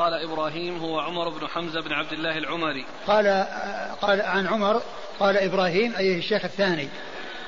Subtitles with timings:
[0.00, 2.84] قال إبراهيم هو عمر بن حمزة بن عبد الله العمري.
[3.06, 3.46] قال
[4.00, 4.82] قال عن عمر
[5.20, 6.88] قال إبراهيم أي الشيخ الثاني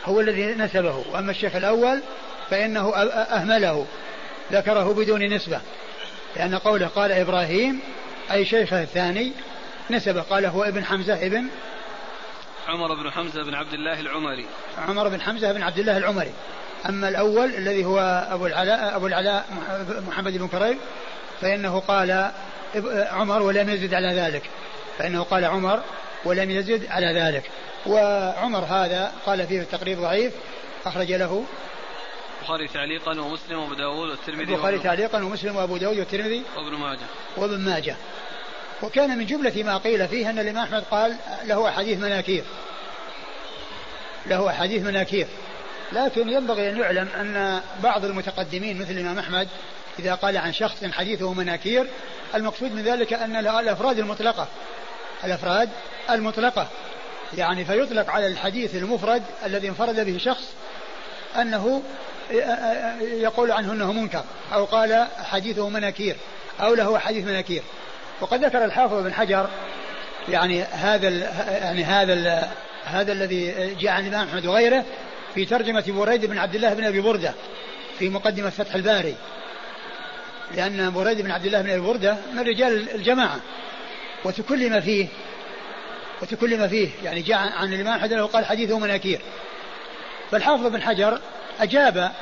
[0.04, 1.04] هو الذي نسبه.
[1.12, 2.00] وأما الشيخ الأول
[2.50, 3.86] فإنه أهمله
[4.52, 5.60] ذكره بدون نسبة.
[6.36, 7.80] لأن قوله قال إبراهيم
[8.32, 9.32] أي شيخه الثاني
[9.90, 10.22] نسبه.
[10.22, 11.46] قال هو ابن حمزة ابن
[12.68, 14.46] عمر بن حمزة بن عبد الله العمري.
[14.78, 16.32] عمر بن حمزة بن عبد الله العمري.
[16.88, 19.46] أما الأول الذي هو أبو العلاء أبو العلاء
[20.08, 20.78] محمد بن كريب
[21.42, 22.30] فإنه قال
[23.10, 24.42] عمر ولم يزد على ذلك.
[24.98, 25.82] فإنه قال عمر
[26.24, 27.50] ولم يزد على ذلك.
[27.86, 30.32] وعمر هذا قال فيه التقريب ضعيف
[30.86, 31.44] أخرج له
[32.40, 37.06] البخاري تعليقا ومسلم وأبو داود والترمذي البخاري تعليقا ومسلم وأبو داود والترمذي وابن ماجه.
[37.36, 37.96] وابن ماجه.
[38.82, 42.44] وكان من جملة ما قيل فيه أن الإمام أحمد قال له أحاديث مناكير.
[44.26, 45.26] له أحاديث مناكير.
[45.92, 49.48] لكن ينبغي أن يعلم أن بعض المتقدمين مثل الإمام أحمد
[49.98, 51.86] إذا قال عن شخص حديثه مناكير
[52.34, 54.48] المقصود من ذلك أن الأفراد المطلقة.
[55.24, 55.68] الأفراد
[56.10, 56.68] المطلقة.
[57.38, 60.44] يعني فيطلق على الحديث المفرد الذي انفرد به شخص
[61.36, 61.82] أنه
[63.00, 66.16] يقول عنه أنه منكر أو قال حديثه مناكير
[66.60, 67.62] أو له حديث مناكير.
[68.20, 69.48] وقد ذكر الحافظ بن حجر
[70.28, 71.08] يعني هذا
[71.58, 72.48] يعني هذا ال
[72.84, 74.84] هذا الذي جاء عن الإمام أحمد وغيره
[75.34, 77.34] في ترجمة بريد بن عبد الله بن أبي بردة
[77.98, 79.16] في مقدمة فتح الباري.
[80.56, 83.40] لأن بريد بن عبد الله بن أبي بردة من رجال الجماعة
[84.24, 85.08] وتكلم فيه
[86.22, 89.20] وتكلم فيه يعني جاء عن الإمام أحمد أنه قال حديثه مناكير.
[90.30, 91.20] فالحافظ بن حجر
[91.60, 92.12] أجاب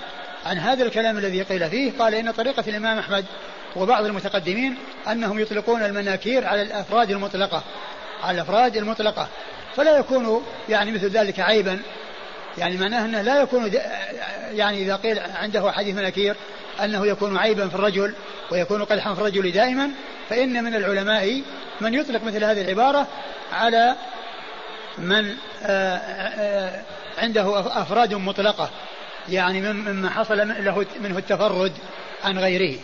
[0.47, 3.25] عن هذا الكلام الذي قيل فيه قال إن طريقة الإمام أحمد
[3.77, 4.77] وبعض المتقدمين
[5.13, 7.63] أنهم يطلقون المناكير على الأفراد المطلقة
[8.23, 9.29] على الأفراد المطلقة.
[9.77, 11.81] فلا يكون يعني مثل ذلك عيبا
[12.61, 13.73] يعني معناه أنه لا يكون
[14.53, 16.37] يعني إذا قيل عنده حديث مناكير
[16.85, 18.15] أنه يكون عيبا في الرجل
[18.51, 19.91] ويكون قدحا في الرجل دائما
[20.29, 21.43] فإن من العلماء
[21.81, 23.07] من يطلق مثل هذه العبارة
[23.53, 23.97] على
[24.99, 26.83] من آه، آه،
[27.19, 28.71] عنده أفراد مطلقة
[29.29, 31.73] يعني مما حصل له منه التفرد
[32.25, 32.79] عن غيره.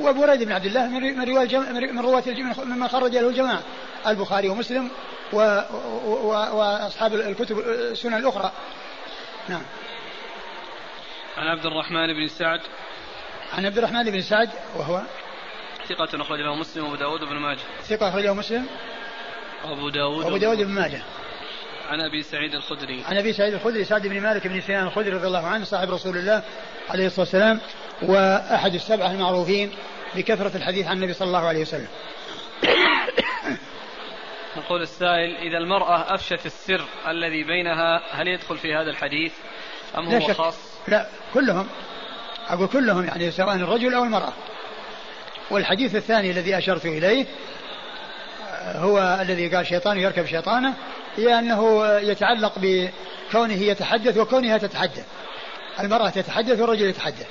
[0.00, 1.58] وبريد بن عبد الله من رواية
[1.92, 2.24] من رواة
[2.64, 3.62] مما خرج له الجماعة
[4.06, 4.88] البخاري ومسلم
[5.32, 8.52] وأصحاب الكتب السنن الأخرى.
[9.48, 9.62] نعم.
[11.36, 12.60] عن عبد الرحمن بن سعد.
[13.52, 15.02] عن عبد الرحمن بن سعد وهو
[15.88, 17.60] ثقة أخرج له مسلم وأبو داود بن ماجه.
[17.82, 18.66] ثقة أخرج له مسلم
[19.64, 21.02] وأبو داود وأبو داود بن ماجه.
[21.88, 23.04] عن أبي سعيد الخدري.
[23.04, 26.16] عن أبي سعيد الخدري سعد بن مالك بن سنان الخدري رضي الله عنه صاحب رسول
[26.16, 26.42] الله
[26.88, 27.60] عليه الصلاة والسلام
[28.02, 29.70] وأحد السبعة المعروفين
[30.14, 31.88] بكثرة الحديث عن النبي صلى الله عليه وسلم.
[34.56, 39.32] يقول السائل إذا المرأة أفشت السر الذي بينها هل يدخل في هذا الحديث
[39.98, 40.56] أم هو خاص؟
[40.88, 41.68] لا كلهم
[42.48, 44.32] أقول كلهم يعني سواء الرجل أو المرأة.
[45.50, 47.26] والحديث الثاني الذي أشرت إليه
[48.74, 50.74] هو الذي قال شيطان يركب شيطانه
[51.16, 55.06] هي أنه يتعلق بكونه يتحدث وكونها تتحدث
[55.80, 57.26] المرأة تتحدث والرجل يتحدث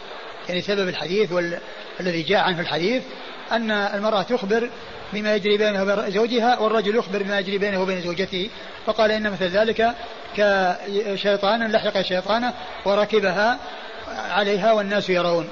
[0.50, 3.04] يعني سبب الحديث والذي جاء عنه الحديث
[3.52, 4.70] أن المرأة تخبر
[5.13, 8.50] بما يجري بينها وبين زوجها والرجل يخبر بما يجري بينه وبين زوجته
[8.85, 9.95] فقال إن مثل ذلك
[10.35, 12.53] كشيطان لحق شيطانه
[12.85, 13.59] وركبها
[14.07, 15.50] عليها والناس يرون.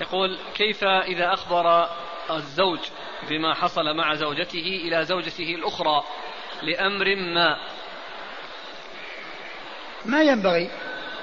[0.00, 1.88] يقول كيف إذا أخبر
[2.30, 2.78] الزوج
[3.30, 6.04] بما حصل مع زوجته إلى زوجته الأخرى
[6.62, 7.56] لأمر ما؟
[10.04, 10.70] ما ينبغي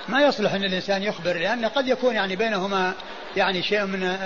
[0.08, 2.94] ما يصلح أن الإنسان يخبر لأن قد يكون يعني بينهما
[3.38, 4.18] يعني شيء من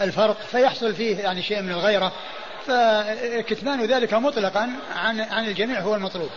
[0.00, 2.12] الفرق فيحصل فيه يعني شيء من الغيرة
[2.66, 6.30] فكتمان ذلك مطلقا عن عن الجميع هو المطلوب.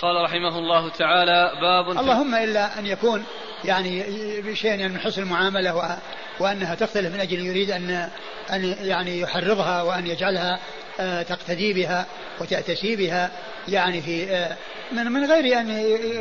[0.00, 3.24] قال رحمه الله تعالى باب اللهم إلا أن يكون
[3.64, 4.04] يعني
[4.40, 5.98] بشيء يعني من حسن المعاملة
[6.40, 8.10] وأنها تختلف من أجل يريد أن
[8.50, 10.58] أن يعني يحرضها وأن يجعلها
[11.00, 12.06] آه، تقتدي بها
[12.40, 13.30] وتأتسي بها
[13.68, 14.56] يعني في آه،
[14.92, 15.70] من من غير أن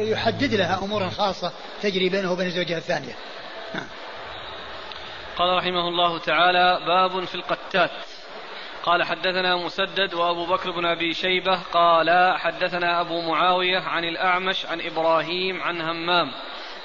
[0.08, 3.16] يحدد لها امورا خاصة تجري بينه وبين زوجها الثانية.
[3.76, 3.88] نعم.
[5.38, 7.92] قال رحمه الله تعالى باب في القتات
[8.84, 14.82] قال حدثنا مسدد وأبو بكر بن أبي شيبة قال حدثنا أبو معاوية عن الأعمش عن
[14.82, 16.32] إبراهيم عن همام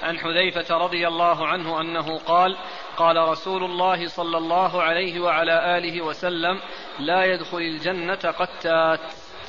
[0.03, 2.57] عن حذيفة رضي الله عنه أنه قال
[2.97, 6.61] قال رسول الله صلى الله عليه وعلى آله وسلم
[6.99, 9.01] لا يدخل الجنة قتات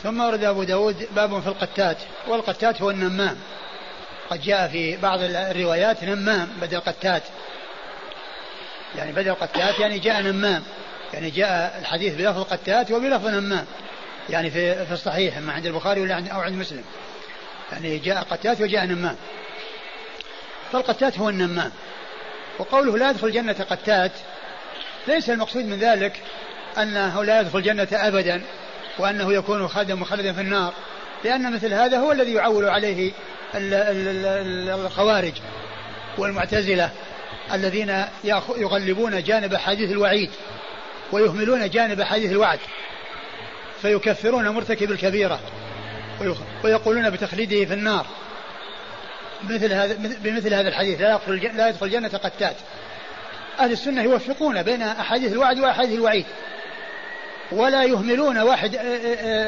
[0.04, 3.38] ثم ورد أبو داود باب في القتات والقتات هو النمام.
[4.30, 7.24] قد جاء في بعض الروايات نمام بدل قتات.
[8.96, 10.64] يعني بدل قتات يعني جاء نمام.
[11.14, 13.66] يعني جاء الحديث بلفظ قتات وبلفظ نمام.
[14.30, 16.84] يعني في في الصحيح ما عند البخاري ولا عند أو عند مسلم.
[17.72, 19.16] يعني جاء قتات وجاء نمام.
[20.72, 21.72] فالقتات هو النمام.
[22.60, 24.12] وقوله لا يدخل الجنة قتات
[25.08, 26.22] ليس المقصود من ذلك
[26.78, 28.42] أنه لا يدخل الجنة أبدا.
[29.00, 30.74] وأنه يكون خادم مخلدا في النار.
[31.24, 33.12] لأن مثل هذا هو الذي يعول عليه
[33.56, 35.34] الخوارج
[36.18, 36.90] والمعتزلة
[37.54, 38.06] الذين
[38.58, 40.30] يغلبون جانب حديث الوعيد
[41.12, 42.60] ويهملون جانب حديث الوعد
[43.82, 45.40] فيكفرون مرتكب الكبيرة
[46.64, 48.06] ويقولون بتخليده في النار.
[49.44, 52.56] مثل هذا بمثل هذا الحديث لا يدخل لا يدخل الجنة قتات.
[53.60, 56.26] أهل السنة يوفقون بين أحاديث الوعد وأحاديث الوعيد.
[57.52, 58.72] ولا يهملون واحد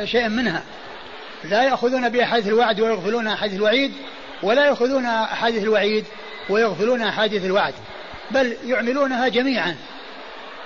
[0.03, 0.63] شيئا منها.
[1.43, 3.93] لا يأخذون بأحاديث الوعد ويغفلون أحاديث الوعيد
[4.43, 6.05] ولا يأخذون أحاديث الوعيد
[6.49, 7.73] ويغفلون أحاديث الوعد
[8.31, 9.75] بل يعملونها جميعا.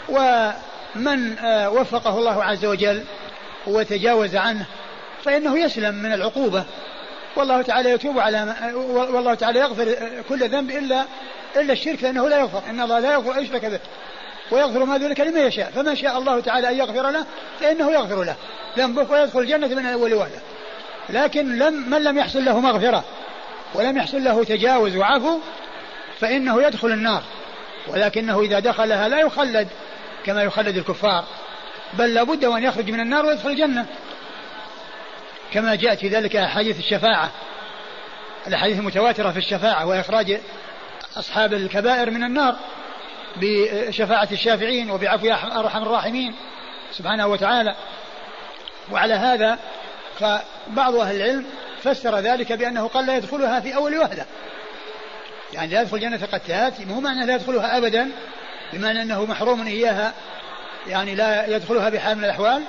[0.09, 1.35] ومن
[1.67, 3.03] وفقه الله عز وجل
[3.67, 4.65] وتجاوز عنه
[5.23, 6.65] فإنه يسلم من العقوبة.
[7.35, 8.55] والله تعالى يتوب على
[8.85, 9.95] والله تعالى يغفر
[10.29, 11.05] كل ذنب إلا
[11.55, 13.79] إلا الشرك فإنه لا يغفر إن الله لا يغفر أن يشرك به.
[14.51, 15.71] ويغفر ما ذلك لمن يشاء.
[15.71, 17.25] فما شاء الله تعالى أن يغفر له
[17.59, 18.35] فإنه يغفر له.
[18.77, 20.39] ذنبه ويدخل الجنة من أول وهلة
[21.09, 23.03] لكن لم من لم يحصل له مغفرة
[23.73, 25.39] ولم يحصل له تجاوز وعفو
[26.19, 27.23] فإنه يدخل النار.
[27.87, 29.67] ولكنه إذا دخلها لا يخلد
[30.25, 31.25] كما يخلد الكفار.
[31.93, 33.85] بل لابد وأن يخرج من النار ويدخل الجنة.
[35.53, 37.31] كما جاءت في ذلك أحاديث الشفاعة.
[38.47, 40.39] الأحاديث المتواترة في الشفاعة وإخراج
[41.17, 42.55] أصحاب الكبائر من النار.
[43.41, 46.35] بشفاعة الشافعين وبعفو أرحم الراحمين
[46.91, 47.75] سبحانه وتعالى.
[48.91, 49.59] وعلى هذا
[50.19, 51.45] فبعض أهل العلم
[51.83, 54.25] فسر ذلك بأنه قال لا يدخلها في أول وهلة
[55.53, 58.11] يعني لا يدخل جنة قتات مو معنى لا يدخلها أبدا
[58.73, 60.13] بمعنى أنه محروم إياها
[60.87, 62.63] يعني لا يدخلها بحال من الأحوال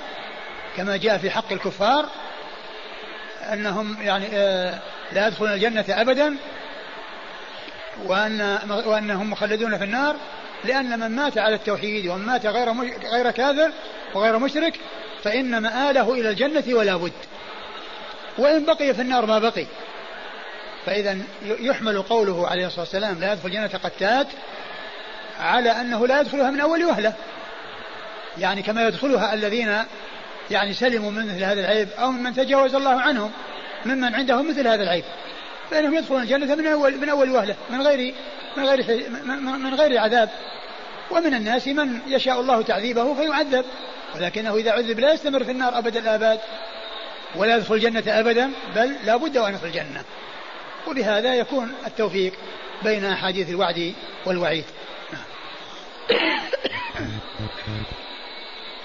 [0.77, 2.05] كما جاء في حق الكفار
[3.53, 4.79] أنهم يعني آه،
[5.11, 6.35] لا يدخلون الجنة أبدا
[8.05, 10.15] وأن وأنهم مخلدون في النار
[10.65, 12.73] لأن من مات على التوحيد ومن مات غير
[13.11, 13.71] غير كافر
[14.13, 14.79] وغير مشرك
[15.23, 17.11] فإن مآله إلى الجنة ولا بد.
[18.37, 19.65] وإن بقي في النار ما بقي.
[20.85, 24.27] فإذا يحمل قوله عليه الصلاة والسلام لا يدخل الجنة قتات
[25.39, 27.13] على أنه لا يدخلها من أول وهلة.
[28.37, 29.83] يعني كما يدخلها الذين
[30.51, 33.31] يعني سلموا من مثل هذا العيب أو ممن تجاوز الله عنهم
[33.85, 35.03] ممن عندهم مثل هذا العيب.
[35.71, 38.13] فإنهم يدخلون الجنة من أول من أول وهلة من غير
[38.57, 39.09] من غير
[39.57, 40.29] من غير عذاب.
[41.11, 43.65] ومن الناس من يشاء الله تعذيبه فيعذب.
[44.15, 46.39] ولكنه إذا عذب لا يستمر في النار أبد الآباد
[47.35, 50.03] ولا يدخل الجنة أبدا بل لا بد وأن يدخل الجنة.
[50.87, 52.33] وبهذا يكون التوفيق
[52.83, 53.93] بين أحاديث الوعد
[54.25, 54.65] والوعيد.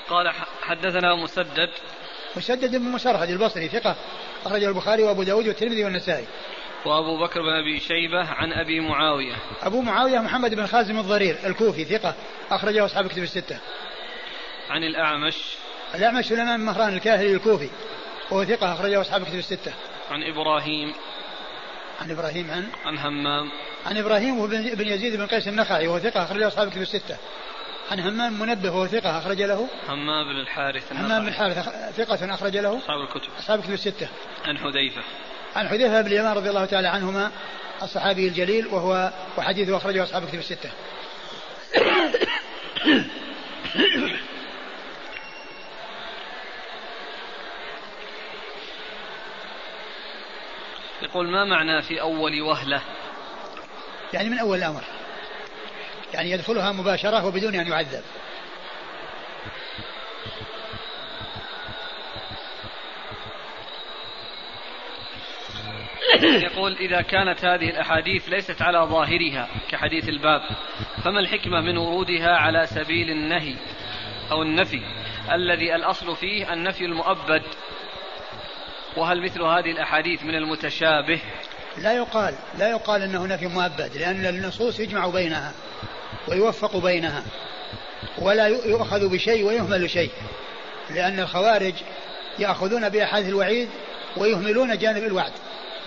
[0.09, 0.33] قال
[0.63, 1.71] حدثنا مسدد.
[2.37, 3.97] مسدد بن مسرهد البصري ثقة
[4.47, 6.25] أخرجه البخاري وأبو داود والترمذي والنسائي.
[6.85, 9.35] وأبو بكر بن أبي شيبة عن أبي معاوية.
[9.63, 12.15] أبو معاوية محمد بن خازم الضرير الكوفي ثقة
[12.51, 13.59] أخرجه أصحاب كتب الستة.
[14.71, 15.37] عن الأعمش.
[15.95, 17.71] الأعمش سليمان بن مهران الكاهلي الكوفي
[18.31, 19.73] وهو ثقة أخرجه أصحاب كتب الستة.
[20.11, 20.95] عن إبراهيم.
[22.01, 23.51] عن إبراهيم عن؟ عن همام.
[23.87, 27.17] عن إبراهيم بن يزيد بن قيس النخعي وهو ثقة أخرجه أصحاب كتب الستة.
[27.91, 29.69] عن همام منبه وهو ثقة أخرج له.
[29.89, 32.79] همام بن الحارث همام بن الحارث ثقة أخرج له.
[32.79, 33.31] أصحاب الكتب.
[33.39, 34.09] أصحاب الكتب الستة.
[34.45, 35.03] عن حذيفة.
[35.56, 37.31] عن حذيفة بن اليمان رضي الله تعالى عنهما
[37.83, 40.71] الصحابي الجليل وهو وحديثه أخرجه أصحاب الكتب الستة.
[51.03, 52.81] يقول ما معنى في أول وهلة؟
[54.13, 54.84] يعني من أول الأمر.
[56.15, 58.03] يعني يدخلها مباشرة وبدون أن يعذب.
[66.53, 70.41] يقول إذا كانت هذه الأحاديث ليست على ظاهرها كحديث الباب
[71.05, 73.56] فما الحكمة من ورودها على سبيل النهي
[74.31, 74.81] أو النفي؟
[75.32, 77.43] الذي الأصل فيه النفي المؤبد.
[78.96, 81.20] وهل مثل هذه الأحاديث من المتشابه؟
[81.79, 85.53] لا يقال لا يقال أنه نفي مؤبد لأن النصوص يجمع بينها
[86.29, 87.25] ويوفق بينها
[88.19, 90.11] ولا يؤخذ بشيء ويهمل شيء
[90.91, 91.75] لأن الخوارج
[92.39, 93.69] يأخذون بأحاديث الوعيد
[94.17, 95.32] ويهملون جانب الوعد.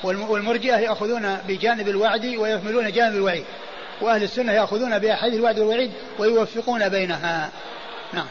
[0.03, 3.45] والمرجئة يأخذون بجانب الوعد ويهملون جانب الوعيد.
[4.01, 7.51] وأهل السنة يأخذون بأحاديث الوعد والوعيد ويوفقون بينها.
[8.13, 8.27] نعم.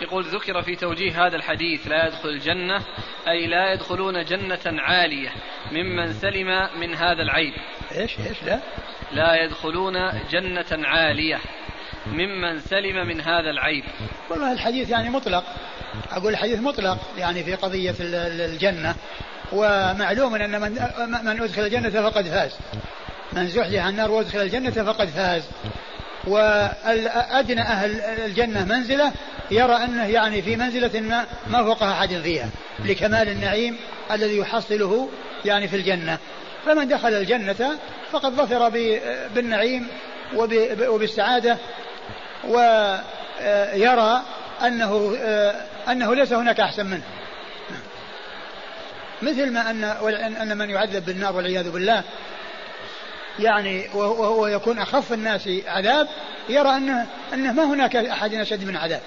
[0.00, 2.84] يقول ذكر في توجيه هذا الحديث لا يدخل الجنة
[3.28, 5.32] أي لا يدخلون جنة عالية
[5.72, 7.52] ممن سلم من هذا العيب.
[7.92, 8.60] إيش إيش لا؟
[9.12, 9.94] لا يدخلون
[10.30, 11.40] جنة عالية
[12.06, 13.84] ممن سلم من هذا العيب.
[14.30, 15.44] والله الحديث يعني مطلق.
[16.12, 18.94] أقول الحديث مطلق يعني في قضية الجنة
[19.52, 20.70] ومعلوم أن من,
[21.24, 22.50] من أدخل الجنة فقد فاز.
[23.32, 25.42] من زحزح عن النار وأدخل الجنة فقد فاز.
[26.26, 29.12] وأدنى أهل الجنة منزلة
[29.50, 32.48] يرى أنه يعني في منزلة ما, ما فوق أحد فيها
[32.84, 33.76] لكمال النعيم
[34.12, 35.08] الذي يحصله
[35.44, 36.18] يعني في الجنة.
[36.66, 37.78] فمن دخل الجنة
[38.12, 38.68] فقد ظفر
[39.34, 39.88] بالنعيم
[40.88, 41.58] وبالسعادة
[42.44, 44.22] ويرى
[44.62, 45.16] أنه
[45.88, 47.04] أنه ليس هناك أحسن منه
[49.22, 49.84] مثل ما أن
[50.36, 52.04] أن من يعذب بالنار والعياذ بالله
[53.38, 56.08] يعني وهو يكون أخف الناس عذاب
[56.48, 59.02] يرى أنه, أنه ما هناك أحد أشد من عذاب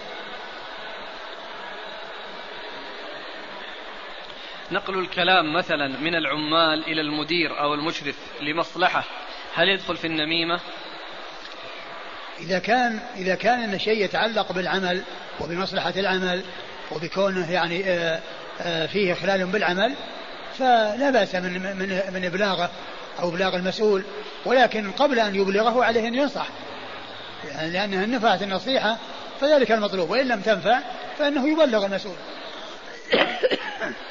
[4.71, 9.03] نقل الكلام مثلا من العمال إلى المدير أو المشرف لمصلحة
[9.55, 10.59] هل يدخل في النميمة؟
[12.39, 15.03] إذا كان إذا كان أن شيء يتعلق بالعمل
[15.39, 16.43] وبمصلحة العمل
[16.91, 18.19] وبكونه يعني آه،
[18.61, 19.95] آه، فيه إخلال بالعمل
[20.57, 22.69] فلا بأس من من من إبلاغه
[23.19, 24.03] أو إبلاغ المسؤول
[24.45, 26.47] ولكن قبل أن يبلغه عليه أن ينصح.
[27.47, 28.97] يعني لأنها نفعت النصيحة
[29.41, 30.79] فذلك المطلوب وإن لم تنفع
[31.19, 32.15] فإنه يبلغ المسؤول.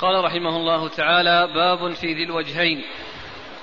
[0.00, 2.84] قال رحمه الله تعالى باب في ذي الوجهين.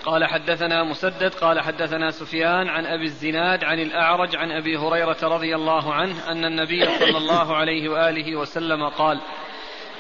[0.06, 5.56] قال حدثنا مسدد قال حدثنا سفيان عن أبي الزناد عن الأعرج عن أبي هريرة رضي
[5.56, 9.20] الله عنه أن النبي صلى الله عليه وآله وسلم قال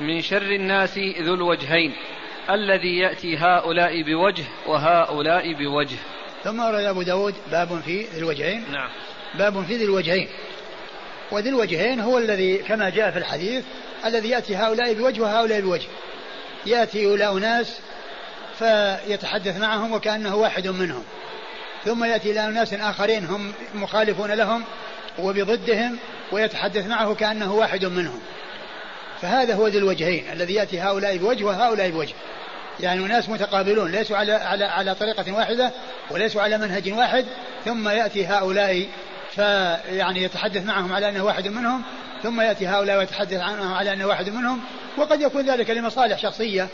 [0.01, 1.93] من شر الناس ذو الوجهين
[2.49, 5.97] الذي يأتي هؤلاء بوجه وهؤلاء بوجه.
[6.43, 8.71] ثم ورد أبو داود باب في ذي الوجهين.
[8.71, 8.89] نعم.
[9.35, 10.27] باب في ذي الوجهين.
[11.31, 13.65] وذي الوجهين هو الذي كما جاء في الحديث
[14.05, 15.87] الذي يأتي هؤلاء بوجه وهؤلاء بوجه.
[16.65, 17.77] يأتي إلى أناس
[18.59, 21.03] فيتحدث معهم وكأنه واحد منهم.
[21.85, 24.63] ثم يأتي إلى أناس آخرين هم مخالفون لهم
[25.19, 25.97] وبضدهم
[26.31, 28.19] ويتحدث معه كأنه واحد منهم.
[29.21, 32.13] فهذا هو ذي الوجهين الذي يأتي هؤلاء بوجه وهؤلاء بوجه.
[32.79, 35.71] يعني ناس متقابلون ليسوا على على على طريقة واحدة
[36.11, 37.25] وليسوا على منهج واحد
[37.65, 38.87] ثم يأتي هؤلاء
[39.35, 41.83] فيعني يتحدث معهم على أنه واحد منهم
[42.23, 44.61] ثم يأتي هؤلاء ويتحدث عنهم على أنه واحد منهم
[44.97, 46.67] وقد يكون ذلك لمصالح شخصية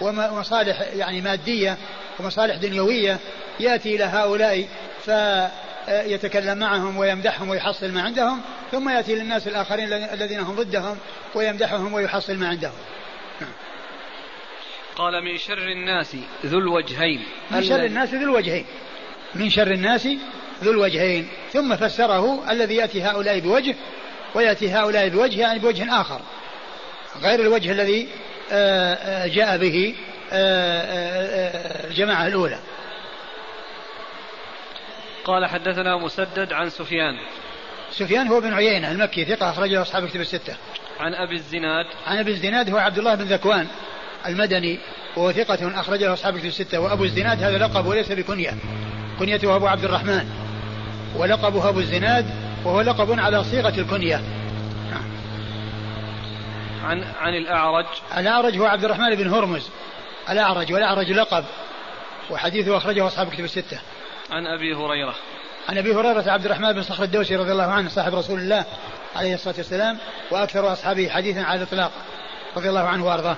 [0.00, 1.76] ومصالح يعني مادية
[2.20, 3.18] ومصالح دنيوية.
[3.60, 4.68] يأتي إلى هؤلاء
[5.04, 8.40] فيتكلم معهم ويمدحهم ويحصل ما عندهم
[8.72, 10.96] ثم يأتي للناس الآخرين الذين هم ضدهم
[11.34, 12.72] ويمدحهم ويحصل ما عندهم.
[14.96, 16.16] قال من شر الناس
[16.46, 17.24] ذو الوجهين.
[17.50, 18.66] من شر الناس ذو الوجهين.
[19.34, 20.08] من شر الناس
[20.62, 21.28] ذو الوجهين.
[21.52, 23.74] ثم فسره الذي يأتي هؤلاء بوجه
[24.34, 26.20] ويأتي هؤلاء بوجه يعني بوجه آخر.
[27.22, 28.08] غير الوجه الذي
[28.52, 29.94] آه، آه، جاء به
[30.32, 32.58] آه، الجماعة الأولى.
[35.24, 37.14] قال حدثنا مسدد عن سفيان.
[37.90, 40.56] سفيان هو بن عيينة المكي ثقة أخرجه أصحاب كتب الستة.
[41.00, 41.86] عن أبي الزناد.
[42.06, 43.66] عن أبي الزناد هو عبد الله بن ذكوان
[44.26, 44.78] المدني
[45.16, 46.78] وهو ثقة أخرجه أصحاب كتب الستة.
[46.78, 48.54] وأبو الزناد هذا لقب وليس بكنية.
[49.18, 50.28] كنيته أبو عبد الرحمن.
[51.16, 52.26] ولقبه أبو الزناد
[52.64, 54.20] وهو لقب على صيغة الكنية.
[56.84, 57.86] عن عن الأعرج.
[58.16, 59.70] الأعرج هو عبد الرحمن بن هرمز.
[60.30, 61.44] الأعرج والأعرج لقب
[62.30, 63.80] وحديثه أخرجه أصحاب كتب الستة.
[64.30, 65.14] عن أبي هريرة.
[65.68, 68.64] عن أبي هريرة عبد الرحمن بن صخر الدوسي رضي الله عنه صاحب رسول الله
[69.16, 69.98] عليه الصلاة والسلام
[70.30, 71.92] وأكثر أصحابه حديثا على الإطلاق
[72.56, 73.36] رضي الله عنه وأرضاه.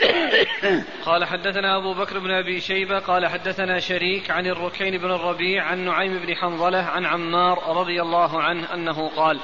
[1.06, 5.78] قال حدثنا أبو بكر بن أبي شيبة قال حدثنا شريك عن الركين بن الربيع عن
[5.78, 9.40] نعيم بن حنظلة عن عمار رضي الله عنه أنه قال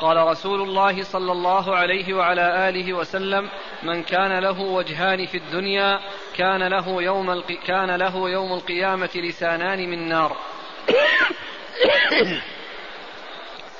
[0.00, 3.48] قال رسول الله صلى الله عليه وعلى آله وسلم
[3.82, 6.00] من كان له وجهان في الدنيا
[6.36, 7.42] كان له يوم.
[7.66, 10.36] كان له يوم القيامة لسانان من نار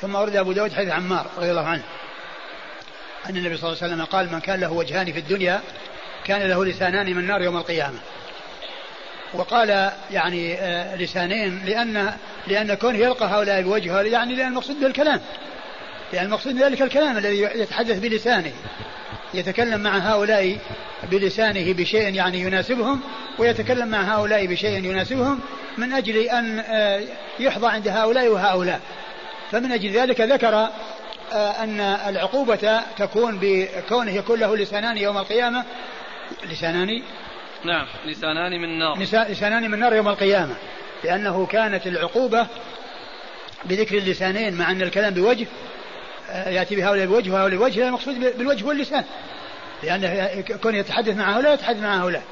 [0.00, 1.82] ثم ورد أبو داود حديث عمار رضي الله عنه
[3.30, 5.60] أن النبي صلى الله عليه وسلم قال من كان له وجهان في الدنيا
[6.24, 7.98] كان له لسانان من نار يوم القيامة
[9.34, 15.20] وقال يعني آه، لسانين لأن لأن كونه يلقى هؤلاء بوجهه يعني لأن المقصود بالكلام
[16.12, 18.52] لأن المقصود ذلك الكلام الذي يتحدث بلسانه
[19.34, 20.58] يتكلم مع هؤلاء
[21.10, 23.00] بلسانه بشيء يعني يناسبهم
[23.38, 25.40] ويتكلم مع هؤلاء بشيء يناسبهم
[25.78, 27.02] من أجل أن آه،
[27.38, 28.80] يحظى عند هؤلاء وهؤلاء.
[29.52, 30.68] فمن أجل ذلك ذكر
[31.32, 35.64] آه، أن العقوبة تكون بكونه يكون له لسانان يوم القيامة.
[36.50, 37.02] لسانان؟
[37.64, 38.98] نعم لسانان من نار.
[39.28, 40.54] لسانان من نار يوم القيامة.
[41.04, 42.46] لأنه كانت العقوبة
[43.64, 45.46] بذكر اللسانين مع أن الكلام بوجه
[46.46, 49.04] يأتي بهؤلاء بوجه وهؤلاء بوجه المقصود بالوجه واللسان.
[49.82, 52.22] لأنه كون يتحدث مع هؤلاء يتحدث مع هؤلاء.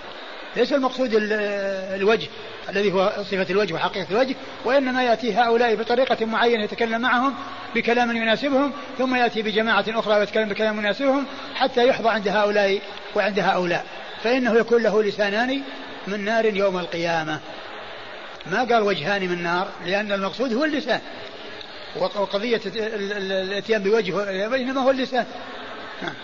[0.56, 2.28] ليس المقصود الوجه
[2.68, 7.34] الذي هو صفة الوجه وحقيقة الوجه وإنما يأتي هؤلاء بطريقة معينة يتكلم معهم
[7.74, 12.80] بكلام يناسبهم ثم يأتي بجماعة أخرى ويتكلم بكلام يناسبهم حتى يحظى عند هؤلاء
[13.14, 13.84] وعند هؤلاء.
[14.22, 15.60] فإنه يكون له لسانان
[16.06, 17.40] من نار يوم القيامة.
[18.46, 21.00] ما قال وجهان من نار؟ لأن المقصود هو اللسان.
[22.00, 25.26] وقضية الاتيان بوجه إنما هو اللسان
[26.02, 26.14] نعم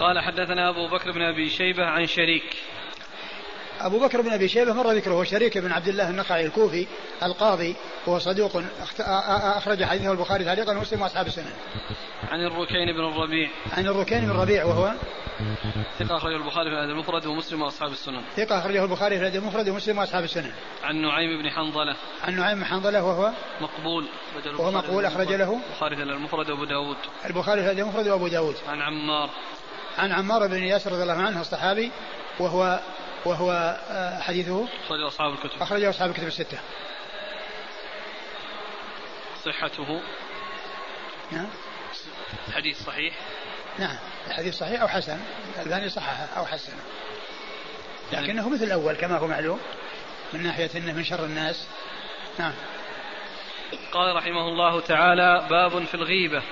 [0.00, 2.56] قال حدثنا أبو بكر بن أبي شيبة عن شريك
[3.80, 6.86] أبو بكر بن أبي شيبة مر ذكره شريك بن عبد الله النخعي الكوفي
[7.22, 8.62] القاضي وهو صدوق
[9.56, 11.52] أخرج حديثه البخاري تعليقا ومسلم وأصحاب السنن.
[12.30, 13.48] عن الركين بن الربيع.
[13.72, 14.94] عن الركين بن الربيع وهو
[15.98, 18.22] ثقة أخرجه البخاري في الأدب المفرد ومسلم وأصحاب السنن.
[18.36, 20.52] ثقة أخرجه البخاري في الأدب المفرد ومسلم وأصحاب السنن.
[20.84, 21.96] عن نعيم بن حنظلة.
[22.24, 24.08] عن نعيم بن حنظلة وهو مقبول.
[24.58, 26.96] وهو مقبول أخرج له البخاري في المفرد وأبو داود.
[27.26, 28.56] البخاري في الأدب المفرد وأبو داود.
[28.68, 29.30] عن عمار.
[29.98, 31.90] عن عمار بن ياسر رضي الله عنه الصحابي
[32.40, 32.80] وهو
[33.24, 36.58] وهو آه، حديثه أخرجه أصحاب الكتب أخرجه أصحاب الكتب الستة
[39.44, 40.00] صحته
[41.32, 41.48] نعم
[42.48, 43.14] الحديث صحيح
[43.78, 43.96] نعم.
[44.26, 45.18] الحديث صحيح أو حسن؟
[45.56, 46.80] الألباني صححه أو حسنه.
[48.12, 49.60] لكنه مثل الأول كما هو معلوم.
[50.32, 51.68] من ناحية أنه من شر الناس.
[52.38, 52.52] نعم.
[53.92, 56.42] قال رحمه الله تعالى باب في الغيبة.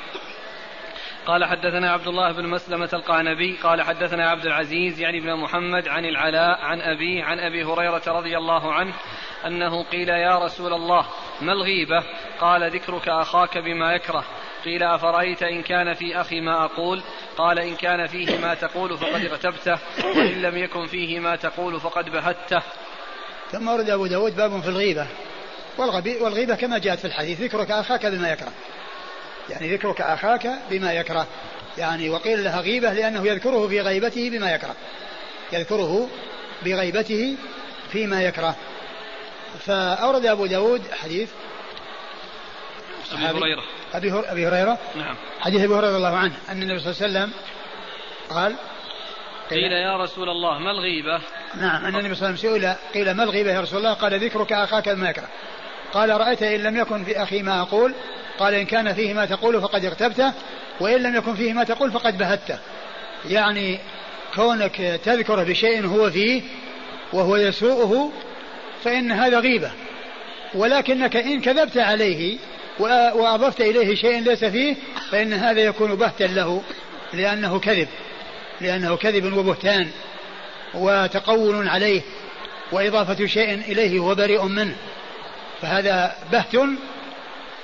[1.26, 3.57] قال حدثنا عبد الله بن مسلمة القعنبي.
[3.57, 8.37] قال حدثنا عبد العزيز يعني بن محمد عن العلاء عن أبيه عن أبي هريرة رضي
[8.37, 8.95] الله عنه
[9.47, 11.07] أنه قيل يا رسول الله
[11.41, 12.05] ما الغيبة؟
[12.41, 14.25] قال ذكرك أخاك بما يكره.
[14.64, 17.02] قيل أفرأيت إن كان في أخي ما أقول؟
[17.37, 22.04] قال إن كان فيه ما تقول فقد اغتبته وإن لم يكن فيه ما تقول فقد
[22.04, 22.62] بهته.
[23.52, 25.07] ثم ورد أبو داود باب في الغيبة.
[25.78, 28.52] والغيبة كما جاءت في الحديث ذكرك أخاك بما يكره.
[29.50, 31.26] يعني ذكرك أخاك بما يكره.
[31.78, 34.76] يعني وقيل لها غيبة لأنه يذكره في غيبته بما يكره.
[35.52, 36.09] يذكره
[36.64, 37.37] بغيبته
[37.92, 38.57] فيما يكره.
[39.59, 41.31] فأورد أبو داود حديث
[43.14, 43.62] أبي هريرة.
[43.95, 44.33] أبي, هر...
[44.33, 44.78] أبي هريرة.
[44.97, 45.16] نعم.
[45.40, 47.33] حديث أبي هريرة رضي الله عنه أن النبي صلى الله عليه وسلم
[48.31, 48.57] قال
[49.50, 51.21] قيل يا رسول الله ما الغيبة؟
[51.54, 54.25] نعم أن النبي صلى الله عليه وسلم سئل قيل ما الغيبة يا رسول الله؟ قال
[54.25, 55.28] ذكرك أخاك بما يكره
[55.93, 57.95] قال رأيت إن لم يكن في أخي ما أقول
[58.39, 60.32] قال إن كان فيه ما تقول فقد اغتبته
[60.80, 62.58] وإن لم يكن فيه ما تقول فقد بهته.
[63.28, 63.78] يعني
[64.34, 66.43] كونك تذكر بشيء هو فيه
[67.13, 68.13] وهو يسوءه
[68.84, 69.71] فإن هذا غيبة.
[70.54, 72.39] ولكنك إن كذبت عليه
[72.78, 74.76] وأضفت إليه شيء ليس فيه
[75.11, 76.63] فإن هذا يكون بهتا له
[77.13, 77.89] لأنه كذب
[78.61, 79.91] لأنه كذب وبهتان
[80.75, 82.02] وتقول عليه
[82.73, 84.76] وإضافة شيء إليه وهو بريء منه
[85.63, 86.54] فهذا بهت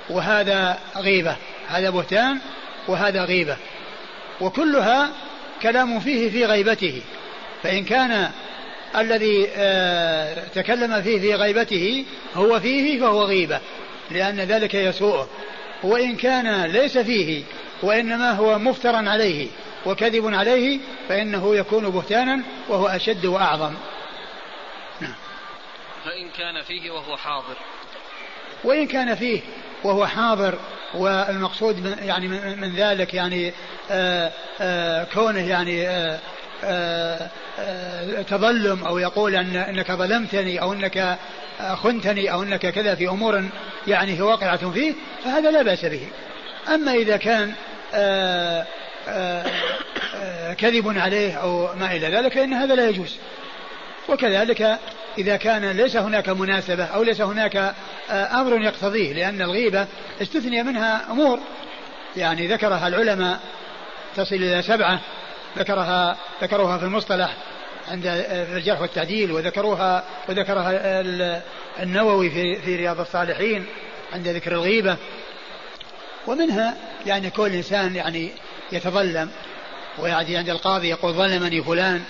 [0.09, 1.35] وهذا غيبة
[1.67, 2.39] هذا بهتان
[2.87, 3.57] وهذا غيبة
[4.41, 5.09] وكلها
[5.61, 7.01] كلام فيه في غيبته
[7.63, 8.31] فإن كان
[8.95, 13.59] الذي آه، تكلم فيه في غيبته هو فيه فهو غيبة.
[14.11, 15.27] لأن ذلك يسوءه
[15.83, 17.43] وإن كان ليس فيه
[17.83, 19.47] وإنما هو مفترا عليه
[19.85, 23.73] وكذب عليه فإنه يكون بهتانا وهو أشد وأعظم.
[25.01, 25.15] نعم.
[26.05, 27.57] فإن كان فيه وهو حاضر.
[28.63, 29.41] وإن كان فيه
[29.83, 30.59] وهو حاضر
[30.93, 33.53] والمقصود من يعني من ذلك يعني آآ
[33.91, 36.19] آه، آآ آه، كونه يعني آآ
[36.63, 41.19] آه، تظلم أو يقول أن أنك ظلمتني أو أنك
[41.75, 43.43] خنتني أو إنك كذا في أمور
[43.87, 44.93] يعني هي واقعة فيه
[45.23, 46.07] فهذا لا بأس به.
[46.67, 47.53] أما إذا كان
[50.53, 53.17] كذب عليه أو ما إلى ذلك فإن هذا لا يجوز.
[54.09, 54.79] وكذلك
[55.17, 57.55] إذا كان ليس هناك مناسبة أو ليس هناك
[58.09, 59.87] آه، أمر يقتضيه لأن الغيبة
[60.21, 61.39] استثني منها أمور
[62.17, 63.39] يعني ذكرها العلماء
[64.15, 64.99] تصل إلى سبعة
[65.57, 67.33] ذكرها ذكروها في المصطلح
[67.89, 68.03] عند
[68.55, 71.01] الجرح والتعديل وذكروها وذكرها
[71.79, 73.65] النووي في في رياض الصالحين
[74.13, 74.97] عند ذكر الغيبة.
[76.27, 78.31] ومنها يعني كل إنسان يعني
[78.71, 79.29] يتظلم
[79.99, 82.01] ويعدي عند القاضي يقول ظلمني فلان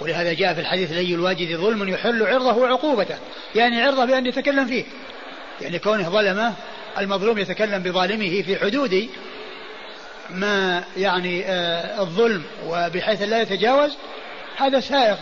[0.00, 3.16] ولهذا جاء في الحديث لي الواجد ظلم يحل عرضه وعقوبته
[3.54, 4.84] يعني عرضه بأن يتكلم فيه.
[5.60, 6.54] يعني كونه ظلمه
[6.98, 9.08] المظلوم يتكلم بظالمه في حدود
[10.30, 13.96] ما يعني آه الظلم وبحيث لا يتجاوز
[14.58, 15.16] هذا سائغ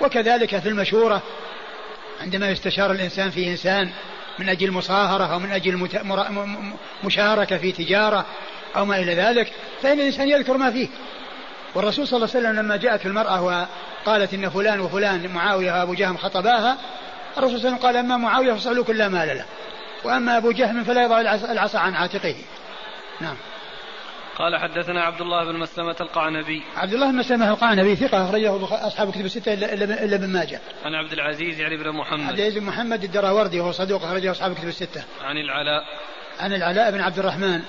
[0.00, 1.22] وكذلك في المشورة
[2.20, 3.90] عندما يستشار الإنسان في إنسان
[4.38, 5.88] من أجل مصاهرة أو من أجل
[7.04, 8.26] مشاركة في تجارة
[8.76, 10.88] أو ما إلى ذلك فإن الإنسان يذكر ما فيه.
[11.74, 16.16] والرسول صلى الله عليه وسلم لما جاءت المرأة وقالت إن فلان وفلان معاوية وأبو جهم
[16.16, 16.76] خطباها
[17.38, 19.44] الرسول صلى الله عليه وسلم قال أما معاوية فصعلوا كل مال له
[20.04, 22.34] وأما أبو جهم فلا يضع العصا عن عاتقه.
[23.20, 23.36] نعم.
[24.38, 26.62] قال حدثنا عبد الله بن مسلمة القعنبي.
[26.76, 30.60] عبد الله بن مسلمة القعنبي ثقة أخرجه أصحاب كتب الستة إلا, إلا ابن ماجه.
[30.84, 32.28] عن عبد العزيز يعني بن محمد.
[32.28, 35.04] عبد العزيز بن محمد الدراوردي وهو صدوق أخرجه أصحاب كتب الستة.
[35.24, 35.84] عن العلاء.
[36.40, 37.60] عن العلاء بن عبد الرحمن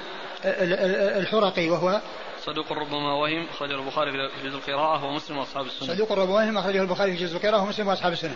[1.19, 2.01] الحرقي وهو
[2.45, 5.93] صدوق ربما وهم أخرجه البخاري في جزء القراءة ومسلم وأصحاب السنة.
[5.95, 8.35] صدوق ربما وهم أخرجه البخاري في جزء القراءة ومسلم وأصحاب السنة.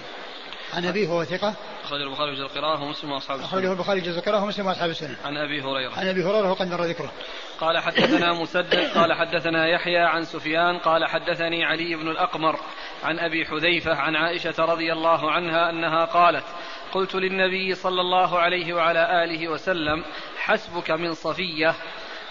[0.74, 1.56] عن أبيه هو ثقة.
[1.84, 3.50] أخرجه البخاري في جزء القراءة ومسلم وأصحاب السنة.
[3.50, 5.18] أخرجه البخاري في جزء القراءة ومسلم وأصحاب السنة.
[5.26, 5.94] عن أبي هريرة.
[6.00, 7.12] عن أبي هريرة وقد مر ذكره.
[7.60, 12.60] قال حدثنا مسدد قال حدثنا يحيى عن سفيان قال حدثني علي بن الأقمر
[13.04, 16.46] عن أبي حذيفة عن عائشة رضي الله عنها أنها قالت
[16.92, 20.04] قلت للنبي صلى الله عليه وعلى آله وسلم
[20.38, 21.76] حسبك من صفية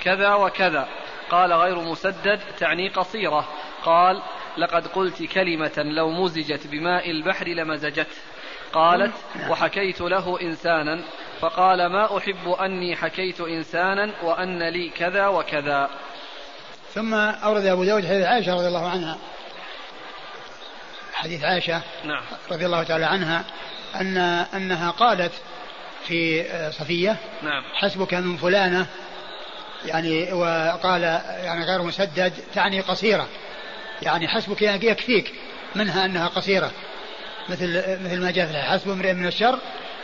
[0.02, 0.88] كذا وكذا.
[1.30, 3.48] قال غير مسدد تعني قصيرة.
[3.84, 4.22] قال
[4.58, 8.16] لقد قلت كلمة لو مزجت بماء البحر لمزجته
[8.72, 9.12] قالت
[9.48, 11.00] وحكيت له إنسانا.
[11.40, 15.90] فقال ما أحب أني حكيت إنسانا وأن لي كذا وكذا.
[16.94, 19.18] ثم أورد أبو داود حديث عائشة رضي الله عنها.
[21.12, 22.22] حديث عائشة نعم.
[22.50, 23.44] رضي الله تعالى عنها
[23.94, 24.16] أن
[24.54, 25.32] أنها قالت
[26.04, 27.62] في صفية نعم.
[27.74, 28.86] حسبك من فلانة.
[29.84, 31.02] يعني وقال
[31.44, 33.28] يعني غير مسدد تعني قصيرة.
[34.02, 35.32] يعني حسبك يكفيك
[35.74, 36.70] منها أنها قصيرة.
[37.48, 39.58] مثل مثل ما جاء في حسب امرئ من الشر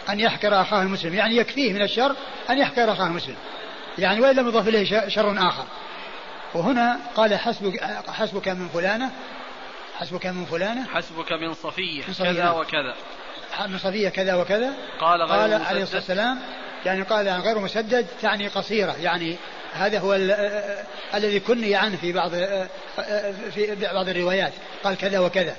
[0.08, 1.14] أن يحقر أخاه المسلم.
[1.14, 2.16] يعني يكفيه من الشر
[2.50, 3.36] أن يحقر أخاه المسلم.
[3.98, 5.64] يعني وإن لم يضاف إليه شر آخر.
[6.54, 9.10] وهنا قال حسبك حسبك من فلانة
[9.98, 10.86] حسبك من فلانة.
[10.94, 12.32] حسبك من صفية, من صفية.
[12.32, 12.94] كذا وكذا.
[13.68, 14.72] من صفية كذا وكذا.
[15.00, 16.38] قال غير قال عليه الصلاة والسلام
[16.86, 18.96] يعني قال غير مسدد تعني قصيرة.
[19.00, 19.36] يعني
[19.74, 20.14] هذا هو
[21.14, 22.30] الذي كني عنه في بعض
[23.54, 24.52] في بعض الروايات.
[24.84, 25.56] قال كذا وكذا.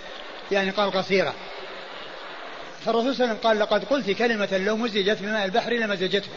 [0.51, 1.33] يعني قال قصيرة.
[2.85, 6.29] فالرسول صلى الله عليه وسلم قال لقد قلت كلمة لو مزجت بماء البحر لمزجته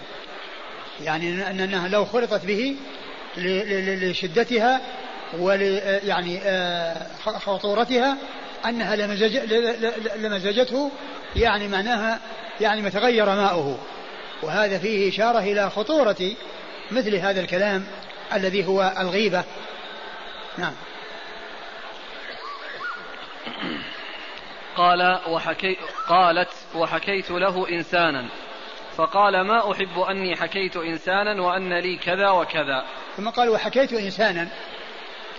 [1.05, 2.77] يعني أنها لو خلطت به
[3.37, 4.81] لشدتها
[5.38, 5.62] ول
[6.05, 8.17] يعني آه، خطورتها
[8.67, 9.37] أنها لمزج
[10.17, 10.91] لمزجته
[11.37, 12.21] يعني معناها
[12.61, 13.79] يعني ما تغير ماؤه.
[14.43, 16.33] وهذا فيه إشارة إلى خطورة
[16.90, 17.87] مثل هذا الكلام
[18.35, 19.44] الذي هو الغيبة.
[20.59, 20.74] نعم.
[24.77, 25.77] قال وحكي
[26.09, 28.29] قالت وحكيت له إنسانا.
[28.96, 32.85] فقال ما أحب أني حكيت إنسانا وأن لي كذا وكذا.
[33.16, 34.48] ثم قال وحكيت إنسانا.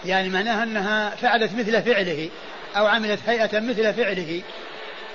[0.06, 2.30] يعني معناها أنها فعلت مثل فعله
[2.78, 4.42] أو عملت هيئة مثل فعله.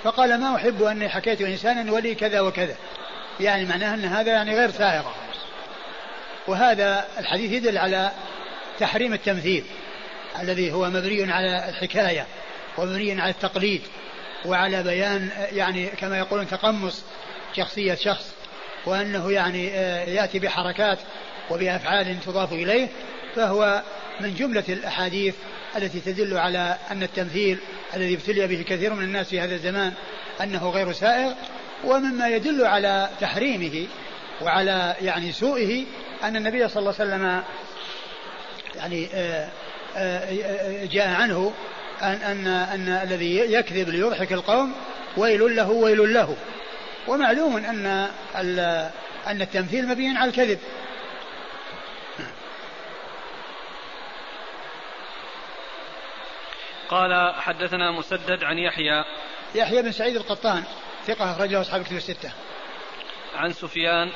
[0.03, 2.75] فقال ما أحب أني حكيت إنسانا ولي كذا وكذا.
[3.39, 5.24] يعني معناها أن هذا يعني غير سائغ
[6.47, 8.11] وهذا الحديث يدل على
[8.79, 9.63] تحريم التمثيل
[10.39, 12.25] الذي هو مبني على الحكاية
[12.77, 13.81] ومبني على التقليد
[14.45, 17.03] وعلى بيان يعني كما يقولون تقمص
[17.55, 18.33] شخصية شخص
[18.85, 20.99] وأنه يعني آه، يأتي بحركات
[21.49, 22.87] وبأفعال تضاف إليه
[23.35, 23.83] فهو
[24.19, 25.35] من جملة الأحاديث
[25.77, 27.57] التي تدل على أن التمثيل
[27.95, 29.93] الذي ابتلي به كثير من الناس في هذا الزمان
[30.43, 31.33] أنه غير سائغ
[31.83, 33.87] ومما يدل على تحريمه
[34.41, 35.83] وعلى يعني سوءه
[36.27, 37.43] أن النبي صلى الله عليه وسلم
[38.75, 39.49] يعني آه،
[39.95, 41.53] آه، جاء عنه
[42.01, 44.75] أن, أن, أن الذي يكذب ليضحك القوم
[45.17, 46.37] ويل له ويل له.
[47.07, 48.09] ومعلوم أن
[49.27, 50.59] أن التمثيل مبين على الكذب.
[56.89, 59.03] قال حدثنا مسدد عن يحيى.
[59.55, 60.63] يحيى بن سعيد القطان
[61.07, 62.31] ثقة أخرجه أصحاب الكتب الستة.
[63.35, 64.11] عن سفيان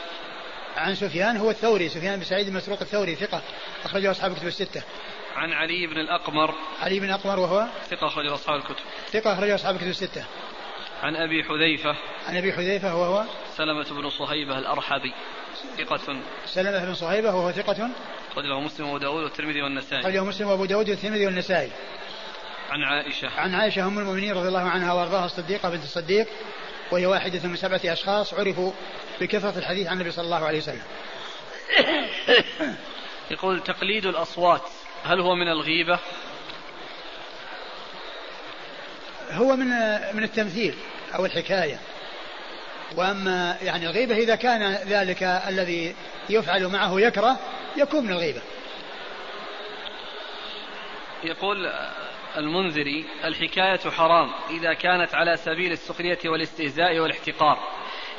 [0.79, 3.41] عن سفيان هو الثوري سفيان بن سعيد المسروق الثوري ثقة
[3.85, 4.83] أخرجه أصحاب الكتب الستة.
[5.35, 6.55] عن علي بن الأقمر.
[6.81, 8.83] علي بن الأقمر وهو؟ ثقة أخرجه أصحاب الكتب.
[9.11, 10.25] ثقة أخرجه أصحاب الكتب الستة.
[11.03, 11.95] عن أبي حذيفة.
[12.27, 13.23] عن أبي حذيفة وهو؟
[13.57, 15.13] سلمة بن صهيبة الأرحبي.
[15.77, 16.21] ثقة.
[16.45, 17.89] سلمة بن صهيبة وهو ثقة؟
[18.31, 20.01] أخرجه مسلم وأبو داود والترمذي والنسائي.
[20.01, 21.71] أخرجه مسلم وأبو داود والترمذي والنسائي.
[22.69, 23.29] عن عائشة.
[23.37, 26.27] عن عائشة أم المؤمنين رضي الله عنها وأرضاها الصديقة بنت الصديق.
[26.91, 28.71] وهي واحدة من سبعة أشخاص عرفوا
[29.21, 30.81] بكثرة الحديث عن النبي صلى الله عليه وسلم.
[33.31, 34.61] يقول تقليد الأصوات
[35.03, 35.99] هل هو من الغيبة؟
[39.31, 39.67] هو من
[40.13, 40.75] من التمثيل
[41.15, 41.79] أو الحكاية.
[42.95, 45.95] وأما يعني الغيبة إذا كان ذلك الذي
[46.29, 47.39] يفعل معه يكره
[47.77, 48.41] يكون من الغيبة.
[51.23, 51.71] يقول
[52.39, 57.57] المنذري الحكاية حرام إذا كانت على سبيل السخرية والاستهزاء والاحتقار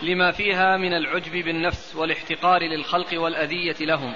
[0.02, 4.14] لما فيها من العجب بالنفس والاحتقار للخلق والأذية لهم.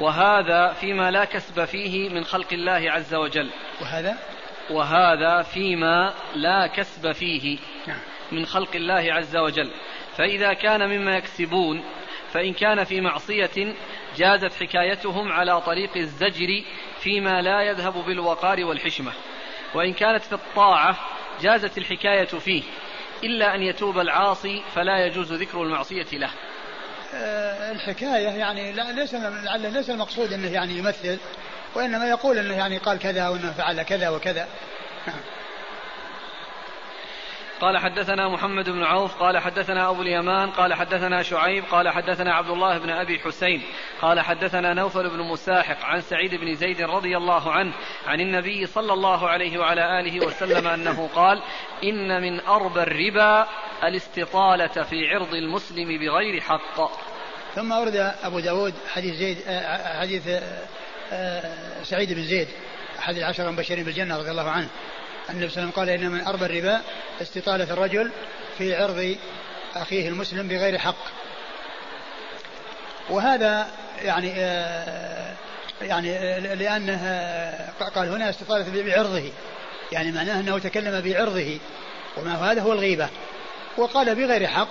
[0.00, 3.50] وهذا فيما لا كسب فيه من خلق الله عز وجل.
[3.80, 4.18] وهذا؟
[4.70, 7.98] وهذا فيما لا كسب فيه نعم.
[8.32, 9.70] من خلق الله عز وجل.
[10.16, 11.84] فإذا كان مما يكسبون
[12.32, 13.74] فإن كان في معصية
[14.16, 16.62] جازت حكايتهم على طريق الزجر
[17.00, 19.12] فيما لا يذهب بالوقار والحشمة.
[19.76, 20.96] وإن كانت في الطاعة
[21.40, 22.62] جازت الحكاية فيه
[23.24, 26.30] إلا أن يتوب العاصي فلا يجوز ذكر المعصية له.
[27.14, 29.14] آه، الحكاية يعني لا ليس
[29.56, 31.18] ليس المقصود أنه يعني يمثل
[31.74, 34.48] وإنما يقول أنه يعني قال كذا وأنه فعل كذا وكذا.
[35.06, 35.35] نعم.
[37.60, 42.50] قال حدثنا محمد بن عوف قال حدثنا أبو اليمان قال حدثنا شعيب قال حدثنا عبد
[42.50, 43.62] الله بن أبي حسين
[44.00, 47.72] قال حدثنا نوفل بن مساحق عن سعيد بن زيد رضي الله عنه
[48.06, 51.42] عن النبي صلى الله عليه وعلى آله وسلم أنه قال
[51.84, 53.46] إن من أربى الربا
[53.84, 56.90] الاستطالة في عرض المسلم بغير حق.
[57.54, 60.28] ثم أورد أبو داود حديث زيد آه، حديث
[61.12, 62.48] آه، سعيد بن زيد
[62.98, 64.68] أحد العشر المبشرين بالجنة رضي الله عنه.
[65.30, 66.80] النبي صلى الله عليه وسلم قال إن من أربى الربا
[67.22, 68.10] استطالة الرجل
[68.58, 69.16] في عرض
[69.76, 71.04] أخيه المسلم بغير حق.
[73.10, 73.66] وهذا
[74.02, 75.34] يعني آه،
[75.82, 79.30] يعني آه، لأنه آه، قال هنا استطالة بعرضه.
[79.92, 81.58] يعني معناه أنه تكلم بعرضه.
[82.16, 83.08] وما هذا هو الغيبة.
[83.76, 84.68] وقال بغير حق.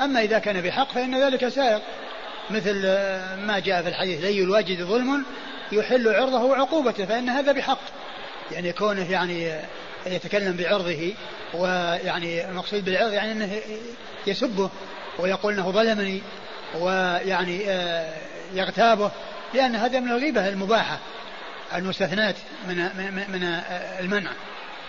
[0.00, 1.82] أما إذا كان بحق فإن ذلك سائق.
[2.50, 2.82] مثل
[3.36, 5.24] ما جاء في الحديث لي الواجد ظلم
[5.72, 7.80] يحل عرضه وعقوبته فإن هذا بحق.
[8.52, 9.60] يعني كونه يعني
[10.06, 11.12] يتكلم بعرضه
[11.54, 13.60] ويعني المقصود بالعرض يعني إنه
[14.26, 14.70] يسبه
[15.18, 16.22] ويقول إنه ظلمني
[16.74, 18.14] ويعني آه،
[18.54, 19.10] يغتابه
[19.54, 20.98] لأن هذا من الغيبة المباحة
[21.74, 22.34] المستثنات
[22.68, 23.60] من من من
[24.00, 24.30] المنع.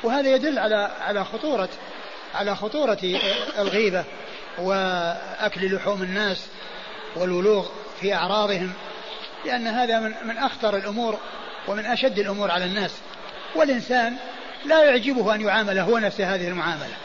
[0.03, 1.69] وهذا يدل على على خطورة
[2.35, 3.19] على خطورة
[3.59, 4.03] الغيبة
[4.57, 6.45] وأكل لحوم الناس
[7.15, 7.67] والولوغ
[8.01, 8.73] في أعراضهم
[9.45, 11.19] لأن هذا من من أخطر الأمور
[11.67, 12.91] ومن أشد الأمور على الناس.
[13.55, 14.15] والإنسان
[14.65, 16.95] لا يعجبه أن يعامل هو نفسه هذه المعاملة.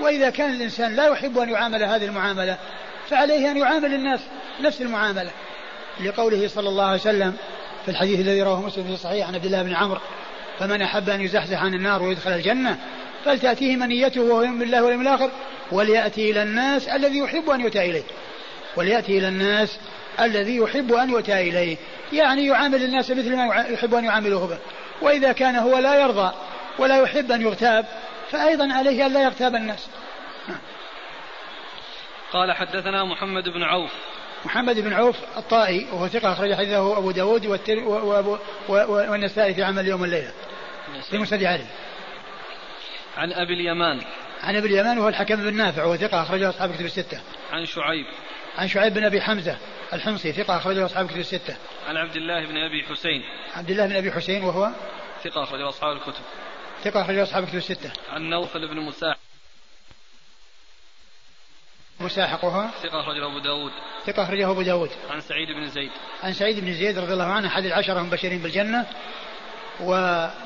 [0.00, 2.58] وإذا كان الإنسان لا يحب أن يعامل هذه المعاملة
[3.10, 4.20] فعليه أن يعامل الناس
[4.60, 5.30] نفس المعاملة.
[6.00, 7.36] لقوله صلى الله عليه وسلم
[7.84, 10.00] في الحديث الذي رواه مسلم في صحيح عن عبد الله بن عمرو
[10.58, 12.78] فمن أحب أن يزحزح عن النار ويدخل الجنة
[13.24, 15.30] فلتأتيه منيته وهو يؤمن بالله واليوم الآخر
[15.72, 18.02] وليأتي إلى الناس الذي يحب أن يؤتى إليه.
[18.76, 19.78] وليأتي إلى الناس
[20.20, 21.76] الذي يحب أن يؤتى إليه.
[22.12, 24.58] يعني يعامل الناس مثل ما يحب أن يعاملوه به.
[25.02, 26.32] وإذا كان هو لا يرضى
[26.78, 27.86] ولا يحب أن يغتاب
[28.30, 29.88] فأيضا عليه أن لا يغتاب الناس.
[32.32, 33.90] قال حدثنا محمد بن عوف.
[34.44, 37.46] محمد بن عوف الطائي وهو ثقة أخرج حديثه أبو داود
[38.68, 40.32] والنسائي في عمل يوم الليلة.
[41.10, 41.66] في مسند علي.
[43.16, 44.00] عن أبي اليمان.
[44.42, 47.20] عن أبي اليمان وهو الحكم بن نافع وهو ثقة أخرجه أصحاب كتب الستة.
[47.52, 48.06] عن شعيب.
[48.58, 49.56] عن شعيب بن أبي حمزة
[49.92, 51.56] الحمصي ثقة أخرجه أصحاب كتب الستة.
[51.88, 53.22] عن عبد الله بن أبي حسين.
[53.54, 54.70] عبد الله بن أبي حسين وهو؟
[55.24, 56.22] ثقة أخرجه أصحاب الكتب.
[56.82, 57.92] ثقة أخرج أصحاب كتب الستة.
[58.08, 59.18] عن نوفل بن مساحق.
[62.00, 63.72] مساحق وهو ثقة أخرجه أبو داود
[64.06, 65.90] ثقة أخرجه أبو داود عن سعيد بن زيد.
[66.22, 68.86] عن سعيد بن زيد رضي الله عنه أحد العشرة المبشرين بالجنة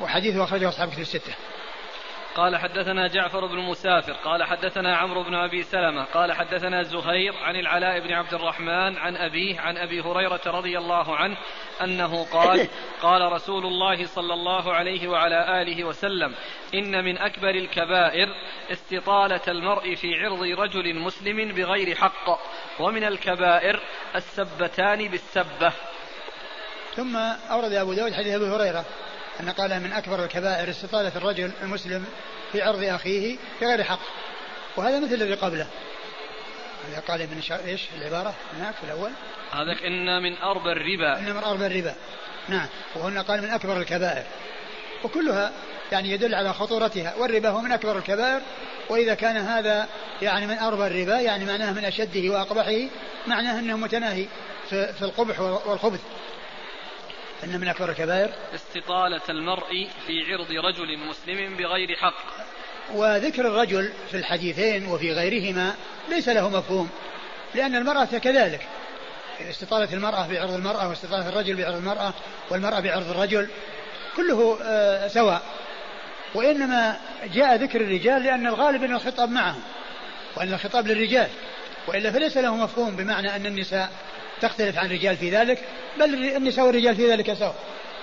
[0.01, 1.35] وحديثه أخرجه أصحاب كتب الستة.
[2.35, 7.57] قال حدثنا جعفر بن مسافر قال حدثنا عمرو بن أبي سلمة قال حدثنا زهير عن
[7.57, 11.37] العلاء بن عبد الرحمن عن أبيه عن أبي هريرة رضي الله عنه
[11.83, 12.69] أنه قال
[13.03, 16.35] قال رسول الله صلى الله عليه وعلى آله وسلم
[16.75, 18.29] إن من أكبر الكبائر
[18.73, 22.41] استطالة المرء في عرض رجل مسلم بغير حق
[22.81, 23.81] ومن الكبائر
[24.17, 25.73] السبتان بالسبة.
[26.97, 27.17] ثم
[27.51, 28.85] أورد أبو داود حديث أبي هريرة.
[29.40, 32.05] أن قال من أكبر الكبائر استطالة الرجل المسلم
[32.53, 34.01] في عرض أخيه بغير حق.
[34.77, 35.66] وهذا مثل الذي قبله.
[36.88, 37.64] هذا قال ابن شا...
[37.64, 39.11] إيش العبارة هناك في الأول؟
[39.53, 41.18] هذا إن من أربى الربا.
[41.18, 41.94] إن من أربى الربا.
[42.48, 42.66] نعم.
[42.94, 44.24] وهنا قال من أكبر الكبائر.
[45.05, 45.53] وكلها
[45.92, 47.14] يعني يدل على خطورتها.
[47.14, 48.40] والربا هو من أكبر الكبائر.
[48.88, 49.88] وإذا كان هذا
[50.22, 52.88] يعني من أربى الربا يعني معناه من أشده وأقبحه
[53.27, 54.27] معناه أنه متناهي
[54.70, 56.01] في القبح والخبث.
[57.44, 62.24] أن من أكبر الكبائر استطالة المرء في عرض رجل مسلم بغير حق.
[62.94, 65.74] وذكر الرجل في الحديثين وفي غيرهما
[66.09, 66.90] ليس له مفهوم
[67.55, 68.66] لأن المرأة كذلك.
[69.51, 72.14] استطالة المرأة بعرض المرأة واستطالة الرجل بعرض المرأة
[72.51, 73.48] والمرأة بعرض الرجل
[74.16, 75.42] كله آه، سواء.
[76.35, 77.01] وإنما
[77.35, 79.62] جاء ذكر الرجال لأن الغالب أن الخطاب معهم
[80.37, 81.29] وأن الخطاب للرجال
[81.87, 83.90] وإلا فليس له مفهوم بمعنى أن النساء
[84.40, 85.64] تختلف عن الرجال في ذلك
[85.98, 87.55] بل النساء والرجال في ذلك سواء.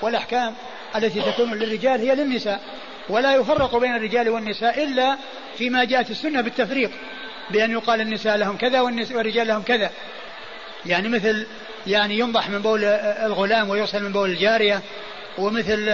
[0.01, 0.55] والأحكام
[0.95, 2.61] التي تكون للرجال هي للنساء
[3.09, 5.17] ولا يفرق بين الرجال والنساء إلا
[5.57, 6.91] فيما جاءت السنة بالتفريق
[7.49, 9.91] بأن يقال النساء لهم كذا والرجال لهم كذا.
[10.85, 11.47] يعني مثل
[11.87, 14.81] يعني ينضح من بول الغلام ويغسل من بول الجارية
[15.37, 15.85] ومثل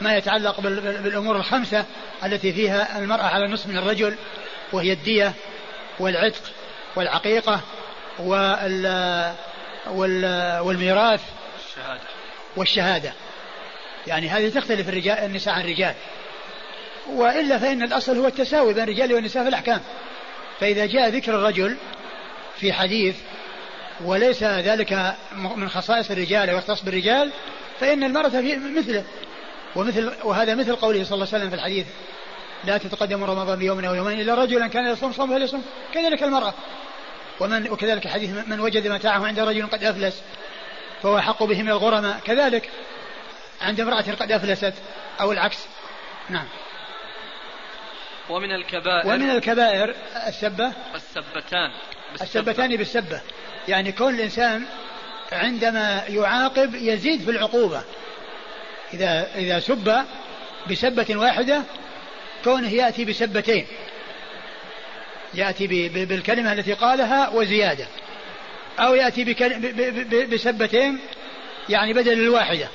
[0.00, 1.84] ما يتعلق بالأمور الخمسة
[2.24, 4.14] التي فيها المرأة على نصف من الرجل
[4.72, 5.32] وهي الدية
[6.00, 6.42] والعتق
[6.96, 7.60] والعقيقة
[8.18, 8.86] وال
[9.90, 11.20] والميراث
[11.66, 12.00] الشهادة
[12.56, 13.12] والشهادة.
[14.06, 15.94] يعني هذه تختلف الرجال النساء عن الرجال.
[17.12, 19.80] وإلا فإن الأصل هو التساوي بين الرجال والنساء في الأحكام.
[20.60, 21.76] فإذا جاء ذكر الرجل
[22.56, 23.16] في حديث
[24.04, 25.14] وليس ذلك
[25.56, 27.30] من خصائص الرجال ويختص بالرجال
[27.80, 29.04] فإن المرأة في مثله.
[29.76, 31.86] ومثل وهذا مثل قوله صلى الله عليه وسلم في الحديث
[32.64, 35.62] لا تتقدم رمضان بيوم أو يومين إلا رجلا كان يصوم صوم فليصوم.
[35.94, 36.54] كذلك المرأة.
[37.40, 40.22] ومن وكذلك حديث من وجد متاعه عند رجل قد أفلس
[41.02, 42.70] فهو احق به من الغرماء كذلك
[43.60, 44.74] عند امرأة قد أفلست
[45.20, 45.66] أو العكس.
[46.28, 46.46] نعم.
[48.30, 49.94] ومن الكبائر ومن الكبائر
[50.26, 50.72] السبة.
[50.94, 51.70] السبتان.
[52.20, 53.20] السبتان بالسبة.
[53.68, 54.66] يعني كون الانسان
[55.32, 57.82] عندما يعاقب يزيد في العقوبة.
[58.94, 60.04] إذا إذا سب
[60.70, 61.62] بسبة واحدة
[62.44, 63.66] كونه يأتي بسبتين.
[65.34, 67.86] يأتي بالكلمة التي قالها وزيادة.
[68.78, 69.24] أو يأتي
[70.32, 70.98] بسبتين
[71.68, 72.68] يعني بدل الواحدة.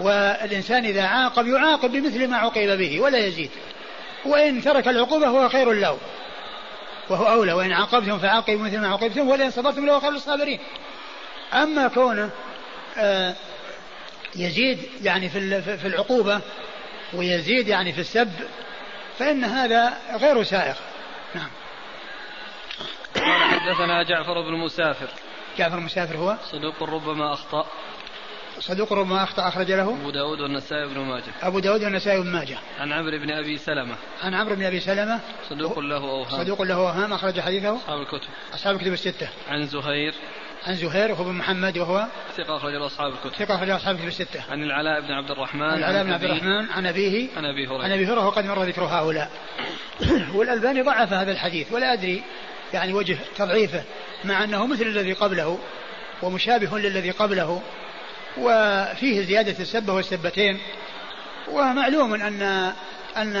[0.00, 3.50] والإنسان إذا عاقب يعاقب بمثل ما عوقب به ولا يزيد.
[4.24, 5.98] وإن ترك العقوبة هو خير له.
[7.08, 7.52] وهو أولى.
[7.52, 10.60] وإن عاقبتم فعاقبوا مثل ما عوقبتم ولئن صبرتم لهو خير الصابرين
[11.54, 12.30] أما كونه
[12.98, 13.34] آه
[14.36, 16.40] يزيد يعني في العقوبة
[17.12, 18.32] ويزيد يعني في السب
[19.18, 20.74] فإن هذا غير سائغ.
[21.36, 21.50] نعم.
[23.14, 25.08] قال حدثنا جعفر بن مسافر.
[25.58, 27.66] جعفر مسافر هو؟ صدوق ربما أخطأ.
[28.60, 31.32] صدوق ربما أخطأ أخرج له؟ أبو داود والنسائي بن ماجه.
[31.42, 32.58] أبو داود والنسائي بن ماجه.
[32.80, 33.96] عن عمرو بن أبي سلمة.
[34.22, 35.20] عن عمرو بن أبي سلمة.
[35.50, 36.44] صدوق له أوهام.
[36.44, 37.76] صدوق له أوهام أخرج حديثه.
[37.76, 38.28] أصحاب الكتب.
[38.54, 39.28] أصحاب الكتب الستة.
[39.48, 40.14] عن زهير.
[40.66, 43.44] عن زهير وهو بن محمد وهو ثقة أخرج له أصحاب الكتب.
[43.44, 44.44] ثقة أخرج له أصحاب الكتب الستة.
[44.50, 47.28] عن العلاء بن عبد الرحمن عن العلاء بن عبد الرحمن عن أبيه.
[47.36, 47.84] عن أبي هريرة.
[47.84, 49.30] عن أبي هريرة وقد مر ذكر هؤلاء.
[50.36, 52.22] والألباني ضعف هذا الحديث ولا أدري
[52.72, 53.82] يعني وجه تضعيفه
[54.24, 55.58] مع أنه مثل الذي قبله
[56.22, 57.62] ومشابه للذي قبله
[58.38, 60.58] وفيه زيادة السبة والسبتين.
[61.52, 62.72] ومعلوم أن أن
[63.16, 63.36] أن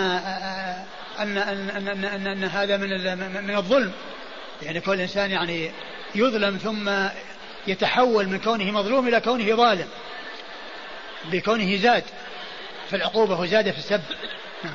[1.18, 2.88] أن, أن, أن, أن, أن هذا من
[3.44, 3.92] من الظلم.
[4.62, 5.70] يعني كل إنسان يعني
[6.14, 6.90] يظلم ثم
[7.66, 9.88] يتحول من كونه مظلوم إلى كونه ظالم.
[11.24, 12.04] بكونه زاد.
[12.88, 14.02] في العقوبة وزاد في السب
[14.64, 14.74] نعم.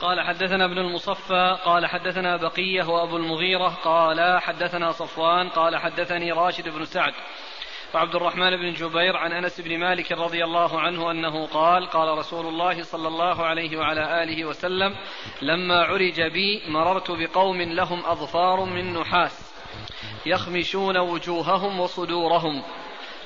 [0.00, 6.68] قال حدثنا ابن المصفى قال حدثنا بقية وأبو المغيرة قال حدثنا صفوان قال حدثني راشد
[6.68, 7.14] بن سعد.
[7.94, 12.46] وعبد الرحمن بن جبير عن أنس بن مالك رضي الله عنه أنه قال قال رسول
[12.46, 14.96] الله صلى الله عليه وعلى آله وسلم
[15.42, 19.52] لما عرج بي مررت بقوم لهم أظفار من نحاس
[20.26, 22.62] يخمشون وجوههم وصدورهم.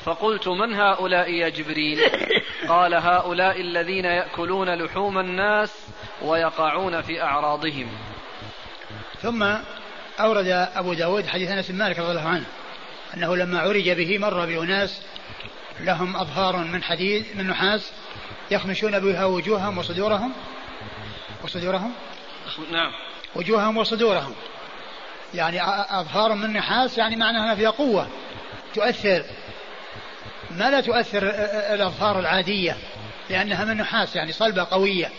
[0.04, 2.00] فقلت من هؤلاء يا جبريل؟
[2.68, 5.88] قال هؤلاء الذين يأكلون لحوم الناس
[6.22, 7.88] ويقعون في أعراضهم.
[9.20, 9.42] ثم
[10.20, 12.46] أورد أبو داود حديث أنس بن مالك رضي الله عنه.
[13.16, 15.00] أنه لما عرج به مر بأناس
[15.80, 17.92] لهم أظهار من حديد من نحاس
[18.50, 20.32] يخمشون بها وجوههم وصدورهم.
[21.44, 21.92] وصدورهم؟
[22.72, 22.92] نعم.
[23.34, 24.34] وجوههم وصدورهم.
[25.34, 25.62] يعني
[26.00, 28.08] أظهار من نحاس يعني معناها فيها قوة.
[28.74, 29.24] تؤثر.
[30.50, 31.22] ما لا تؤثر
[31.74, 32.76] الأظفار العادية؟
[33.30, 35.10] لأنها من نحاس يعني صلبة قوية.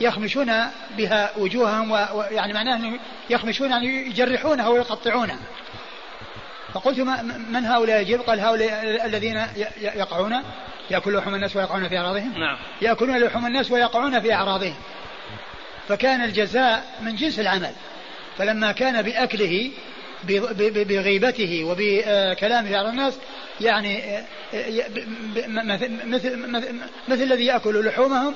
[0.00, 0.52] يخمشون
[0.96, 2.98] بها وجوههم ويعني معناه
[3.30, 5.38] يخمشون يعني يجرحونها ويقطعونها.
[6.74, 6.98] فقلت
[7.50, 9.46] من هؤلاء يجيب؟ قال هؤلاء الذين
[9.80, 10.42] يقعون
[10.90, 12.32] يأكل لحوم الناس ويقعون في أعراضهم.
[12.38, 12.56] نعم.
[12.82, 14.74] يأكلون لحوم الناس ويقعون في أعراضهم.
[15.88, 17.72] فكان الجزاء من جنس العمل.
[18.38, 19.70] فلما كان بأكله
[20.84, 23.14] بغيبته وبكلامه على الناس
[23.60, 24.02] يعني
[26.04, 26.36] مثل,
[27.08, 28.34] مثل الذي يأكل لحومهم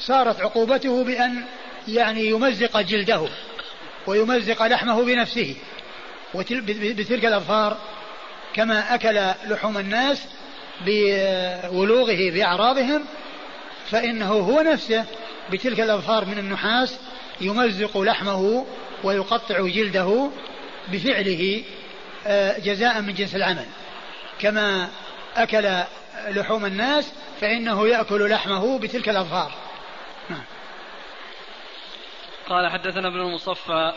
[0.00, 1.44] صارت عقوبته بأن
[1.88, 3.28] يعني يمزق جلده
[4.06, 5.54] ويمزق لحمه بنفسه.
[6.34, 7.78] بتلك الأظفار
[8.54, 10.24] كما أكل لحوم الناس
[10.86, 13.04] بولوغه بأعراضهم
[13.90, 15.04] فإنه هو نفسه
[15.50, 16.98] بتلك الأظفار من النحاس
[17.40, 18.66] يمزق لحمه
[19.04, 20.30] ويقطع جلده
[20.88, 21.64] بفعله
[22.26, 23.66] آه، جزاء من جنس العمل
[24.38, 24.88] كما
[25.36, 25.70] أكل
[26.28, 29.52] لحوم الناس فإنه يأكل لحمه بتلك الأظفار
[30.30, 30.44] نعم.
[32.48, 33.92] قال حدثنا ابن المصفى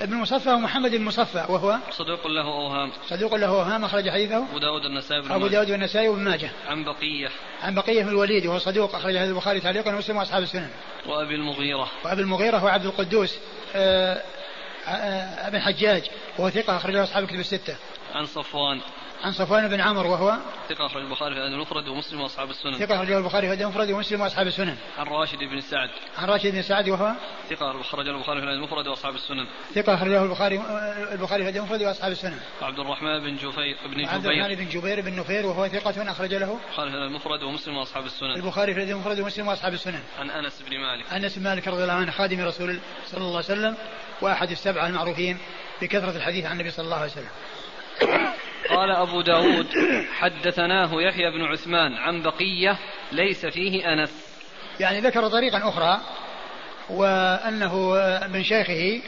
[0.00, 4.36] ابن مصفى ومحمد بن مصفى وهو صدوق له اوهام صدوق له اوهام أخرج حديثه.
[4.36, 6.50] أبو داود النسائي أبو داود والنسائي وابن ماجه.
[6.68, 7.28] عن بقية.
[7.62, 10.70] عن بقية بن الوليد وهو صدوق أخرج حديث البخاري تعليقا ومسلم وأصحاب السنن.
[11.06, 11.88] وأبي المغيرة.
[12.04, 13.38] وأبي المغيرة هو عبد القدوس
[13.74, 14.22] آه،
[14.86, 17.76] آه، ابن حجاج وهو ثقة اخرج له أصحاب الكتب الستة.
[18.14, 18.80] عن صفوان.
[19.24, 20.36] عن صفوان بن عمرو وهو
[20.68, 22.78] ثقة أخرج البخاري في الأدب المفرد ومسلم وأصحاب السنن.
[22.78, 24.76] ثقة أخرجه البخاري في الأدب المفرد ومسلم وأصحاب السنن.
[24.98, 25.90] عن راشد بن سعد.
[26.18, 27.12] عن راشد بن سعد وهو
[27.50, 29.46] ثقة أخرج البخاري في الأدب المفرد وأصحاب السنن.
[29.74, 30.62] ثقة أخرجه البخاري
[31.12, 32.38] البخاري في الأدب المفرد وأصحاب السنن.
[32.62, 34.58] وعبد الرحمن بن جفير بن عبد الرحمن جبير.
[34.58, 36.58] بن جبير بن نفير وهو ثقة أخرج له.
[36.78, 38.30] البخاري في الأدب المفرد ومسلم وأصحاب السنن.
[38.30, 40.00] البخاري في الأدب المفرد ومسلم وأصحاب السنن.
[40.18, 41.12] عن أنس بن مالك.
[41.12, 43.76] أنس بن مالك رضي الله عنه خادم رسول صلى الله عليه وسلم
[44.20, 45.38] وأحد السبعة المعروفين
[45.82, 47.30] بكثرة الحديث عن النبي صلى الله عليه وسلم.
[48.68, 49.66] قال أبو داود
[50.18, 52.78] حدثناه يحيى بن عثمان عن بقية
[53.12, 54.10] ليس فيه أنس.
[54.80, 56.00] يعني ذكر طريقا أخرى
[56.90, 57.92] وأنه
[58.32, 59.02] من شيخه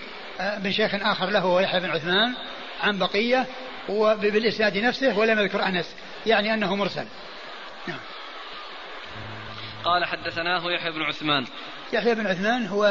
[0.65, 2.35] من شيخ آخر له هو يحيى بن عثمان
[2.83, 3.47] عن بقية
[3.89, 5.97] وبالإسناد نفسه ولم يذكر أنس
[6.27, 7.05] يعني أنه مرسل.
[9.85, 11.47] قال حدثناه يحيى بن عثمان.
[11.93, 12.85] يحيى بن عثمان هو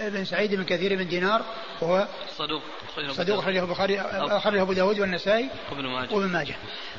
[0.00, 1.42] ابن سعيد بن كثير بن دينار
[1.80, 2.62] وهو صدوق
[3.10, 6.14] صدوق أخرجه البخاري أخرجه أبو داود والنسائي وابن ماجه.
[6.14, 6.54] وابن ماجه.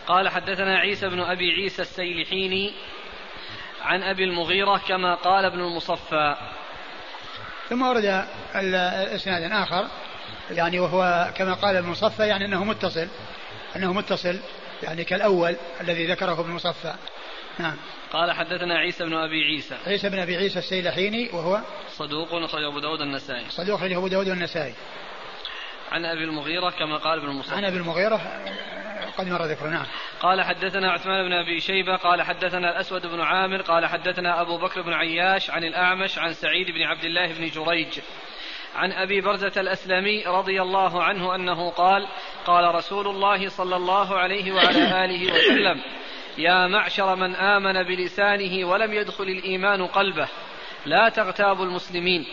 [0.08, 2.74] قال حدثنا عيسى بن أبي عيسى السيلحيني
[3.82, 6.36] عن أبي المغيرة كما قال ابن المصفى.
[7.70, 8.26] ثم ورد
[8.56, 9.88] اسناد اخر
[10.52, 13.08] يعني وهو كما قال ابن مصفى يعني أنه متصل
[13.76, 14.40] أنه متصل
[14.84, 16.94] يعني كالأول الذي ذكره ابن مصفى
[17.60, 17.76] نعم.
[18.12, 19.76] قال حدثنا عيسى بن أبي عيسى.
[19.88, 23.46] عيسى بن أبي عيسى السيلحيني وهو صدوق أخرجه أبو داود النسائي.
[23.50, 24.74] صدوق أخرجه أبو داود والنسائي
[25.92, 28.22] عن أبي المغيرة كما قال ابن المصفى عن أبي المغيرة
[29.18, 29.86] قد مر ذكره نعم.
[30.20, 34.82] قال حدثنا عثمان بن أبي شيبة قال حدثنا الأسود بن عامر قال حدثنا أبو بكر
[34.82, 38.00] بن عياش عن الأعمش عن سعيد بن عبد الله بن جريج.
[38.76, 42.08] عن أبي برزة الأسلمي رضي الله عنه أنه قال
[42.46, 45.82] قال رسول الله صلى الله عليه وعلى آله وسلم
[46.38, 50.28] يا معشر من آمن بلسانه ولم يدخل الإيمان قلبه
[50.86, 52.26] لا تغتابوا المسلمين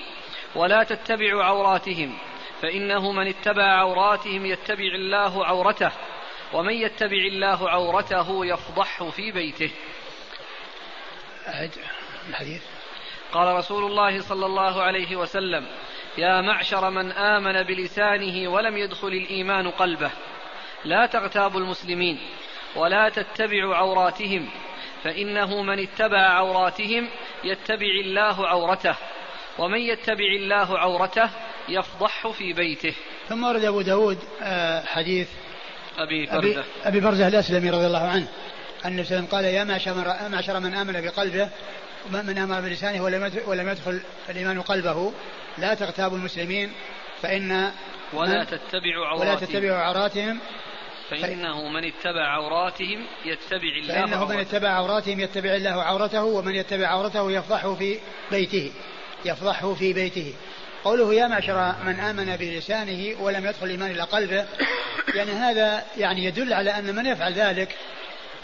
[0.54, 2.18] ولا تتبعوا عوراتهم
[2.62, 5.92] فإنه من اتبع عوراتهم يتبع الله عورته
[6.52, 9.70] ومن يتبع الله عورته يفضحه في بيته.
[12.28, 12.62] الحديث.
[13.32, 15.66] قال رسول الله صلى الله عليه وسلم
[16.18, 20.10] يا معشر من آمن بلسانه ولم يدخل الإيمان قلبه
[20.84, 22.20] لا تغتابوا المسلمين
[22.76, 24.48] ولا تتبعوا عوراتهم
[25.04, 27.08] فإنه من اتبع عوراتهم
[27.44, 28.96] يتبع الله عورته
[29.58, 31.30] ومن يتبع الله عورته
[31.68, 32.94] يفضحه في بيته.
[33.28, 35.28] ثم ورد أبو داود آه، حديث
[35.98, 38.28] أبي أبي, برده أبي برزة الأسلمي رضي الله عنه
[38.84, 39.94] أن النبي قال يا معشر
[40.28, 41.48] معشر من آمن بقلبه
[42.10, 45.12] من آمن بلسانه ولم يدخل- ولم يدخل الإيمان قلبه
[45.58, 46.72] لا تغتابوا المسلمين
[47.22, 47.70] فإن
[48.12, 49.48] ولا تتبعوا ولا عوراتهم.
[49.48, 50.40] تتبعوا عوراتهم
[51.10, 54.38] فإنه من اتبع عوراتهم يتبع الله فإنه من.
[54.38, 57.98] اتبع عوراتهم يتبع الله عورته ومن يتبع عورته يفضحه في
[58.30, 58.72] بيته
[59.24, 60.34] يفضحه في بيته
[60.84, 64.46] قوله يا معشر من آمن بلسانه ولم يدخل الإيمان إلى قلبه
[65.14, 67.76] يعني هذا يعني يدل على أن من يفعل ذلك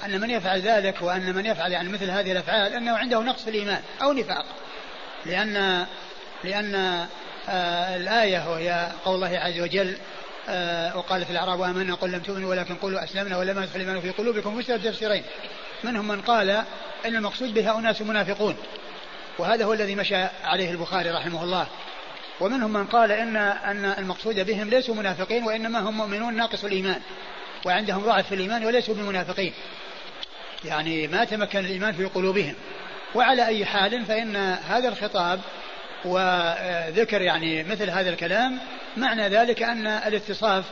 [0.04, 3.50] أن من يفعل ذلك وأن من يفعل يعني مثل هذه الأفعال أنه عنده نقص في
[3.50, 4.46] الإيمان أو نفاق
[5.26, 5.86] لأن
[6.44, 6.74] لأن
[7.48, 9.96] آه الآية وهي قول الله عز وجل
[10.48, 14.62] آه وقالت الأعراب آمنا قل لم تؤمنوا ولكن قولوا أسلمنا ولما يدخل الإيمان في قلوبكم
[14.62, 15.22] فسر تفسيرين
[15.84, 16.50] منهم من قال
[17.06, 18.56] أن المقصود بها أناس منافقون.
[19.38, 21.66] وهذا هو الذي مشى عليه البخاري رحمه الله.
[22.40, 27.00] ومنهم من قال ان إن المقصود بهم ليسوا منافقين وإنما هم مؤمنون ناقص الإيمان.
[27.66, 29.52] وعندهم ضعف في الإيمان وليسوا بمنافقين.
[30.64, 32.54] يعني ما تمكن الإيمان في قلوبهم.
[33.14, 34.36] وعلى أي حال فإن
[34.68, 35.40] هذا الخطاب
[36.04, 38.58] وذكر يعني مثل هذا الكلام
[38.96, 40.64] معنى ذلك أن الاتصاف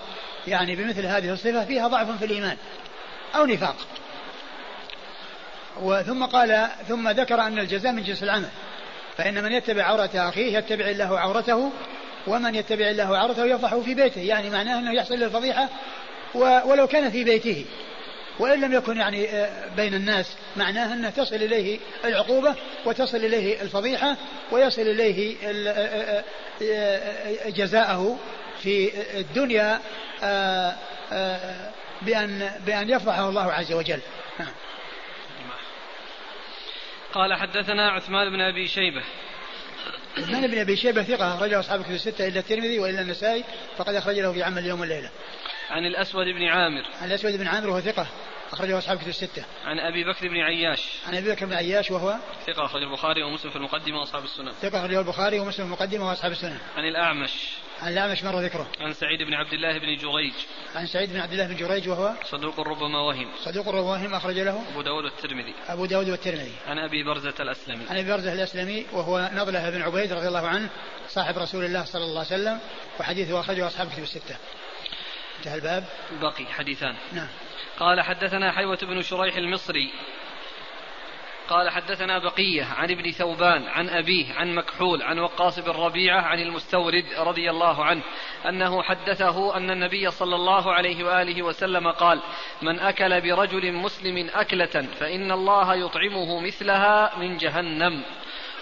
[0.47, 2.57] يعني بمثل هذه الصفة فيها ضعف في الإيمان
[3.35, 3.77] أو نفاق.
[5.81, 8.49] وثم قال ثم ذكر أن الجزاء من جنس العمل
[9.17, 11.73] فإن من يتبع عورة أخيه يتبع الله عورته
[12.27, 15.69] ومن يتبع الله عورته يفضحه في بيته يعني معناه أنه يحصل له الفضيحة
[16.35, 17.65] ولو كان في بيته.
[18.39, 22.55] وإن لم يكن يعني آه، بين الناس معناه أنه تصل إليه العقوبة
[22.85, 24.17] وتصل إليه الفضيحة
[24.53, 25.37] ويصل إليه
[25.69, 26.25] آه،
[26.63, 28.19] آه، جزاءه
[28.63, 29.81] في الدنيا
[32.03, 34.01] بأن بأن يفضحه الله عز وجل
[34.39, 34.53] نعم.
[37.13, 39.03] قال حدثنا عثمان بن أبي شيبة
[40.19, 43.45] عثمان بن أبي شيبة ثقة أخرجه أصحاب الكتب الستة إلا الترمذي وإلا النسائي
[43.77, 45.11] فقد أخرج له في عمل اليوم والليله.
[45.71, 48.07] عن الأسود بن عامر عن الأسود بن عامر وهو ثقة
[48.53, 49.45] أخرجه أصحاب الكتب الستة.
[49.65, 53.51] عن أبي بكر بن عياش عن أبي بكر بن عياش وهو ثقة اخرج البخاري ومسلم
[53.51, 56.59] في المقدمة وأصحاب السنن ثقة أخرجه البخاري ومسلم المقدمة وأصحاب السنن.
[56.77, 57.31] عن الأعمش
[57.83, 58.67] عن الأعمش مر ذكره.
[58.81, 60.33] عن سعيد بن عبد الله بن جريج
[60.75, 64.65] عن سعيد بن عبد الله بن جريج وهو صدوق ربما وهم صدوق الرواهم أخرج له
[64.73, 66.53] أبو داود والترمذي أبو داود والترمذي.
[66.67, 70.71] عن أبي برزة الأسلمي عن أبي برزة الأسلمي وهو نضلة بن عبيد رضي الله عنه
[71.09, 72.61] صاحب رسول الله صلى الله عليه وسلم
[73.01, 74.37] وحديثه أخرجه أصحاب الكتب الستة.
[75.39, 75.85] انتهى الباب.
[76.21, 76.95] بقي حديثان.
[77.13, 77.29] نعم.
[77.79, 79.91] قال حدثنا حيوة بن شريح المصري.
[81.49, 86.41] قال حدثنا بقية عن ابن ثوبان عن أبيه عن مكحول عن وقاص بن ربيعة عن
[86.41, 88.03] المستورد رضي الله عنه
[88.49, 92.21] أنه حدثه أن النبي صلى الله عليه وآله وسلم قال
[92.63, 98.03] من أكل برجل مسلم أكلة فإن الله يطعمه مثلها من جهنم.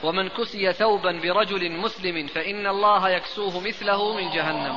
[0.02, 4.76] ومن كسي ثوبا برجل مسلم فإن الله يكسوه مثله من جهنم.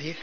[0.00, 0.18] الحديث؟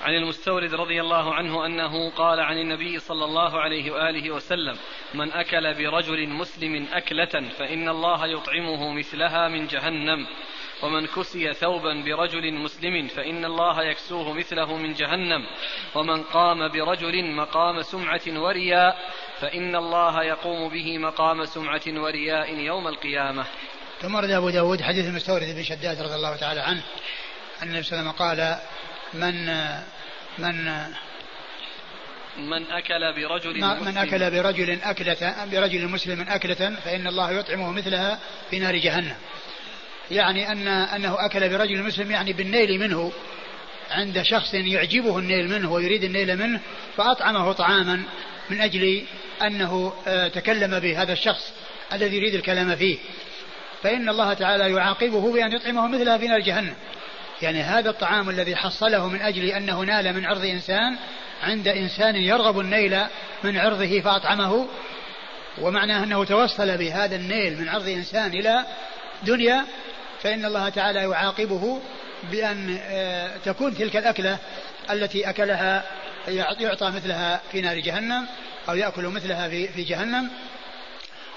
[0.00, 4.76] عن المستورد رضي الله عنه أنه قال عن النبي صلى الله عليه وآله وسلم
[5.14, 10.26] من أكل برجل مسلم أكلة فإن الله يطعمه مثلها من جهنم
[10.82, 15.46] ومن كسي ثوبا برجل مسلم فإن الله يكسوه مثله من جهنم
[15.94, 23.46] ومن قام برجل مقام سمعة ورياء فإن الله يقوم به مقام سمعة ورياء يوم القيامة.
[24.02, 26.82] ثم ورد أبو داود حديث المستورد بن شداد رضي الله تعالى عنه
[27.62, 28.58] أن النبي صلى الله عليه وسلم قال
[29.14, 29.46] من
[30.38, 30.84] من
[32.38, 38.18] من أكل برجل من أكل برجل أكلة برجل مسلم أكلة فإن الله يطعمه مثلها
[38.50, 39.16] في نار جهنم.
[40.10, 43.12] يعني أن أنه أكل برجل مسلم يعني بالنيل منه
[43.90, 46.60] عند شخص يعجبه النيل منه ويريد النيل منه
[46.96, 48.02] فأطعمه طعاما
[48.50, 49.04] من أجل
[49.42, 51.52] أنه آه، تكلم به هذا الشخص
[51.92, 52.98] الذي يريد الكلام فيه.
[53.82, 56.74] فإن الله تعالى يعاقبه بأن يطعمه مثلها في نار جهنم.
[57.42, 60.96] يعني هذا الطعام الذي حصله من أجل أنه نال من عرض إنسان
[61.42, 63.00] عند إنسان يرغب النيل
[63.44, 64.66] من عرضه فأطعمه
[65.60, 68.64] ومعناه أنه توصل بهذا النيل من عرض إنسان إلى
[69.22, 69.64] دنيا
[70.22, 71.80] فإن الله تعالى يعاقبه
[72.30, 74.38] بأن آه، تكون تلك الأكلة
[74.90, 75.84] التي أكلها
[76.60, 78.26] يعطى مثلها في نار جهنم
[78.68, 80.30] أو يأكل مثلها في جهنم.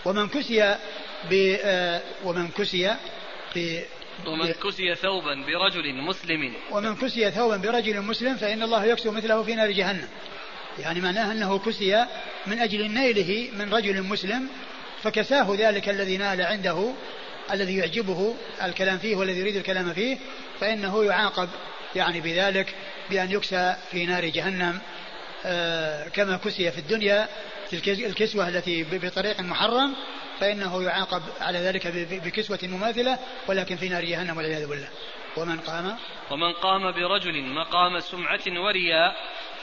[0.06, 0.76] ومن كسي
[1.30, 2.96] ب آه، ومن كسي
[3.56, 3.82] ب
[4.28, 6.54] ومن كسي ثوبا برجل مسلم.
[6.72, 10.08] ومن كسي ثوبا برجل مسلم فإن الله يكسو مثله في نار جهنم.
[10.80, 12.06] يعني معناه أنه كسي
[12.48, 14.48] من أجل نيله من رجل مسلم
[15.04, 16.94] فكساه ذلك الذي نال عنده
[17.52, 20.18] الذي يعجبه الكلام فيه والذي يريد الكلام فيه
[20.60, 21.50] فإنه يعاقب
[21.96, 22.76] يعني بذلك
[23.10, 24.80] بأن يكسى في نار جهنم.
[25.46, 27.28] آه، كما كسي في الدنيا
[27.88, 29.96] الكسوة التي بطريق محرم
[30.44, 31.88] فإنه يعاقب على ذلك
[32.26, 34.89] بكسوة مماثلة ولكن في نار جهنم والعياذ بالله.
[35.38, 35.98] ومن قام؟
[36.32, 39.16] ومن قام برجل مقام سمعة ورياء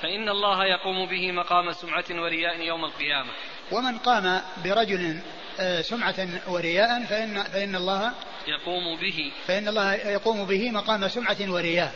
[0.03, 3.31] فإن الله يقوم به مقام سمعة ورياء يوم القيامة.
[3.73, 5.21] ومن قام برجل
[5.61, 8.13] آه، سمعة ورياء فإن فإن الله
[8.49, 9.33] يقوم به.
[9.47, 11.95] فإن الله يقوم به مقام سمعة ورياء.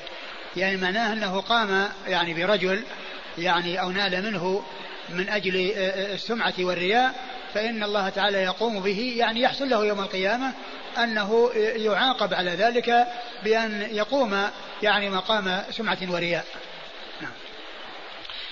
[0.57, 2.85] يعني معناه أنه قام يعني برجل
[3.39, 4.65] يعني أو نال منه
[5.09, 10.01] من أجل آه، آه، السمعة والرياء فإن الله تعالى يقوم به يعني يحصل له يوم
[10.01, 10.53] القيامة
[10.99, 13.07] أنه يعاقب على ذلك
[13.45, 14.49] بأن يقوم
[14.83, 16.45] يعني مقام سمعة ورياء.
[17.21, 17.33] نعم.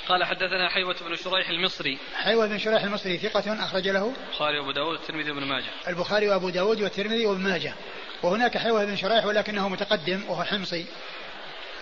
[0.08, 1.98] قال حدثنا حيوة بن شريح المصري.
[2.14, 5.70] حيوة بن شريح المصري ثقة أخرج له؟ البخاري وأبو داود والترمذي وابن ماجه.
[5.88, 7.74] البخاري وأبو داود والترمذي وابن ماجه.
[8.22, 10.86] وهناك حيوة بن شريح ولكنه متقدم وهو حمصي.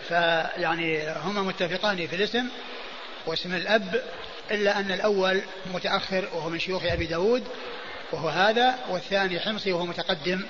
[0.09, 2.49] فيعني هما متفقان في الاسم
[3.27, 4.03] واسم الأب
[4.51, 7.49] إلا أن الأول متأخر وهو من شيوخ أبي داود
[8.13, 10.47] وهو هذا والثاني حمصي وهو متقدم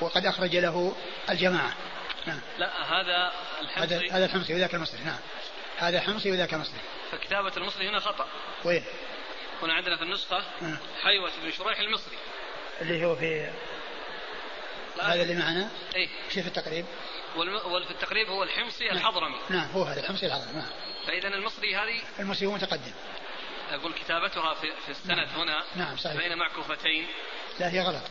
[0.00, 0.96] وقد أخرج له
[1.30, 1.74] الجماعة.
[2.26, 2.40] نعم.
[2.58, 4.10] لا هذا الحمصي.
[4.10, 5.00] هذا الحمصي وذاك المصري.
[5.04, 5.18] نعم.
[5.78, 6.78] هذا حمصي وذاك مصري
[7.12, 8.26] فكتابة المصري هنا خطأ.
[8.64, 8.84] وين؟
[9.62, 10.76] هنا عندنا في النسخة نعم.
[11.02, 12.16] حيوة بن شريح المصري.
[12.80, 13.50] اللي هو في
[15.02, 16.08] هذا اللي معنا؟ إيه.
[16.28, 16.84] في التقريب؟
[17.36, 18.96] وفي التقريب هو الحمصي نعم.
[18.96, 19.36] الحضرمي.
[19.50, 20.52] نعم هو هذا الحمصي الحضرمي.
[20.52, 20.70] نعم.
[21.06, 22.92] فإذا المصري هذه المصري هو متقدم.
[23.74, 25.40] أقول كتابتها في, في السند نعم.
[25.40, 26.16] هنا نعم صحيح.
[26.16, 27.06] بين معكوفتين.
[27.60, 28.02] لا هي غلط.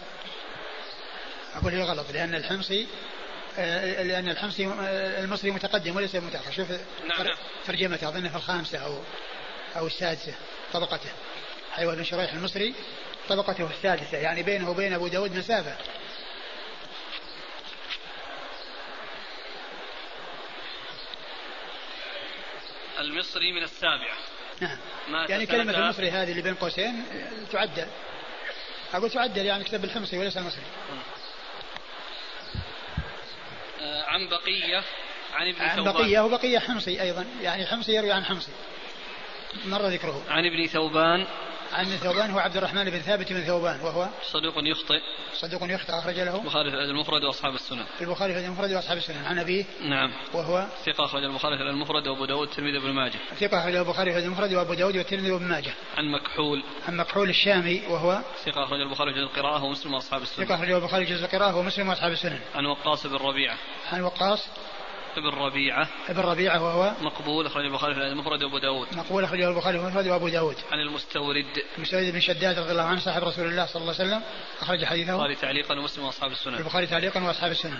[1.55, 2.87] أقول هي غلط لأن الحمصي
[3.57, 6.51] آه، لأن الحمصي آه، المصري متقدم وليس متأخر.
[6.51, 6.71] شوف
[7.07, 7.37] نعم, نعم.
[7.65, 8.97] ترجمته أظن في الخامسة أو
[9.77, 10.35] أو السادسة
[10.73, 11.09] طبقته.
[11.71, 12.75] حيوان بن شريح المصري
[13.29, 15.77] طبقته الثالثة يعني بينه وبين أبو داود مسافة.
[22.99, 24.17] المصري من السابعة.
[25.11, 25.25] نعم.
[25.29, 27.03] يعني كلمة المصري هذه اللي بين قوسين
[27.51, 27.87] تعدل.
[28.93, 30.63] أقول تعدل يعني كتاب الحمصي وليس المصري.
[33.81, 34.83] آه عن بقية
[35.33, 35.93] عن ابن عن ثوبان.
[35.93, 37.25] بقية وبقية حمصي أيضا.
[37.41, 38.51] يعني حمصي يروي عن حمصي.
[39.65, 40.23] مر ذكره.
[40.29, 41.27] عن ابن ثوبان.
[41.73, 44.99] عن ثوبان هو عبد الرحمن بن ثابت بن ثوبان وهو صدوق يخطئ.
[45.33, 46.35] صدوق يخطئ أخرج له.
[46.35, 47.85] البخاري في المفرد وأصحاب السنن.
[48.01, 49.25] البخاري في المفرد وأصحاب السنن.
[49.25, 50.11] عن أبيه نعم.
[50.33, 53.19] وهو ثقة أخرج البخاري في المفرد وأبو داود والترمذي وابن ماجه.
[53.39, 55.73] ثقة أخرج البخاري في المفرد وأبو داود والترمذي وابن ماجه.
[55.97, 56.63] عن مكحول.
[56.87, 60.45] عن مكحول الشامي وهو ثقة أخرج البخاري في القراءة ومسلم وأصحاب السنن.
[60.45, 62.39] ثقة أخرج البخاري جزء القراءة ومسلم وأصحاب السنن.
[62.55, 63.57] عن وقاص بن ربيعة.
[63.91, 64.47] عن وقاص
[65.17, 65.87] ابن ربيعة.
[66.09, 68.87] ابن ربيعة وهو مقبول أخرج البخاري في المفرد وأبو داود.
[68.91, 70.55] مقبول أخرجه البخاري في المفرد وأبو داود.
[70.71, 71.45] عن المستورد.
[71.77, 74.21] مسعود بن شداد رضي الله عنه صاحب رسول الله صلى الله عليه وسلم
[74.61, 75.13] أخرج حديثه.
[75.13, 77.79] البخاري تعليقا ومسلم وأصحاب السنن البخاري تعليقا وأصحاب السنن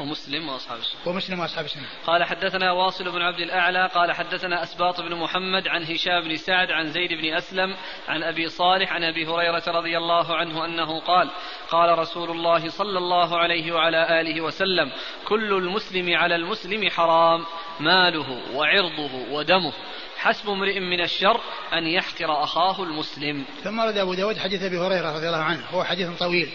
[0.00, 5.00] ومسلم وأصحاب السنن ومسلم وأصحاب السنن قال حدثنا واصل بن عبد الأعلى قال حدثنا أسباط
[5.00, 7.76] بن محمد عن هشام بن سعد عن زيد بن أسلم
[8.08, 11.30] عن أبي صالح عن أبي هريرة رضي الله عنه أنه قال
[11.70, 14.92] قال رسول الله صلى الله عليه وعلى آله وسلم
[15.28, 17.44] كل المسلم على المسلم حرام
[17.80, 19.72] ماله وعرضه ودمه.
[20.18, 21.40] حسب امرئ من الشر
[21.72, 23.44] أن يحقر أخاه المسلم.
[23.64, 26.50] ثم ورد أبو داود حديث أبي هريرة رضي الله عنه هو حديث طويل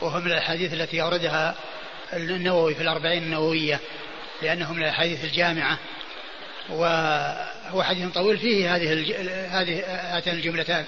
[0.00, 1.54] وهو من الأحاديث التي أوردها
[2.12, 3.80] النووي في الأربعين النووية
[4.42, 5.78] لأنه من الأحاديث الجامعة.
[6.68, 9.12] وهو حديث طويل فيه هذه الج...
[9.50, 10.84] هذه هاتان الجملتان.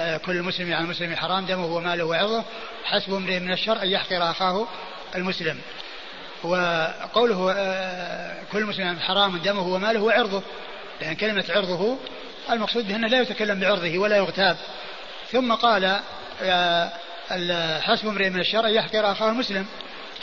[0.00, 2.44] آه، كل مسلم على المسلم حرام دمه وماله وعرضه.
[2.84, 4.66] حسب امرئ من الشر أن يحقر أخاه
[5.14, 5.58] المسلم.
[6.44, 10.42] وقوله آه، كل مسلم حرام دمه وماله وعرضه.
[11.00, 11.96] لأن كلمة عرضه
[12.50, 14.56] المقصود أنه لا يتكلم بعرضه ولا يغتاب.
[15.32, 16.00] ثم قال
[16.42, 16.90] آه،
[17.80, 19.66] حسب امرئ من الشر أن يحقر أخاه المسلم.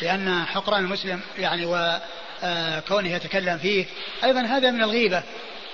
[0.01, 3.85] لأن حقران المسلم يعني وكونه يتكلم فيه.
[4.23, 5.23] أيضا هذا من الغيبة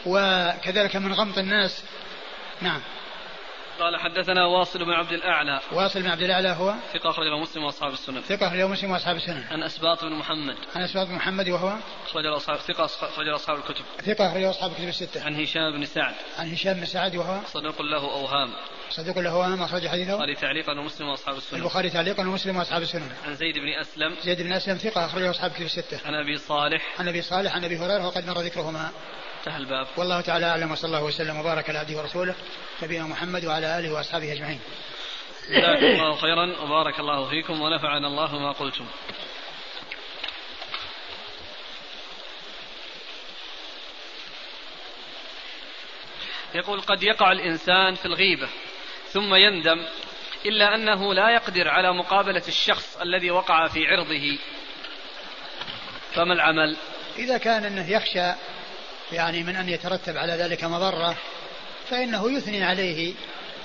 [0.06, 1.84] وكذلك من غمط الناس.
[2.62, 2.82] نعم.
[3.80, 5.60] قال حدثنا واصل بن عبد الأعلى.
[5.72, 8.22] واصل بن عبد الأعلى هو؟ ثقة أخرج له مسلم وأصحاب السنن.
[8.22, 9.44] ثقة أخرج له مسلم وأصحاب السنن.
[9.52, 10.56] عن أسباط بن محمد.
[10.76, 11.78] عن أسباط بن محمد وهو؟
[12.38, 13.86] أصحاب ثقة أخرج له أصحاب الكتب.
[14.06, 15.26] ثقة أخرج له أصحاب الكتب الستة.
[15.26, 16.16] عن هشام بن سعد.
[16.38, 18.54] عن هشام بن سعد وهو؟ صدوق له أوهام.
[18.96, 20.14] صدوق له أوهام أخرج حديثه.
[20.14, 24.16] البخاري تعليقا ومسلم وأصحاب السنن البخاري تعليقا ومسلم وأصحاب السنن عن زيد بن أسلم.
[24.24, 26.00] زيد بن أسلم ثقة أخرجه أصحاب الكتب الستة.
[26.06, 26.96] عن أبي صالح.
[27.00, 28.92] عن أبي صالح عن أبي هريرة وقد مر ذكرهما.
[29.40, 29.88] انتهى الباب.
[29.98, 32.36] والله تعالى أعلم وصلى الله وسلم وبارك على عبده ورسوله
[32.84, 34.60] نبينا محمد وعلى آله وأصحابه أجمعين.
[35.50, 38.86] جزاكم الله خيرا وبارك الله فيكم ونفعنا الله ما قلتم.
[46.56, 48.48] يقول قد يقع الإنسان في الغيبة.
[49.12, 49.86] ثم يندم
[50.46, 54.38] إلا أنه لا يقدر على مقابلة الشخص الذي وقع في عرضه.
[56.14, 56.76] فما العمل؟
[57.18, 58.32] إذا كان أنه يخشى
[59.12, 61.18] يعني من أن يترتب على ذلك مضرة
[61.90, 63.14] فإنه يثني عليه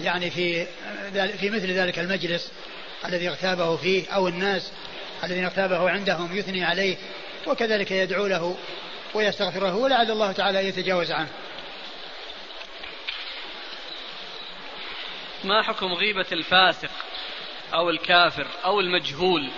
[0.01, 0.67] يعني في
[1.13, 2.53] في مثل ذلك المجلس
[3.05, 4.73] الذي اغتابه فيه أو الناس
[5.25, 6.97] الذين اغتابه عندهم يثني عليه
[7.47, 8.57] وكذلك يدعو له
[9.15, 11.29] ويستغفر له ولعل الله تعالى يتجاوز عنه.
[15.45, 16.91] ما حكم غيبة الفاسق
[17.75, 19.51] أو الكافر أو المجهول؟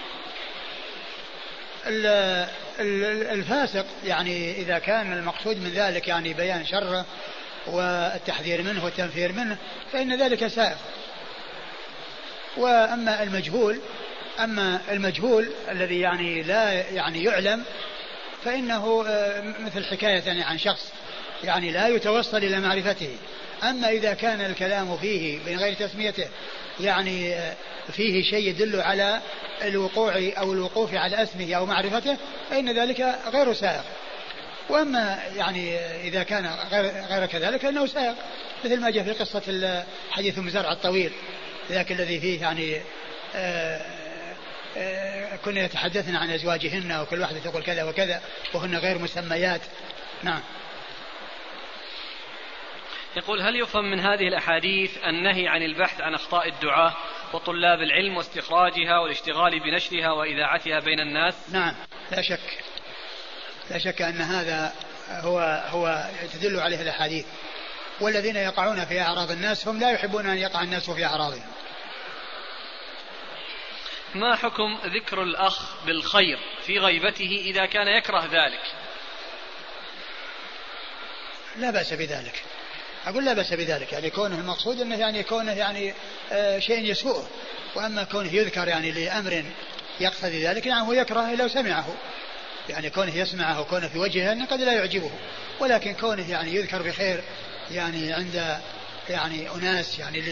[3.33, 7.07] الفاسق يعني إذا كان المقصود من ذلك يعني بيان شره
[7.66, 9.59] والتحذير منه والتنفير منه
[9.93, 10.76] فإن ذلك سائغ.
[12.57, 13.80] وأما المجهول
[14.41, 17.64] أما المجهول الذي يعني لا يعني يعلم
[18.45, 20.93] فإنه آه، مثل حكاية يعني عن شخص
[21.45, 23.16] يعني لا يتوصل إلى معرفته.
[23.62, 26.28] أما إذا كان الكلام فيه من غير تسميته
[26.80, 27.54] يعني آه،
[27.92, 29.20] فيه شيء يدل على
[29.62, 32.16] الوقوع أو الوقوف على أسمه أو معرفته
[32.50, 33.82] فإن ذلك غير سائغ.
[34.68, 38.14] وأما يعني إذا كان غير, غير كذلك فإنه سائق
[38.64, 41.12] مثل ما جاء في قصة حديث أم زرع الطويل
[41.70, 42.80] ذاك الذي فيه يعني
[43.34, 43.80] آه،
[44.76, 48.20] آه، كنا يتحدثن عن أزواجهن وكل واحدة تقول كذا وكذا
[48.54, 49.60] وهن غير مسميات.
[50.22, 50.40] نعم.
[53.16, 56.94] يقول هل يفهم من هذه الأحاديث النهي عن البحث عن أخطاء الدعاة
[57.32, 61.74] وطلاب العلم واستخراجها والاشتغال بنشرها وإذاعتها بين الناس؟ نعم
[62.10, 62.64] لا شك.
[63.70, 64.72] لا شك أن هذا
[65.08, 65.38] هو
[65.70, 67.26] هو تدل عليه الأحاديث.
[68.00, 71.46] والذين يقعون في أعراض الناس هم لا يحبون أن يقع الناس في أعراضهم.
[74.14, 78.62] ما حكم ذكر الأخ بالخير في غيبته إذا كان يكره ذلك؟
[81.56, 82.42] لا بأس بذلك.
[83.07, 85.94] أقول لا بأس بذلك يعني كونه المقصود أنه يعني كونه يعني
[86.32, 87.28] آه شيء يسوءه.
[87.74, 89.44] وأما كونه يذكر يعني لأمر
[90.00, 91.86] يقتضي ذلك نعم هو يكره لو سمعه.
[92.68, 95.11] يعني كونه يسمعه وكونه في وجهه أنه قد لا يعجبه.
[95.61, 97.20] ولكن كونه يعني يذكر بخير
[97.70, 98.59] يعني عند
[99.09, 100.22] يعني أناس يعني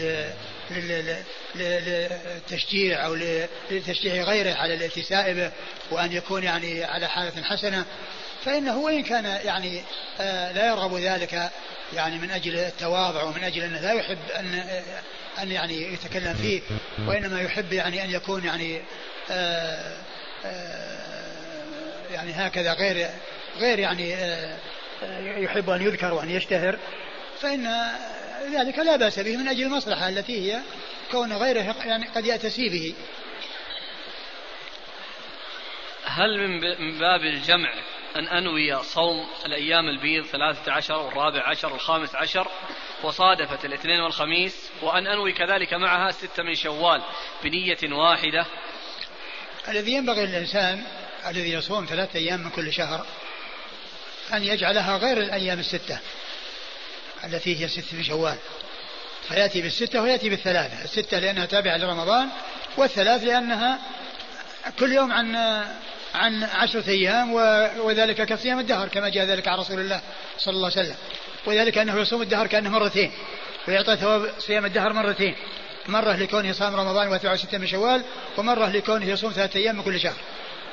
[1.55, 3.15] للتشجيع أو
[3.71, 5.51] لتشجيع غيره على الاتساء به
[5.91, 7.85] وأن يكون يعني على حالة حسنة
[8.45, 9.81] فإنه وإن كان يعني
[10.19, 11.51] آه، لا يرغب ذلك
[11.93, 14.83] يعني من أجل التواضع ومن أجل أنه لا يحب أن آه،
[15.43, 16.61] أن يعني يتكلم فيه
[17.07, 18.81] وإنما يحب يعني أن يكون يعني
[19.31, 19.97] آه،
[22.11, 23.09] يعني هكذا غير
[23.57, 24.15] غير يعني
[25.43, 26.79] يحب أن يذكر وأن يشتهر.
[27.41, 27.67] فإن
[28.53, 30.59] ذلك لا بأس به من أجل المصلحة التي هي
[31.11, 32.93] كون غيره يعني قد يأتسي به.
[36.05, 37.73] هل من باب الجمع
[38.15, 42.47] أن أنوي صوم الأيام البيض ثلاثة عشر والرابع عشر والخامس عشر
[43.03, 47.01] وصادفت الاثنين والخميس وأن أنوي كذلك معها ستة من شوال
[47.43, 48.45] بنية واحدة.
[49.67, 50.83] الذي ينبغي للإنسان
[51.27, 53.05] الذي يصوم ثلاثة أيام من كل شهر
[54.33, 55.99] أن يجعلها غير الأيام الستة
[57.23, 58.37] التي هي ست من شوال.
[59.27, 62.29] فيأتي بالستة ويأتي بالثلاثة الستة لأنها تابعة لرمضان
[62.77, 63.79] والثلاث لأنها
[64.79, 65.35] كل يوم عن
[66.15, 67.33] عن عشرة أيام
[67.79, 70.01] وذلك كصيام الدهر كما جاء ذلك عن رسول الله
[70.37, 70.97] صلى الله عليه وسلم.
[71.45, 73.11] وذلك أنه يصوم الدهر كأنه مرتين
[73.67, 75.35] ويعطى ثواب صيام الدهر مرتين.
[75.87, 78.03] مرة لكونه صام رمضان وتبع ستة من شوال
[78.37, 80.17] ومرة لكونه يصوم ثلاثة أيام من كل شهر.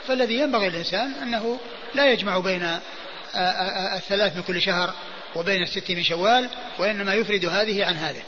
[0.06, 1.58] فالذي ينبغي الإنسان أنه
[1.94, 2.78] لا يجمع بين
[3.96, 4.94] الثلاث من كل شهر
[5.36, 8.22] وبين الست من شوال وإنما يفرد هذه عن هذه.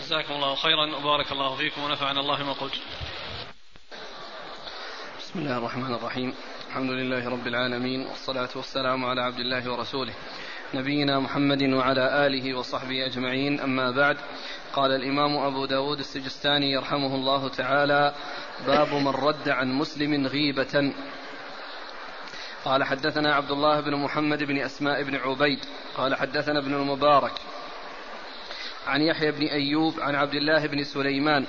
[0.00, 2.74] جزاكم الله خيرا وبارك الله فيكم ونفعنا الله ما قلت.
[5.34, 6.34] بسم الله الرحمن الرحيم.
[6.68, 10.12] الحمد لله رب العالمين والصلاة والسلام على عبد الله ورسوله.
[10.74, 13.60] نبينا محمد وعلى آله وصحبه أجمعين.
[13.60, 14.16] أما بعد
[14.72, 18.14] قال الإمام أبو داود السجستاني يرحمه الله تعالى
[18.66, 20.92] باب من رد عن مسلم غيبة.
[22.64, 25.58] قال حدثنا عبد الله بن محمد بن أسماء بن عبيد.
[25.96, 27.32] قال حدثنا ابن المبارك
[28.86, 31.46] عن يحيى بن أيوب عن عبد الله بن سليمان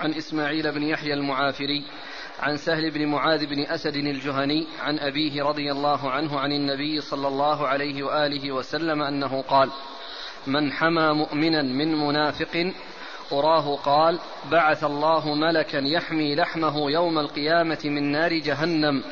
[0.00, 1.84] عن إسماعيل بن يحيى المعافري
[2.40, 7.28] عن سهل بن معاذ بن أسد الجهني عن أبيه رضي الله عنه عن النبي صلى
[7.28, 9.70] الله عليه وآله وسلم أنه قال
[10.46, 12.72] من حمى مؤمنا من منافق
[13.32, 14.18] أراه قال
[14.50, 19.04] بعث الله ملكا يحمي لحمه يوم القيامة من نار جهنم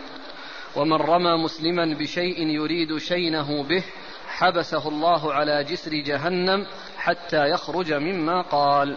[0.77, 3.85] ومن رمى مسلما بشيء يريد شينه به
[4.29, 6.67] حبسه الله على جسر جهنم
[6.99, 8.97] حتى يخرج مما قال.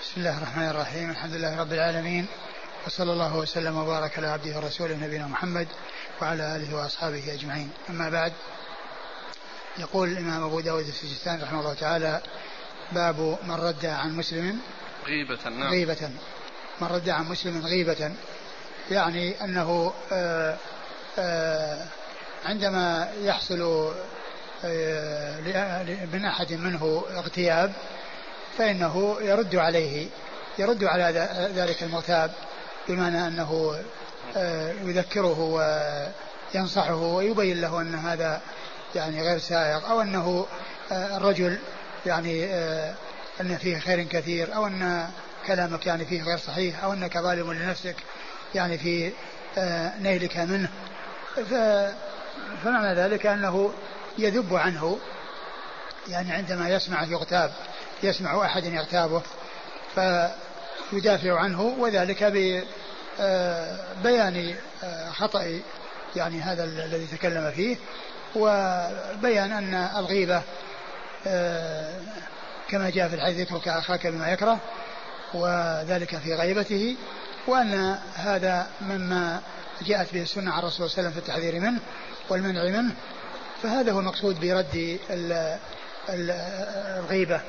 [0.00, 2.26] بسم الله الرحمن الرحيم الحمد لله رب العالمين
[2.86, 5.68] وصلى الله وسلم وبارك على عبده ورسوله نبينا محمد
[6.22, 7.70] وعلى آله وأصحابه أجمعين.
[7.90, 8.32] أما بعد
[9.78, 12.20] يقول الإمام أبو داود السجستاني رحمه الله تعالى
[12.92, 14.60] باب من رد عن مسلم
[15.06, 15.70] غيبة نعم.
[15.70, 16.10] غيبة.
[16.80, 18.12] من رد عن مسلم غيبة
[18.90, 20.56] يعني أنه آآ آه،
[21.18, 21.86] آآ آه،
[22.44, 23.92] عندما يحصل
[24.64, 25.40] آه،
[26.12, 27.72] من أحد منه اغتياب
[28.58, 30.08] فإنه يرد عليه
[30.58, 32.30] يرد على ذلك المغتاب.
[32.90, 33.80] بمعنى أنه
[34.82, 35.40] يذكره
[36.54, 38.40] وينصحه ويبين له أن هذا
[38.94, 40.46] يعني غير سائق أو أنه
[40.92, 41.58] الرجل
[42.06, 42.44] يعني
[43.40, 45.08] أن فيه خير كثير أو أن
[45.46, 47.96] كلامك يعني فيه غير صحيح أو أنك ظالم لنفسك
[48.54, 49.12] يعني في
[49.58, 50.68] آه، نيلك منه.
[52.62, 53.72] فمعنى ذلك أنه
[54.18, 54.98] يذب عنه
[56.08, 57.52] يعني عندما يسمع يغتاب
[58.02, 59.22] يسمع أحد يغتابه
[60.90, 62.66] فيدافع عنه وذلك ببيان
[63.20, 64.54] آه،
[64.84, 65.60] آه، خطأ
[66.16, 67.76] يعني هذا الذي تكلم فيه
[68.36, 70.42] وبيان أن الغيبة
[72.68, 74.58] كما جاء في الحديث ذكرك أخاك بما يكره
[75.34, 76.96] وذلك في غيبته
[77.46, 79.40] وأن هذا مما
[79.82, 81.80] جاءت به السنة عن الرسول صلى الله عليه وسلم في التحذير منه
[82.28, 82.94] والمنع منه
[83.62, 84.98] فهذا هو المقصود برد
[86.08, 87.40] الغيبة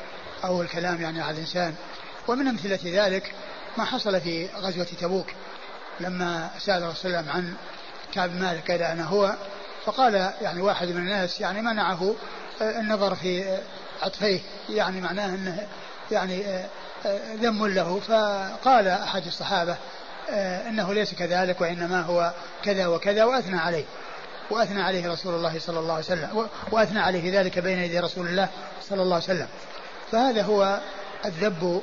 [0.44, 1.76] أو الكلام يعني على الإنسان.
[2.28, 3.34] ومن أمثلة ذلك
[3.78, 5.28] ما حصل في غزوة تبوك
[6.00, 7.54] لما سأل صلى الله عن
[8.14, 9.36] كعب مالك قال أنا هو
[9.86, 12.16] فقال يعني واحد من الناس يعني منعه
[12.62, 13.58] النظر في
[14.02, 14.40] عطفيه.
[14.70, 15.68] يعني معناه أنه
[16.12, 16.66] يعني
[17.36, 18.00] ذم له.
[18.00, 19.78] فقال أحد الصحابة
[20.30, 23.86] آه، إنه ليس كذلك وإنما هو كذا وكذا وأثنى عليه.
[24.50, 26.48] وأثنى عليه رسول الله صلى الله عليه وسلم.
[26.72, 28.50] وأثنى عليه ذلك بين يدي رسول الله
[28.82, 29.48] صلى الله عليه وسلم.
[30.12, 30.80] فهذا هو
[31.26, 31.82] الذب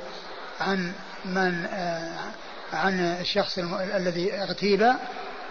[0.59, 0.93] عن
[1.25, 2.31] من آه،
[2.73, 3.57] عن الشخص
[3.95, 4.93] الذي اغتيب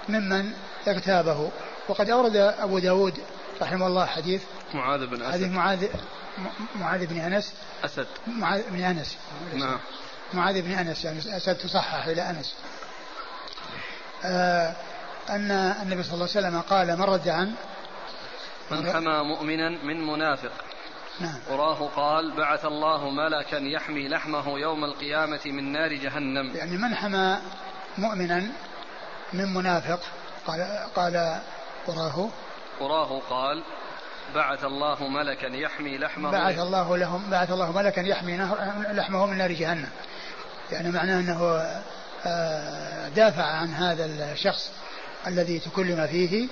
[0.08, 0.52] ممن
[0.88, 1.50] اغتابه.
[1.88, 3.18] وقد أورد أبو داود
[3.62, 4.42] رحمه الله حديث.
[4.74, 5.32] معاذ بن أسد.
[5.32, 5.86] حديث معاذ
[6.74, 7.52] معاذ بن أنس.
[7.84, 8.06] أسد.
[8.26, 9.16] معاذ بن أنس.
[9.54, 9.78] نعم.
[10.34, 12.54] معاذ بن أنس يعني أسد تصحح إلى أنس.
[14.24, 14.76] آه
[15.30, 15.50] أن
[15.82, 17.54] النبي صلى الله عليه وسلم قال من رد عن
[18.70, 20.52] من حمى مؤمنا من منافق.
[21.20, 21.38] نعم.
[21.50, 26.56] وراه قال بعث الله ملكا يحمي لحمه يوم القيامة من نار جهنم.
[26.56, 27.38] يعني من حمى
[27.98, 28.46] مؤمنا
[29.32, 30.00] من منافق؟
[30.46, 30.60] قال
[30.96, 31.40] قال
[31.86, 32.28] وراه
[32.80, 33.64] وراه قال
[34.34, 38.36] بعث الله ملكا يحمي لحمه بعث الله لهم بعث الله ملكا يحمي
[38.92, 39.88] لحمه من نار جهنم.
[40.72, 41.62] يعني معناه أنه
[42.26, 44.72] آه، دافع عن هذا الشخص
[45.26, 46.48] الذي تكلم فيه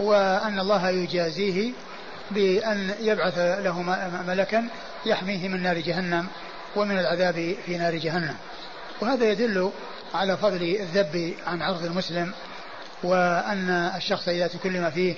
[0.00, 1.72] وأن الله يجازيه
[2.30, 3.82] بأن يبعث له
[4.26, 4.68] ملكا
[5.06, 6.26] يحميه من نار جهنم
[6.76, 8.36] ومن العذاب في نار جهنم.
[9.00, 9.70] وهذا يدل
[10.14, 12.32] على فضل الذب عن عرض المسلم
[13.02, 15.14] وأن الشخص إذا تكلم فيه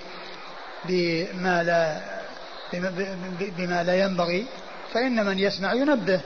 [0.84, 2.00] بما لا
[3.58, 4.46] بما لا ينبغي
[4.94, 6.20] فإن من يسمع ينبه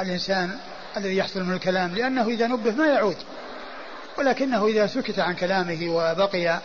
[0.00, 0.58] الإنسان
[0.96, 3.16] الذي يحصل من الكلام لأنه إذا نبه ما يعود.
[4.18, 6.60] ولكنه إذا سكت عن كلامه وبقي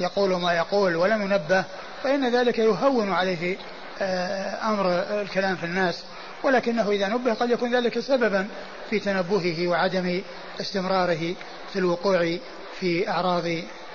[0.00, 1.64] يقول ما يقول ولم ينبه
[2.02, 3.56] فإن ذلك يهون عليه
[4.02, 4.90] آه، أمر
[5.20, 6.02] الكلام في الناس.
[6.42, 8.48] ولكنه إذا نبه قد يكون ذلك سببا
[8.90, 10.22] في تنبهه وعدم
[10.60, 11.34] استمراره
[11.72, 12.38] في الوقوع
[12.80, 13.44] في أعراض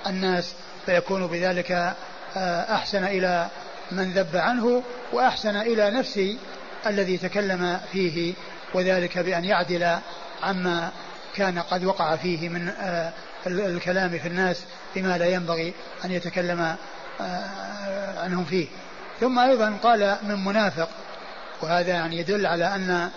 [0.06, 0.54] الناس.
[0.86, 1.72] فيكون بذلك
[2.36, 3.48] آه، أحسن إلى
[3.92, 4.82] من ذب عنه
[5.12, 6.20] وأحسن إلى نفس
[6.86, 8.34] الذي تكلم فيه
[8.74, 9.98] وذلك بأن يعدل
[10.42, 10.90] عما
[11.34, 13.12] كان قد وقع فيه من آه،
[13.46, 14.64] الكلام في الناس
[14.96, 16.76] بما لا ينبغي أن يتكلم
[18.16, 18.68] عنهم فيه.
[19.20, 20.88] ثم أيضا قال من منافق
[21.62, 23.10] وهذا يعني يدل على أن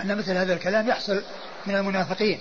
[0.00, 1.22] أن مثل هذا الكلام يحصل
[1.66, 2.38] من المنافقين.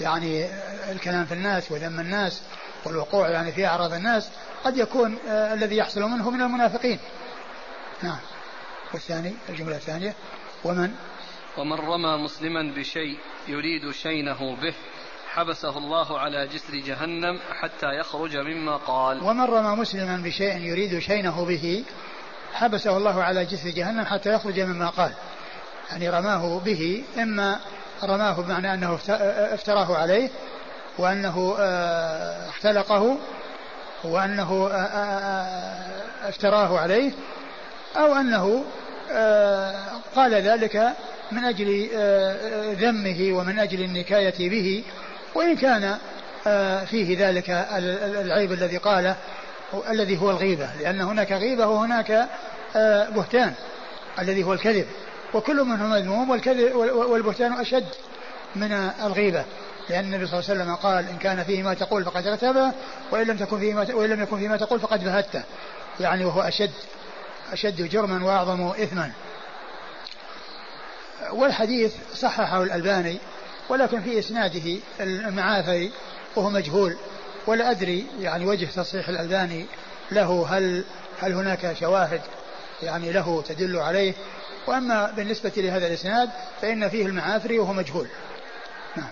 [0.00, 0.46] يعني
[0.90, 2.42] الكلام في الناس وذم الناس
[2.84, 4.30] والوقوع يعني في أعراض الناس
[4.64, 6.98] قد يكون آه الذي يحصل منه من المنافقين.
[8.02, 8.18] نعم.
[8.94, 10.14] والثاني الجملة الثانية
[10.64, 10.94] ومن؟
[11.58, 13.18] ومن رمى مسلما بشيء
[13.48, 14.74] يريد شينه به.
[15.34, 19.22] حبسه الله على جسر جهنم حتى يخرج مما قال.
[19.22, 21.84] ومن رمى مسلما بشيء يريد شينه به
[22.52, 25.12] حبسه الله على جسر جهنم حتى يخرج مما قال.
[25.90, 27.60] يعني رماه به إما
[28.04, 28.98] رماه بمعنى أنه
[29.54, 30.30] افتراه عليه
[30.98, 33.16] وأنه آه، اختلقه
[34.04, 37.12] وأنه آه، آه، افتراه عليه
[37.96, 38.64] أو أنه
[40.16, 40.92] قال ذلك
[41.32, 41.88] من أجل
[42.80, 44.84] ذمه ومن أجل النكاية به
[45.34, 45.98] وإن كان
[46.86, 47.50] فيه ذلك
[48.24, 49.16] العيب الذي قاله
[49.90, 52.28] الذي هو الغيبة لأن هناك غيبة وهناك
[53.14, 53.54] بهتان
[54.18, 54.86] الذي هو الكذب.
[55.34, 57.86] وكل منهم مذموم والكذب والبهتان أشد
[58.56, 58.72] من
[59.04, 59.44] الغيبة
[59.88, 62.72] لأن النبي صلى الله عليه وسلم قال إن كان فيه ما تقول فقد اغتابه
[63.10, 65.42] وإن لم تكن فيه ما وإن لم يكن فيه ما تقول فقد بهته
[66.00, 66.70] يعني وهو أشد
[67.52, 69.12] أشد جرما وأعظم إثما.
[71.32, 73.18] والحديث صححه الألباني
[73.70, 75.92] ولكن في إسناده المعافري
[76.36, 76.96] وهو مجهول
[77.46, 79.66] ولا أدري يعني وجه تصحيح الألباني
[80.10, 80.84] له هل
[81.20, 82.20] هل هناك شواهد
[82.82, 84.14] يعني له تدل عليه.
[84.66, 86.30] وأما بالنسبة لهذا الإسناد
[86.62, 88.08] فإن فيه المعافري وهو مجهول.
[88.96, 89.08] نعم.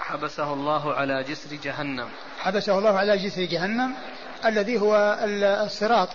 [0.00, 2.08] حبسه الله على جسر جهنم.
[2.38, 3.94] حبسه الله على جسر جهنم
[4.44, 5.18] الذي هو
[5.66, 6.08] الصراط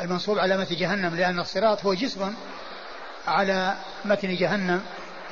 [0.00, 2.32] المنصوب على متن جهنم لأن الصراط هو جسر
[3.26, 3.74] على
[4.04, 4.82] متن جهنم.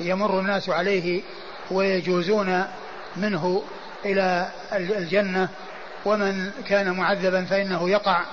[0.01, 1.23] يمر الناس عليه
[1.71, 2.65] ويجوزون
[3.17, 3.63] منه
[4.05, 5.49] إلى الجنة
[6.05, 8.25] ومن كان معذبا فإنه يقع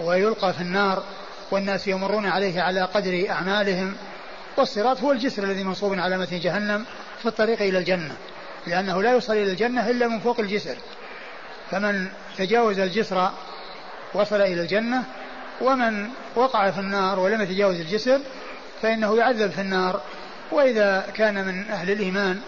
[0.00, 1.02] ويلقى في النار
[1.50, 3.94] والناس يمرون عليه على قدر أعمالهم
[4.56, 6.84] والصراط هو الجسر الذي منصوب على متن جهنم
[7.22, 8.16] في الطريق إلى الجنة
[8.66, 10.76] لأنه لا يوصل إلى الجنة إلا من فوق الجسر.
[11.70, 13.30] فمن تجاوز الجسر
[14.14, 15.04] وصل إلى الجنة
[15.60, 18.20] ومن وقع في النار ولم يتجاوز الجسر
[18.82, 20.00] فإنه يعذب في النار.
[20.52, 22.40] وإذا كان من أهل الإيمان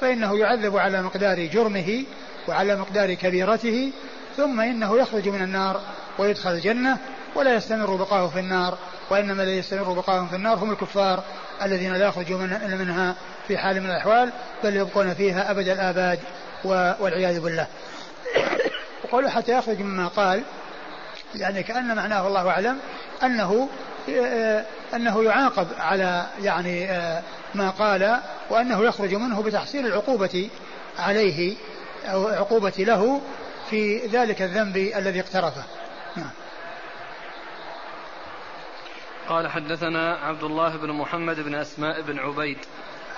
[0.00, 2.04] فإنه يعذب على مقدار جرمه
[2.48, 3.92] وعلى مقدار كبيرته
[4.36, 5.80] ثم إنه يخرج من النار
[6.18, 6.98] ويدخل الجنة
[7.34, 8.78] ولا يستمر بقاؤه في النار
[9.10, 11.22] وإنما الذي يستمر بقاؤهم في النار هم الكفار
[11.62, 12.38] الذين لا يخرجوا
[12.78, 13.14] منها
[13.48, 14.32] في حال من الأحوال
[14.64, 16.18] بل يبقون فيها أبد الآباد
[17.00, 17.66] والعياذ بالله.
[19.04, 20.42] وقوله حتى يخرج مما قال
[21.34, 22.78] يعني كأن معناه الله أعلم
[23.22, 23.68] أنه
[24.94, 26.88] أنه يعاقب على يعني
[27.54, 30.50] ما قال وأنه يخرج منه بتحصيل العقوبة
[30.98, 31.56] عليه
[32.04, 33.20] أو عقوبة له
[33.70, 35.64] في ذلك الذنب الذي اقترفه.
[36.16, 36.30] نعم.
[39.28, 42.58] قال حدثنا عبد الله بن محمد بن أسماء بن عبيد.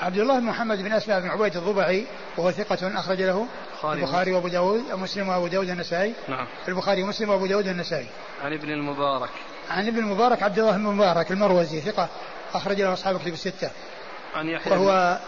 [0.00, 2.06] عبد الله بن محمد بن أسماء بن عبيد الضبعي
[2.36, 3.46] وهو ثقة أخرج له
[3.84, 6.14] البخاري وأبو داود مسلم وأبو داود النسائي.
[6.28, 6.46] نعم.
[6.68, 8.06] البخاري ومسلم وأبو داود النسائي.
[8.44, 9.30] عن ابن المبارك.
[9.70, 12.08] عن ابن المبارك عبد الله بن المبارك المروزي ثقة
[12.54, 13.70] أخرج له أصحاب كتب الستة.
[14.34, 15.18] عن يحيى وهو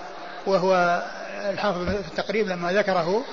[0.46, 1.02] وهو
[1.50, 3.24] الحافظ في التقريب لما ذكره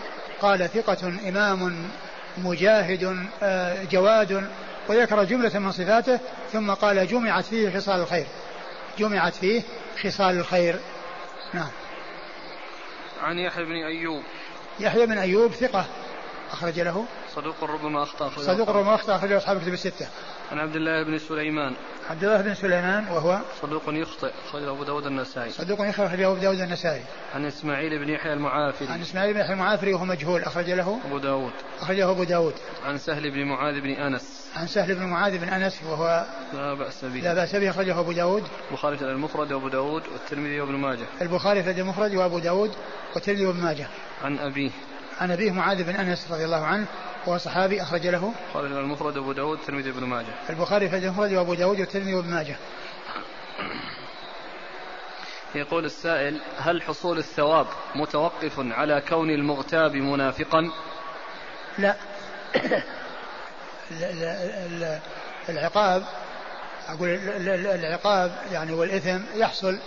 [0.42, 1.90] قال ثقة إمام
[2.38, 4.48] مجاهد آه، جواد
[4.88, 6.20] وذكر جملة من صفاته
[6.52, 8.26] ثم قال جمعت فيه خصال الخير.
[8.98, 9.62] جمعت فيه
[10.04, 10.80] خصال الخير.
[11.54, 11.70] نعم.
[13.22, 14.24] عن يحيى بن أيوب.
[14.80, 15.86] يحيى بن أيوب ثقة
[16.52, 17.06] أخرج له.
[17.36, 20.08] صدوق ربما أخطأ صدوق ربما أخطأ أخرج أصحاب كتب الستة.
[20.52, 21.74] عن عبد الله بن سليمان.
[22.10, 25.52] عبد الله بن سليمان وهو صدوق يخطئ أخرج أبو داود النسائي.
[25.52, 27.02] صدوق يخطئ أخرج أبو داود النسائي.
[27.36, 28.88] عن إسماعيل بن يحيى المعافري.
[28.88, 31.52] عن إسماعيل بن يحيى المعافري وهو مجهول أخرج له أبو داود.
[31.82, 32.54] أخرجه أبو داود.
[32.86, 34.50] عن سهل بن معاذ بن أنس.
[34.56, 37.20] عن سهل بن معاذ بن أنس وهو لا بأس به.
[37.20, 38.44] لا بأس به أخرجه أبو داود.
[38.72, 41.06] البخاري في المفرد وأبو داود والترمذي وابن ماجه.
[41.22, 42.72] البخاري في المفرد وأبو داود
[43.16, 43.88] والترمذي وابن ماجه.
[44.24, 44.72] عن أبيه.
[45.22, 46.86] عن أبيه معاذ بن أنس رضي الله عنه
[47.28, 48.34] وهو صحابي أخرج له.
[48.56, 50.34] البخاري في المفرد وأبو داود والترمذي وابن ماجه.
[50.50, 52.56] البخاري في المفرد وأبو داود والترمذي وابن ماجه.
[55.56, 60.72] يقول السائل هل حصول الثواب متوقف على كون المغتاب منافقا؟
[61.78, 61.96] لا.
[65.50, 66.04] العقاب
[66.88, 67.10] أقول
[67.66, 69.80] العقاب يعني والإثم يحصل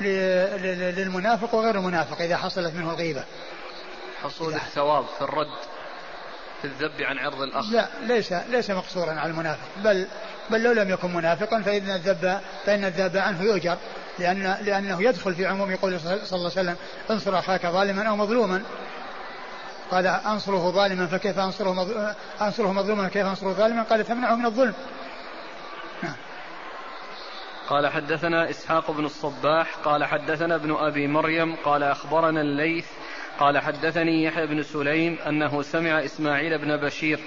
[0.00, 3.24] للمنافق وغير المنافق إذا حصلت منه الغيبة.
[4.22, 5.71] حصول الثواب في الرد.
[6.62, 9.68] في الذب عن عرض الأخ؟ لا ليس ليس مقصورا على المنافق.
[9.84, 10.06] بل
[10.50, 13.76] بل لو لم يكن منافقا فإن الذب فإن الذب عنه يؤجر
[14.18, 16.76] لأن لأنه يدخل في عموم قوله صلى الله عليه وسلم
[17.10, 18.62] انصر أخاك ظالما أو مظلوما.
[19.90, 24.74] قال أنصره ظالما فكيف أنصره أنصره مظلوما فكيف أنصره ظالما؟ قال تمنعه من الظلم.
[26.02, 26.16] نعم.
[27.68, 32.86] قال حدثنا إسحاق بن الصباح قال حدثنا ابن أبي مريم قال أخبرنا الليث
[33.38, 37.20] قال حدثني يحيى بن سليم أنه سمع إسماعيل بن بشير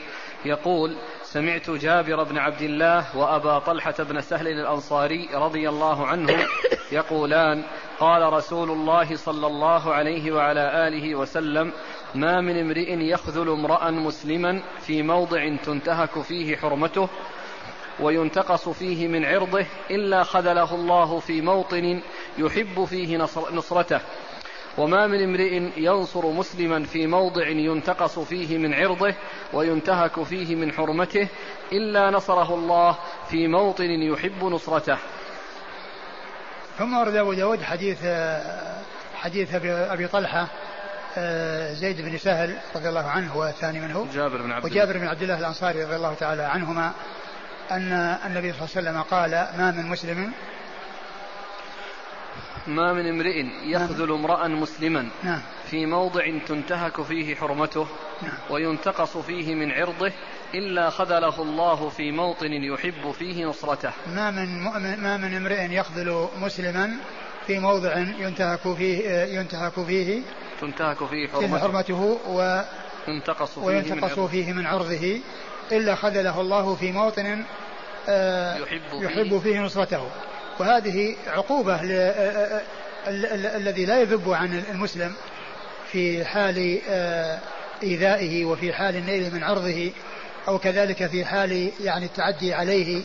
[0.45, 6.47] يقول سمعت جابر بن عبد الله وأبا طلحة بن سهل الأنصاري رضي الله عنه
[6.91, 7.63] يقولان
[7.99, 11.71] قال رسول الله صلى الله عليه وعلى آله وسلم
[12.15, 17.09] ما من امرئ يخذل امرأ مسلما في موضع تنتهك فيه حرمته
[17.99, 22.01] وينتقص فيه من عرضه إلا خذله الله في موطن
[22.37, 23.17] يحب فيه
[23.53, 24.01] نصرته
[24.77, 29.13] وما من امرئ ينصر مسلما في موضع ينتقص فيه من عرضه
[29.53, 31.27] وينتهك فيه من حرمته
[31.71, 32.97] إلا نصره الله
[33.29, 34.97] في موطن يحب نصرته.
[36.77, 37.97] ثم ورد أبو داود حديث
[39.15, 40.47] حديث أبي طلحة
[41.73, 44.07] زيد بن سهل رضي الله عنه هو الثاني منه.
[44.13, 44.83] جابر بن عبد الله.
[44.83, 46.91] وجابر بن عبد الله الأنصاري رضي الله تعالى عنهما
[47.71, 47.91] أن
[48.25, 50.31] النبي صلى الله عليه وسلم قال ما من مسلم
[52.67, 54.11] ما من امرئ يخذل.
[54.11, 55.41] امرأ مسلما نعم.
[55.69, 57.87] في موضع تنتهك فيه حرمته
[58.21, 58.33] نعم.
[58.49, 60.11] وينتقص فيه من عرضه
[60.53, 64.63] إلا خذله الله في موطن يحب فيه نصرته ما من
[65.03, 66.91] ما من امرئ يخذل مسلما
[67.47, 70.21] في موضع ينتهك فيه ينتهك فيه
[70.61, 72.63] تنتهك فيه حرمته, حرمته و
[73.07, 75.19] ينتقص فيه, وينتقص من فيه من عرضه
[75.71, 77.43] إلا خذله الله في موطن
[78.09, 80.09] آه، يحب, يحب فيه نصرته
[80.59, 81.79] وهذه عقوبة
[83.57, 85.13] الذي لا يذب عن المسلم
[85.91, 87.39] في حال آه،
[87.83, 89.91] إيذائه وفي حال النيل من عرضه
[90.47, 93.01] أو كذلك في حال يعني التعدي عليه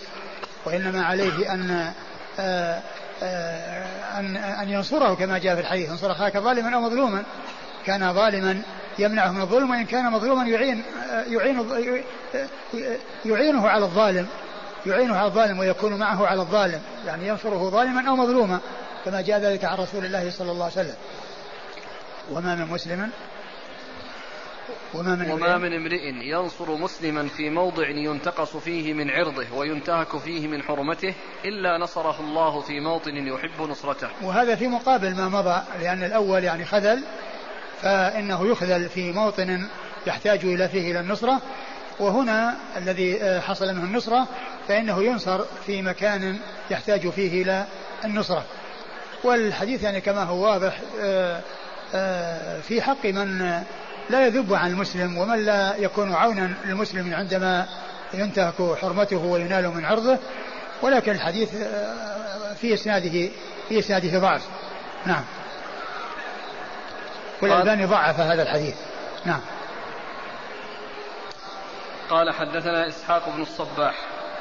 [0.64, 1.92] وإنما عليه أن
[2.38, 2.82] آه،
[4.18, 5.90] أن أن ينصره كما جاء في الحديث.
[5.90, 7.22] انصر أخاك ظالما أو مظلوما.
[7.86, 8.62] كان ظالما
[8.98, 10.82] يمنعه من الظلم وإن كان مظلوما يعين
[11.28, 11.66] يعين
[13.24, 14.26] يعينه على الظالم.
[14.86, 18.60] يعينه على الظالم ويكون معه على الظالم يعني ينصره ظالما أو مظلوما
[19.04, 20.96] كما جاء ذلك عن رسول الله صلى الله عليه وسلم.
[22.30, 23.10] وما من مسلم
[24.94, 30.48] وما من, وما من امرئ ينصر مسلما في موضع ينتقص فيه من عرضه وينتهك فيه
[30.48, 31.14] من حرمته
[31.44, 34.08] إلا نصره الله في موطن يحب نصرته.
[34.22, 37.04] وهذا في مقابل ما مضى لأن الأول يعني خذل
[37.82, 39.68] فإنه يخذل في موطن
[40.06, 41.40] يحتاج إلى فيه إلى النصرة
[41.99, 44.28] وهنا الذي آه، حصل منه النصرة
[44.68, 46.38] فإنه ينصر في مكان
[46.70, 47.64] يحتاج فيه إلى
[48.05, 48.45] النصرة.
[49.24, 51.41] والحديث يعني كما هو واضح آه،
[51.95, 53.38] آه، في حق من
[54.11, 57.68] لا يذب عن المسلم ومن لا يكون عونا للمسلم عندما
[58.14, 60.18] ينتهك حرمته وينال من عرضه.
[60.82, 61.51] ولكن الحديث
[62.61, 63.28] في إسناده
[63.68, 64.43] في إسناده ضعف.
[65.07, 65.24] نعم.
[67.43, 68.74] والألباني ضعف هذا الحديث.
[69.24, 69.41] نعم.
[72.11, 73.94] قال حدثنا إسحاق بن الصباح.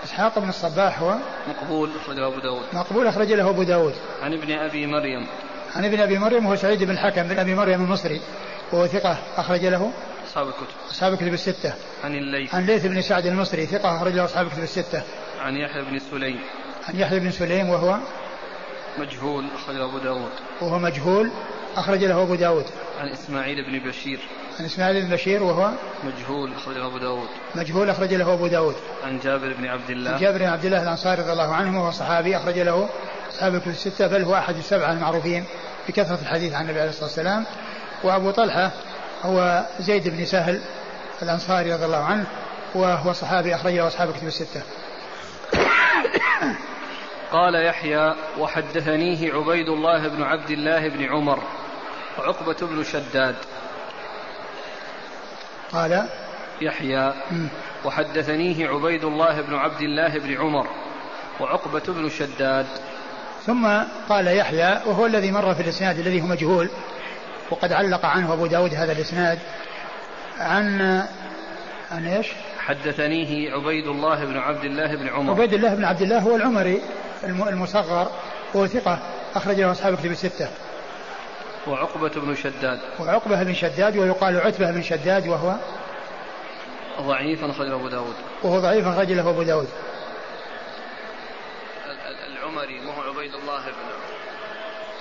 [0.04, 1.16] إسحاق بن الصباح هو
[1.48, 2.66] مقبول أخرجه أبو داود.
[2.74, 3.94] مقبول أخرج له أبو داود.
[4.22, 5.28] عن ابن أبي مريم.
[5.76, 8.22] عن ابن أبي مريم هو سعيد بن الحكم بن أبي مريم المصري.
[8.72, 9.92] وهو ثقة أخرج له.
[10.28, 10.76] أصحاب الكتب.
[10.92, 11.74] أصحاب الكتب الستة.
[12.04, 12.56] عن الليث.
[12.56, 15.04] عن ليث بن سعد المصري ثقة أخرج له أصحاب الكتب الستة.
[15.40, 16.40] عن يحيى بن سليم.
[16.88, 17.98] عن يحيى بن سليم وهو
[18.98, 20.32] مجهول أخرج أبو داود.
[20.62, 21.32] وهو مجهول.
[21.80, 22.66] أخرج له أبو داود.
[23.00, 24.20] عن إسماعيل بن بشير.
[24.60, 25.72] عن إسماعيل بن بشير وهو
[26.04, 27.28] مجهول أخرج له أبو داود.
[27.56, 28.76] مجهول أخرج له أبو داود.
[29.04, 30.12] عن جابر بن عبد الله.
[30.12, 32.90] عن جابر بن عبد الله الأنصاري رضي الله عنه وهو صحابي أخرج له
[33.30, 35.46] أصحاب الكتب الستة بل هو أحد السبعة المعروفين
[35.88, 37.46] بكثرة الحديث عن النبي عليه الصلاة والسلام.
[38.04, 38.72] وأبو طلحة
[39.24, 40.62] هو زيد بن سهل
[41.22, 42.26] الأنصاري رضي الله عنه
[42.76, 44.62] وهو صحابي أخرج له أصحاب الكتب الستة.
[47.32, 51.40] قال يحيى وحدثنيه عبيد الله بن عبد الله بن عمر.
[52.20, 53.36] وعقبة بن شداد.
[55.72, 56.08] قال
[56.62, 57.14] يحيى.
[57.86, 60.68] وحدثنيه عبيد الله بن عبد الله بن عمر.
[61.40, 62.66] وعقبة بن شداد.
[63.46, 63.68] ثم
[64.10, 66.70] قال يحيى وهو الذي مر في الإسناد الذي هو مجهول
[67.52, 69.40] وقد علق عنه أبو داود هذا الإسناد.
[70.40, 70.82] عن
[71.92, 72.28] عن إيش؟
[72.60, 75.34] حدثنيه عبيد الله بن عبد الله بن عمر.
[75.34, 76.82] عبيد الله بن عبد الله هو العمري
[77.24, 78.12] المصغر
[78.54, 79.00] وهو ثقة
[79.36, 80.48] أخرج له أصحاب الكتب الستة.
[81.70, 85.56] وعقبة بن شداد وعقبة بن شداد ويقال عتبة بن شداد وهو
[87.02, 89.68] ضعيف أخرج له أبو داود وهو ضعيف أخرج له أبو داود
[92.28, 93.90] العمري ما هو عبيد الله بن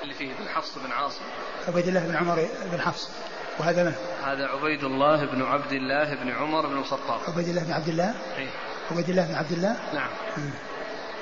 [0.03, 1.21] اللي فيه بن حفص بن عاصم
[1.69, 3.11] عبيد الله بن عمر بن حفص
[3.59, 3.95] وهذا من؟
[4.25, 8.15] هذا عبيد الله بن عبد الله بن عمر بن الخطاب عبيد الله بن عبد الله؟
[8.39, 8.49] إيه؟
[8.91, 10.11] عبيد الله بن عبد الله؟ نعم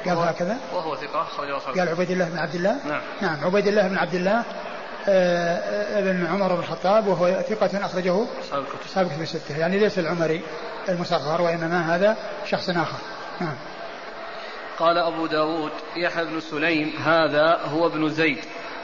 [0.06, 3.88] قال هكذا؟ وهو ثقة أخرج قال عبيد الله بن عبد الله؟ نعم نعم عبيد الله
[3.88, 4.44] بن عبد الله
[5.08, 8.24] ابن عمر بن الخطاب وهو ثقة أخرجه
[8.86, 9.58] أصحاب الكتب الستة.
[9.58, 10.40] يعني ليس العمري
[10.88, 12.98] المصغر وإنما هذا شخص آخر.
[13.40, 13.54] نعم.
[14.78, 18.38] قال أبو داود يحيى بن سليم هذا هو ابن زيد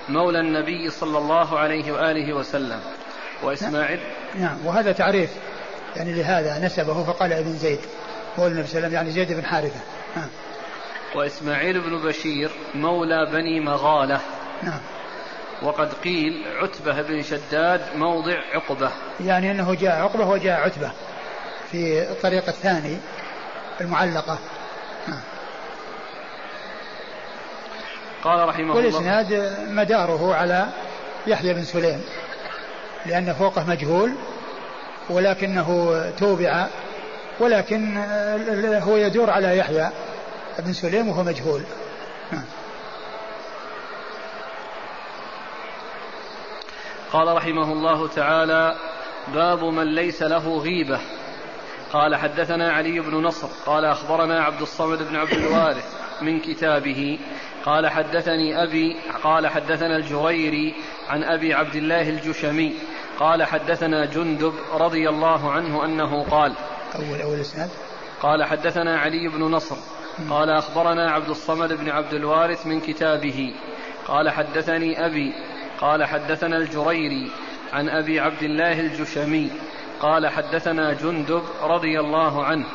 [0.09, 2.81] مولى النبي صلى الله عليه وآله وسلم.
[3.43, 4.01] وإسماعيل؟
[4.35, 4.57] نعم.
[4.65, 5.31] وهذا تعريف
[5.97, 7.81] يعني لهذا نسبه فقال ابن زيد
[8.39, 9.81] مولى النبي صلى الله عليه وسلم يعني زيد بن حارثة.
[10.17, 10.29] نعم.
[11.15, 14.21] وإسماعيل بن بشير مولى بني مغالة.
[14.63, 14.81] نعم.
[15.63, 18.91] وقد قيل عتبة بن شداد موضع عقبة.
[19.21, 20.91] يعني أنه جاء عقبة وجاء عتبة
[21.71, 22.99] في الطريق الثاني
[23.81, 24.39] المعلقة.
[25.09, 25.21] نعم.
[28.25, 30.69] قال رحمه الله والإسناد مداره على
[31.27, 32.01] يحيى بن سليم
[33.07, 34.13] لأن فوقه مجهول
[35.11, 36.67] ولكنه توبع
[37.41, 37.97] ولكن
[38.83, 39.91] هو يدور على يحيى
[40.59, 41.63] بن سليم وهو مجهول.
[47.13, 48.77] قال رحمه الله تعالى
[49.35, 51.01] باب من ليس له غيبة.
[51.93, 57.19] قال حدثنا علي بن نصر قال أخبرنا عبد الصمد بن عبد الوارث من كتابه.
[57.65, 60.75] قال حدثني أبي قال حدثنا الجريري
[61.09, 62.75] عن أبي عبد الله الجشمي.
[63.19, 66.53] قال حدثنا جندب رضي الله عنه أنه قال
[66.95, 67.71] أول أول إسناد.
[68.23, 69.77] قال حدثنا علي بن نصر
[70.31, 73.55] قال أخبرنا عبد الصمد بن عبد الوارث من كتابه.
[74.09, 75.33] قال حدثني أبي
[75.83, 77.31] قال حدثنا الجريري
[77.73, 79.51] عن أبي عبد الله الجشمي
[80.01, 82.67] قال حدثنا جندب رضي الله عنه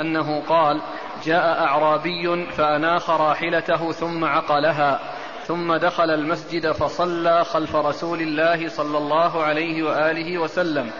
[0.00, 0.80] أنه قال
[1.24, 5.00] جاء أعرابي فأناخ راحلته ثم عقلها
[5.46, 10.90] ثم دخل المسجد فصلى خلف رسول الله صلى الله عليه وآله وسلم.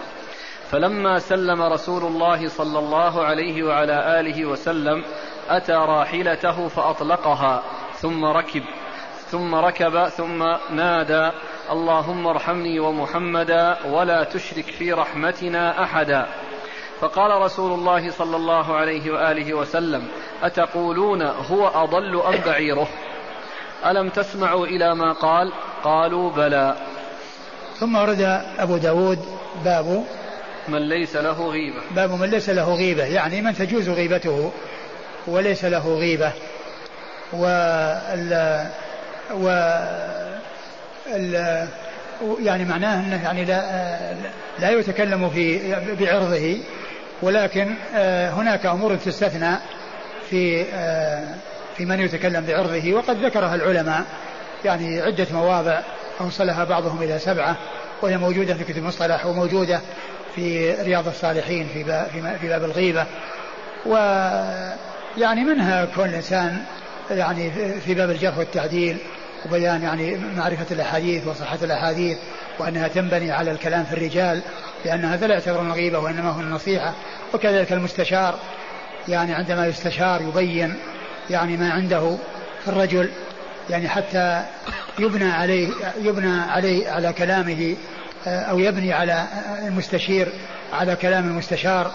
[0.70, 5.04] فلما سلم رسول الله صلى الله عليه وعلى آله وسلم
[5.48, 7.62] أتى راحلته فأطلقها
[7.94, 8.62] ثم ركب
[9.32, 11.30] ثم ركب ثم نادى
[11.70, 16.26] اللهم ارحمني ومحمدا ولا تشرك في رحمتنا أحدا.
[17.00, 20.08] فقال رسول الله صلى الله عليه وآله وسلم
[20.42, 22.88] أتقولون هو أضل أم بعيره؟
[23.86, 25.52] ألم تسمعوا إلى ما قال؟
[25.84, 26.76] قالوا بلى.
[27.78, 28.20] ثم ورد
[28.58, 29.18] أبو داود
[29.64, 30.04] باب
[30.68, 31.80] من ليس له غيبة.
[31.90, 34.52] باب من ليس له غيبة يعني من تجوز غيبته
[35.26, 36.32] وليس له غيبة.
[37.32, 38.66] وال
[39.34, 39.48] و
[42.42, 44.14] يعني معناه أنه يعني لا
[44.58, 46.56] لا يتكلم في بعرضه
[47.22, 49.56] ولكن آه، هناك أمور تستثنى
[50.30, 51.34] في آه،
[51.76, 52.94] في من يتكلم بعرضه.
[52.94, 54.04] وقد ذكرها العلماء
[54.64, 55.80] يعني عدة مواضع
[56.20, 57.56] أوصلها بعضهم إلى سبعة
[58.02, 59.80] وهي موجودة في كتب المصطلح وموجودة
[60.34, 62.06] في رياض الصالحين في باب,
[62.40, 63.06] في باب الغيبة.
[63.86, 66.64] ويعني منها كون الانسان
[67.10, 68.96] يعني في باب الجرح والتعديل
[69.46, 72.18] وبيان يعني معرفة الأحاديث وصحة الأحاديث
[72.58, 74.40] وأنها تنبني على الكلام في الرجال
[74.84, 76.92] لأن هذا لا يعتبر غيبة وإنما هو النصيحة
[77.34, 78.38] وكذلك المستشار
[79.08, 80.74] يعني عندما يستشار يبين
[81.30, 82.16] يعني ما عنده
[82.64, 83.10] في الرجل
[83.70, 84.44] يعني حتى
[84.98, 85.68] يبنى عليه
[86.02, 87.76] يبنى عليه على كلامه
[88.26, 89.24] آه، أو يبني على
[89.66, 90.28] المستشير
[90.72, 91.90] على كلام المستشار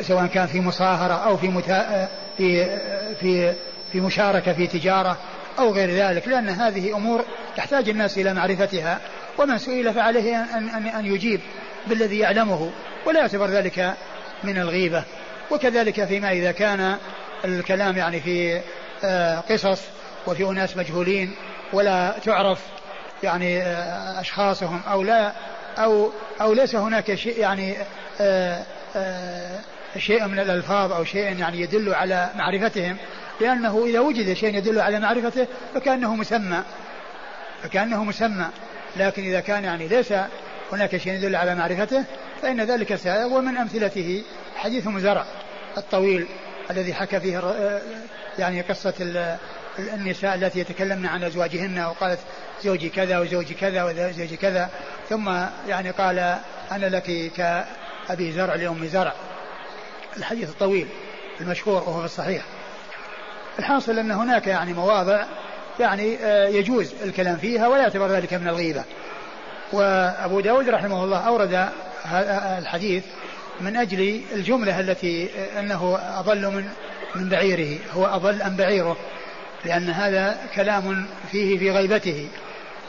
[0.00, 1.62] سواء كان في مصاهرة أو في.
[1.70, 2.08] آه،
[2.38, 3.52] في آه، في
[3.92, 5.16] في مشاركة في تجارة
[5.58, 7.24] أو غير ذلك لأن هذه أمور
[7.58, 9.00] يحتاج الناس إلى معرفتها
[9.38, 11.40] ومن سئل فعليه أن, أن, أن يجيب
[11.86, 12.70] بالذي يعلمه
[13.06, 13.94] ولا يعتبر ذلك
[14.44, 15.04] من الغيبة.
[15.50, 16.96] وكذلك فيما إذا كان
[17.44, 18.60] الكلام يعني في
[19.04, 19.80] آه، قصص
[20.26, 21.34] وفي أناس مجهولين
[21.72, 22.60] ولا تعرف
[23.22, 25.32] يعني آه، أشخاصهم أو لا
[25.78, 27.76] أو أو ليس هناك شيء يعني
[28.20, 28.62] آه،
[29.98, 32.96] شيء من الألفاظ أو شيء يعني يدل على معرفتهم
[33.40, 36.62] لأنه إذا وجد شيء يدل على معرفته فكأنه مسمى.
[37.62, 38.46] فكأنه مسمى.
[38.96, 40.14] لكن إذا كان يعني ليس
[40.72, 42.04] هناك شيء يدل على معرفته
[42.42, 44.24] فإن ذلك سائغ ومن أمثلته
[44.56, 45.24] حديث زرع
[45.78, 46.26] الطويل
[46.70, 47.40] الذي حكى فيه
[48.38, 48.94] يعني قصة
[49.78, 52.18] النساء التي يتكلمن عن أزواجهن وقالت
[52.64, 54.70] زوجي كذا وزوجي كذا وزوجي كذا.
[55.08, 55.28] ثم
[55.68, 56.18] يعني قال
[56.72, 59.12] أنا لك كأبي زرع لأم زرع.
[60.16, 60.88] الحديث الطويل
[61.40, 62.44] المشهور وهو في الصحيح.
[63.60, 65.24] الحاصل أن هناك يعني مواضع
[65.80, 68.84] يعني آه، يجوز الكلام فيها ولا يعتبر ذلك من الغيبة.
[69.72, 71.68] وأبو داود رحمه الله أورد
[72.58, 73.04] الحديث
[73.60, 75.28] من أجل الجملة التي
[75.58, 76.68] أنه أضل من
[77.14, 77.78] من بعيره.
[77.92, 78.96] هو أضل أم بعيره؟
[79.64, 82.28] لأن هذا كلام فيه في غيبته.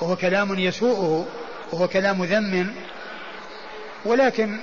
[0.01, 1.25] وهو كلام يسوءه.
[1.71, 2.73] وهو كلام ذم.
[4.05, 4.57] ولكن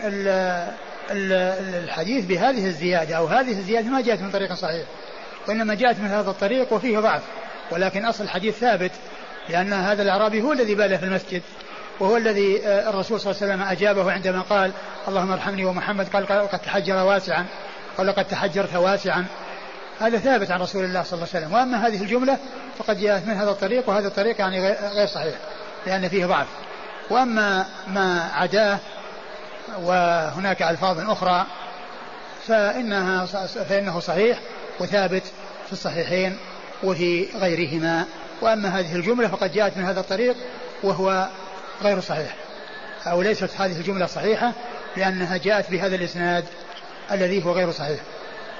[1.10, 4.86] الحديث بهذه الزيادة أو هذه الزيادة ما جاءت من طريق صحيح.
[5.48, 7.22] وإنما جاءت من هذا الطريق وفيه ضعف.
[7.70, 8.92] ولكن أصل الحديث ثابت
[9.48, 11.42] لأن هذا الأعرابي هو الذي بال في المسجد
[12.00, 14.72] وهو الذي آه، الرسول صلى الله عليه وسلم أجابه عندما قال
[15.08, 16.08] اللهم ارحمني ومحمد.
[16.08, 17.46] قال قد تحجر واسعا.
[17.98, 19.24] قال قد تحجرت واسعا.
[20.00, 21.54] هذا ثابت عن رسول الله صلى الله عليه وسلم.
[21.54, 22.38] وأما هذه الجملة
[22.78, 25.34] فقد جاءت من هذا الطريق وهذا الطريق يعني غير صحيح
[25.86, 26.46] لأن فيه ضعف.
[27.10, 28.78] وأما ما عداه
[29.82, 31.46] وهناك ألفاظ أخرى
[32.46, 33.26] فإنها
[33.68, 34.38] فإنه صحيح
[34.80, 35.22] وثابت.
[35.68, 36.38] في الصحيحين
[36.82, 38.06] وفي غيرهما
[38.40, 40.36] وأما هذه الجملة فقد جاءت من هذا الطريق
[40.82, 41.28] وهو
[41.82, 42.34] غير صحيح
[43.06, 44.52] أو ليست هذه الجملة صحيحة
[44.96, 46.44] لأنها جاءت بهذا الإسناد
[47.10, 48.00] الذي هو غير صحيح.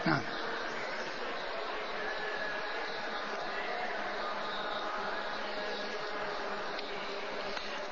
[0.06, 0.20] نعم.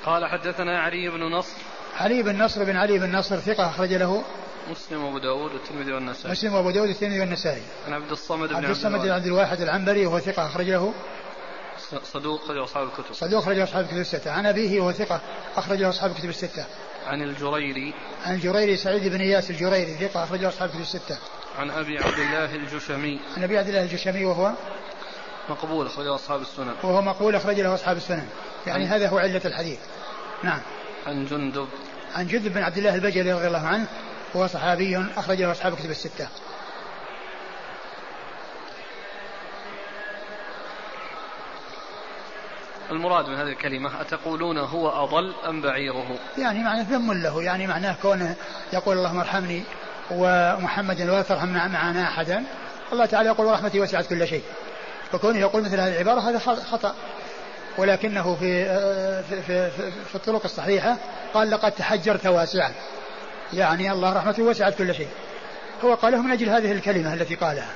[0.05, 1.57] قال حدثنا علي بن نصر.
[1.95, 4.23] علي بن نصر بن علي بن نصر ثقة أخرج له.
[4.71, 6.31] مسلم وأبو داود والترمذي والنسائي.
[6.31, 7.61] مسلم وأبو داود والترمذي والنسائي.
[7.87, 10.93] عن عبد الصمد بن عبد الصمد بن عبد الواحد العنبري وهو ثقة أخرج له.
[12.03, 13.13] صدوق أخرج أصحاب الكتب.
[13.13, 14.31] صدوق أخرج أصحاب الكتب الستة.
[14.31, 15.21] عن أبيه وهو ثقة
[15.55, 16.65] أخرج أصحاب الكتب الستة.
[17.07, 17.93] عن الجريري.
[18.25, 21.17] عن الجريري سعيد بن إياس الجريري ثقة أخرج أصحاب الكتب الستة.
[21.59, 23.19] عن أبي عبد الله الجشمي.
[23.37, 24.51] عن أبي عبد الله الجشمي وهو
[25.49, 26.73] مقبول أخرجه أصحاب السنن.
[26.83, 28.27] وهو مقبول أخرج له أصحاب السنن.
[28.67, 29.79] يعني عن هذا هو علة الحديث.
[30.43, 30.61] نعم.
[31.07, 31.67] عن جندب.
[32.15, 33.87] عن جندب بن عبد الله البجلي رضي الله عنه
[34.33, 36.27] وهو صحابي أخرج له أصحاب الكتب الستة.
[42.91, 47.95] المراد من هذه الكلمة أتقولون هو أضل أم بعيره؟ يعني معنى ذم له يعني معناه
[48.01, 48.35] كونه
[48.73, 49.63] يقول اللهم ارحمني
[50.11, 52.43] ومحمد ولا ترحم معنا أحدا.
[52.93, 54.43] الله تعالى يقول ورحمتي وسعت كل شيء.
[55.11, 56.95] فكونه يقول مثل هذه العبارة هذا خطأ.
[57.77, 58.65] ولكنه في
[59.23, 59.71] في في,
[60.09, 60.97] في الطرق الصحيحة
[61.33, 62.71] قال لقد تحجرت واسعا.
[63.53, 65.09] يعني الله رحمته وسعت كل شيء.
[65.83, 67.69] هو قاله من أجل هذه الكلمة التي قالها.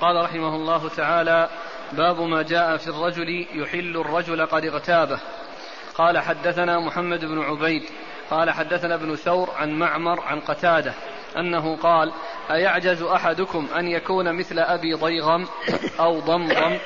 [0.00, 1.48] قال رحمه الله تعالى
[1.92, 5.20] باب ما جاء في الرجل يحل الرجل قد اغتابه.
[5.94, 7.82] قال حدثنا محمد بن عبيد.
[8.30, 10.94] قال حدثنا ابن ثور عن معمر عن قتادة
[11.36, 12.12] أنه قال
[12.50, 15.48] أيعجز أحدكم أن يكون مثل أبي ضيغم
[16.00, 16.78] أو ضمضم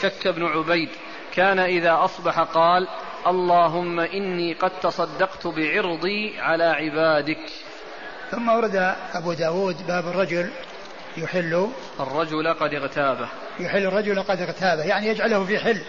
[0.00, 0.88] شك ابن عبيد؟
[1.34, 2.88] كان إذا أصبح قال
[3.26, 7.50] اللهم إني قد تصدقت بعرضي على عبادك.
[8.30, 10.50] ثم ورد أبو داود باب الرجل
[11.16, 11.68] يحل.
[12.00, 13.28] الرجل قد اغتابه.
[13.60, 14.82] يحل الرجل قد اغتابه.
[14.82, 15.80] يعني يجعله في حل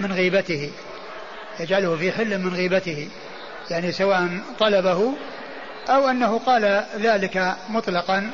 [0.00, 0.70] من غيبته.
[1.60, 3.08] يجعله في حل من غيبته.
[3.70, 5.12] يعني سواء طلبه
[5.88, 8.30] أو أنه قال ذلك مطلقا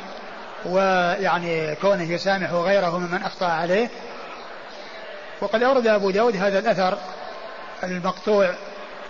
[0.66, 3.90] ويعني كونه يسامح غيره ممن أخطأ عليه
[5.40, 6.98] وقد أورد أبو داود هذا الأثر
[7.84, 8.54] المقطوع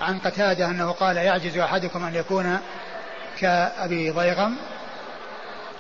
[0.01, 2.59] عن قتادة أنه قال يعجز أحدكم أن يكون
[3.39, 4.57] كأبي ضيغم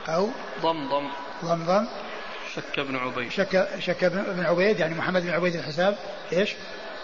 [0.08, 0.28] أو
[0.62, 1.08] ضمضم.
[1.44, 1.86] ضمضم.
[2.54, 3.30] شك ابن عبيد.
[3.30, 5.96] شك شك ابن عبيد يعني محمد بن عبيد الحساب.
[6.32, 6.54] إيش؟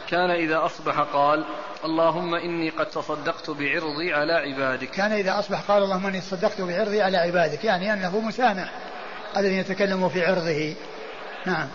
[0.09, 1.45] كان إذا أصبح قال
[1.85, 4.91] اللهم إني قد تصدقت بعرضي على عبادك.
[4.91, 7.65] كان إذا أصبح قال اللهم إني تصدقت بعرضي على عبادك.
[7.65, 8.71] يعني أنه مسامح
[9.37, 10.75] الذي يتكلم في عرضه.
[11.47, 11.69] نعم.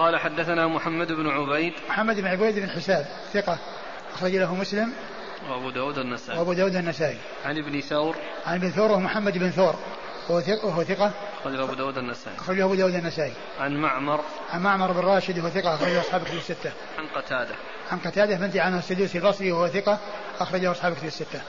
[0.00, 3.58] قال حدثنا محمد بن عبيد محمد بن عبيد بن حساب ثقة
[4.14, 4.92] أخرج له مسلم
[5.50, 6.38] وأبو داود النسائي.
[6.38, 7.18] وأبو داود النسائي.
[7.44, 8.16] عن ابن ثور.
[8.46, 9.74] عن ابن ثور ومحمد بن ثور
[10.28, 11.12] وهو ثقة وهو ثقة.
[11.40, 12.36] أخرجه أبو داود النسائي.
[12.36, 13.32] أخرجه أبو داود النسائي.
[13.60, 14.20] عن معمر.
[14.52, 16.72] عن معمر بن راشد وهو ثقة أخرجه أصحاب كتب الستة.
[16.98, 17.54] عن قتادة.
[17.90, 19.98] عن قتادة بنت عنه السدوسي البصري وهو ثقة
[20.40, 21.40] أخرجه أصحاب كتب الستة.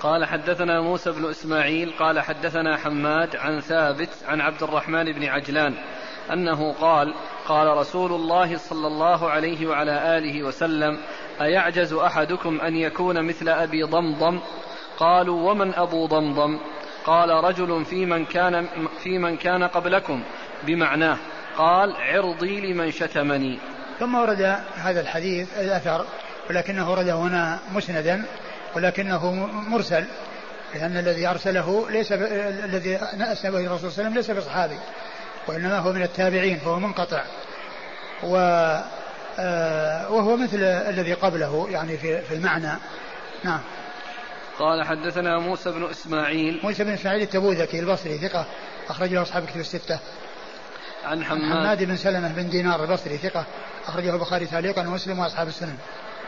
[0.00, 5.74] قال حدثنا موسى بن إسماعيل قال حدثنا حماد عن ثابت عن عبد الرحمن بن عجلان
[6.32, 7.14] أنه قال
[7.46, 10.98] قال رسول الله صلى الله عليه وعلى آله وسلم
[11.40, 14.40] أيعجز أحدكم أن يكون مثل أبي ضمضم؟
[14.98, 16.58] قالوا ومن أبو ضمضم؟
[17.04, 18.66] قال رجل في من كان
[19.02, 20.22] في من كان قبلكم
[20.66, 21.18] بمعناه
[21.56, 23.58] قال عرضي لمن شتمني.
[24.00, 26.06] ثم ورد هذا الحديث الأثر
[26.50, 28.24] ولكنه ورده هنا مسندا
[28.76, 29.34] ولكنه
[29.68, 30.04] مرسل
[30.74, 32.22] لأن الذي أرسله ليس ب...
[32.64, 34.78] الذي أسنى به الرسول صلى الله عليه وسلم ليس بصحابي.
[35.48, 37.22] وإنما هو من التابعين فهو منقطع.
[38.22, 38.36] و
[39.38, 42.78] آه وهو مثل الذي قبله يعني في, في المعنى.
[43.44, 43.60] نعم.
[44.58, 46.60] قال حدثنا موسى بن إسماعيل.
[46.64, 48.46] موسى بن إسماعيل التبوذكي البصري ثقة
[48.88, 49.98] أخرج له أصحاب كتب الستة.
[51.04, 51.52] عن حماد.
[51.52, 53.44] حماد بن سلمة بن دينار البصري ثقة
[53.86, 55.76] أخرجه البخاري تعليقا ومسلم وأصحاب السنن.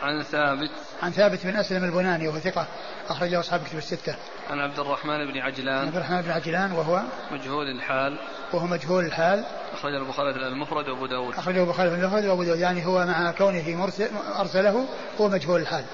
[0.04, 0.70] عن ثابت.
[1.02, 2.66] عن ثابت بن أسلم البناني وهو ثقة
[3.08, 4.16] أخرجه أصحاب كتب الستة.
[4.50, 5.86] عن عبد الرحمن بن عجلان.
[5.86, 7.02] عبد الرحمن بن عجلان وهو
[7.32, 8.18] مجهول الحال.
[8.52, 9.44] وهو مجهول الحال.
[9.72, 11.34] أخرجه البخاري في المفرد وأبو داود.
[11.34, 12.58] أخرجه البخاري في المفرد وأبو داود.
[12.58, 14.08] يعني هو مع كونه مرسل
[14.38, 14.86] أرسله
[15.20, 15.84] هو مجهول الحال.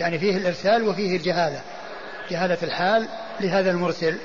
[0.00, 1.62] يعني فيه الإرسال وفيه الجهالة.
[2.30, 3.08] جهالة الحال
[3.40, 4.18] لهذا المرسل.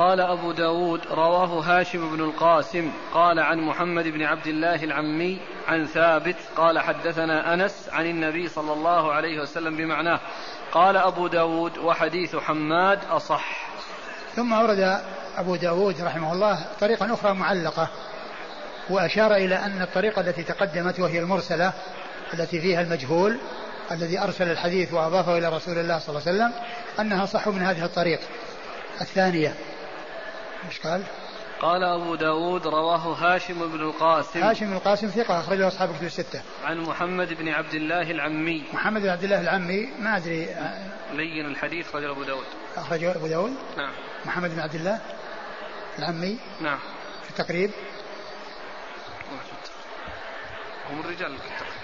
[0.00, 5.86] قال أبو داود رواه هاشم بن القاسم قال عن محمد بن عبد الله العمي عن
[5.86, 10.20] ثابت قال حدثنا أنس عن النبي صلى الله عليه وسلم بمعناه
[10.72, 13.68] قال أبو داود وحديث حماد أصح.
[14.36, 15.00] ثم أورد
[15.36, 17.88] أبو داود رحمه الله طريقا أخرى معلقة
[18.90, 21.72] وأشار إلى أن الطريقة التي تقدمت وهي المرسلة
[22.34, 23.38] التي فيها المجهول
[23.92, 26.52] الذي أرسل الحديث وأضافه إلى رسول الله صلى الله عليه وسلم
[27.00, 28.20] أنها صح من هذه الطريق.
[29.00, 29.54] الثانية
[30.68, 31.02] إيش قال؟
[31.60, 34.42] قال أبو داود رواه هاشم بن القاسم.
[34.42, 36.42] هاشم بن القاسم ثقة أخرجه أصحاب كتب الستة.
[36.64, 38.64] عن محمد بن عبد الله العمي.
[38.72, 40.46] محمد بن عبد الله العمي ما أدري
[41.12, 42.46] لين الحديث أخرجه أبو داود.
[42.76, 43.92] أخرجه أبو داود؟ نعم.
[44.24, 45.00] محمد بن عبد الله
[45.98, 46.78] العمي؟ نعم.
[47.24, 47.70] في التقريب؟
[50.90, 51.32] هم الرجال.
[51.32, 51.80] الكتاب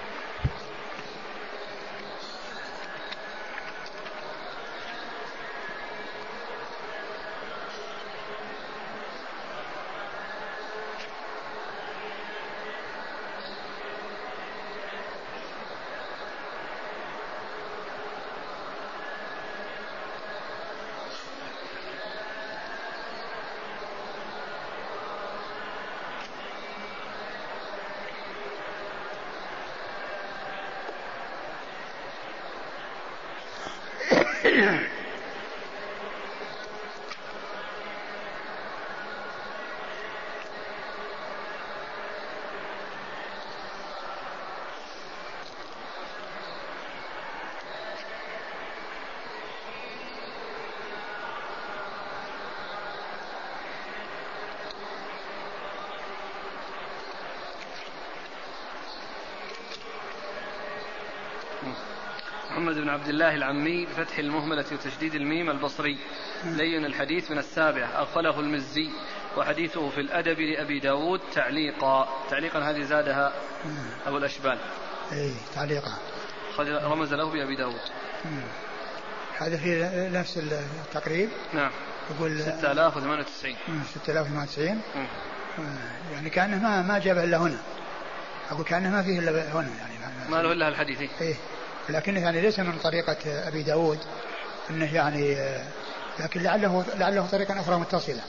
[62.87, 65.99] بن عبد الله العمي بفتح المهملة وتشديد الميم البصري.
[66.45, 67.89] لين الحديث من السابع.
[67.99, 68.91] أغفله المزي.
[69.37, 72.09] وحديثه في الأدب لأبي داود تعليقا.
[72.31, 73.33] تعليقا هذه زادها
[74.07, 74.59] أبو الأشبال.
[75.13, 75.99] اي تعليقا.
[76.61, 77.81] رمز له بأبي داود.
[79.39, 81.71] هذا في نفس التقريب؟ نعم.
[82.11, 83.57] يقول 6098
[83.95, 84.81] 6098
[86.13, 87.59] يعني كأنه ما ما جاب إلا هنا.
[88.51, 90.31] أقول كأنه ما فيه إلا هنا يعني.
[90.31, 91.35] ما له إلا الحديث إيه.
[91.89, 93.99] لكنه يعني ليس من طريقة أبي داود
[94.71, 95.37] أنه يعني
[96.19, 98.23] لكن لعله لعله طريقة أخرى متصلة.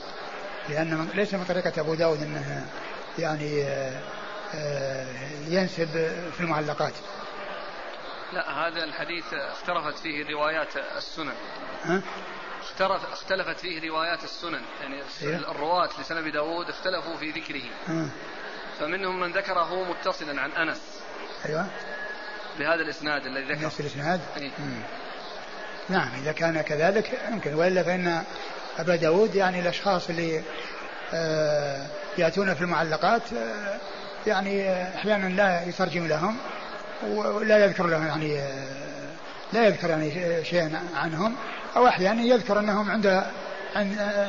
[0.68, 2.66] لأن ليس من طريقة أبو داود أنه
[3.18, 3.66] يعني
[5.48, 5.88] ينسب
[6.36, 6.92] في المعلقات.
[8.32, 11.32] لا هذا الحديث اختلفت فيه روايات السنن.
[11.84, 12.02] ها؟
[12.62, 14.60] اختلف اختلفت فيه روايات السنن.
[14.80, 17.62] يعني إيه؟ الرواة لسنن أبي داود اختلفوا في ذكره.
[17.86, 18.08] ها؟
[18.80, 20.80] فمنهم من ذكره متصلا عن أنس.
[21.46, 21.66] أيوه.
[22.58, 24.50] بهذا الإسناد الذي ذكر نفس الإسناد؟ إيه؟
[25.88, 27.54] نعم إذا كان كذلك يمكن.
[27.54, 28.22] وإلا فإن
[28.78, 30.42] أبا داود يعني الأشخاص اللي
[31.14, 31.86] آه
[32.18, 33.78] يأتون في المعلقات آه
[34.26, 36.36] يعني أحيانا لا يترجم لهم
[37.08, 38.78] ولا يذكر لهم يعني آه
[39.52, 41.36] لا يذكر يعني شيئا عنهم
[41.76, 43.24] أو أحيانا يذكر أنهم عند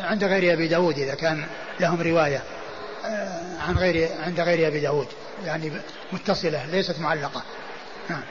[0.04, 1.46] عند غير أبي داود إذا كان
[1.80, 2.44] لهم رواية
[3.68, 5.08] عن غير عند غير أبي داود
[5.46, 5.72] يعني
[6.12, 7.44] متصلة ليست معلقة.
[8.10, 8.24] نعم.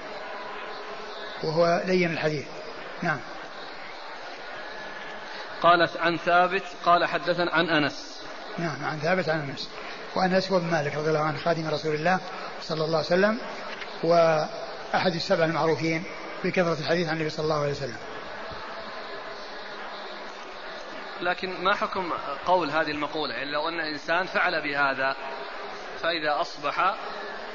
[1.45, 2.47] وهو لين الحديث.
[3.03, 3.21] نعم.
[5.63, 8.23] قال عن ثابت قال حدثنا عن أنس.
[8.59, 9.69] نعم عن ثابت عن أنس.
[10.15, 12.21] وأنس هو بن مالك رضي الله عنه خادم رسول الله
[12.63, 13.39] صلى الله عليه وسلم
[14.03, 16.05] وأحد السبع المعروفين
[16.45, 17.97] بكثرة الحديث عن النبي صلى الله عليه وسلم.
[21.21, 22.13] لكن ما حكم
[22.47, 25.17] قول هذه المقولة؟ يعني لو أن إنسان فعل بهذا
[26.03, 26.95] فإذا أصبح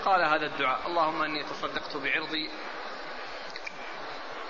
[0.06, 0.88] قال هذا الدعاء.
[0.88, 2.50] اللهم إني تصدقت بعرضي.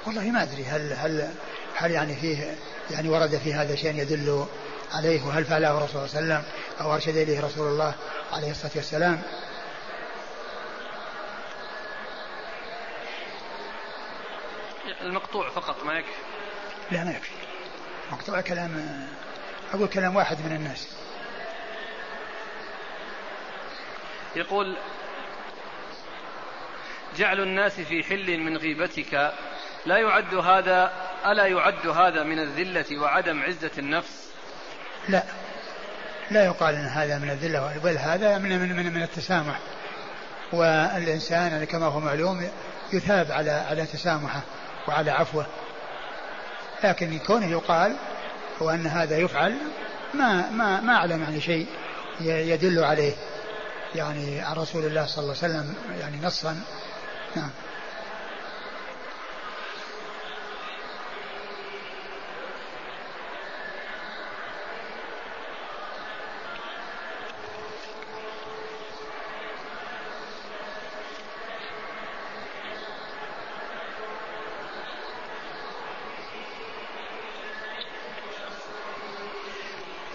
[0.06, 1.34] والله ما أدري هل هل
[1.76, 2.56] هل يعني فيه
[2.92, 4.46] يعني ورد في هذا شيء يدل
[4.92, 6.44] عليه وهل فعله الرسول صلى الله عليه وسلم
[6.82, 7.96] أو أرشد إليه رسول الله
[8.32, 9.22] عليه الصلاة والسلام؟
[15.02, 16.12] المقطوع فقط ما يكفي.
[16.92, 17.32] لا ما يكفي.
[18.12, 19.08] مقطوع كلام
[19.74, 20.88] أقول كلام واحد من الناس.
[24.36, 24.78] يقول
[27.18, 29.34] جعل الناس في حل من غيبتك.
[29.85, 30.91] لا يعد هذا
[31.26, 34.30] ألا يعد هذا من الذلة وعدم عزة النفس؟
[35.10, 35.23] لا.
[36.31, 39.60] لا يقال إن هذا من الذلة بل هذا من من من, من التسامح.
[40.53, 42.49] والإنسان يعني كما هو معلوم
[42.94, 44.41] يثاب على على تسامحه
[44.88, 45.45] وعلى عفوه.
[46.84, 47.95] لكن كونه يقال
[48.60, 49.57] وأن هذا يفعل
[50.14, 51.68] ما ما ما أعلم يعني شيء
[52.22, 53.14] يدل عليه.
[53.95, 56.61] يعني عن رسول الله صلى الله عليه وسلم يعني نصا
[57.36, 57.50] نعم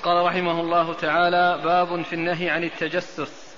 [0.02, 3.48] قال رحمه الله تعالى باب في النهي عن التجسس.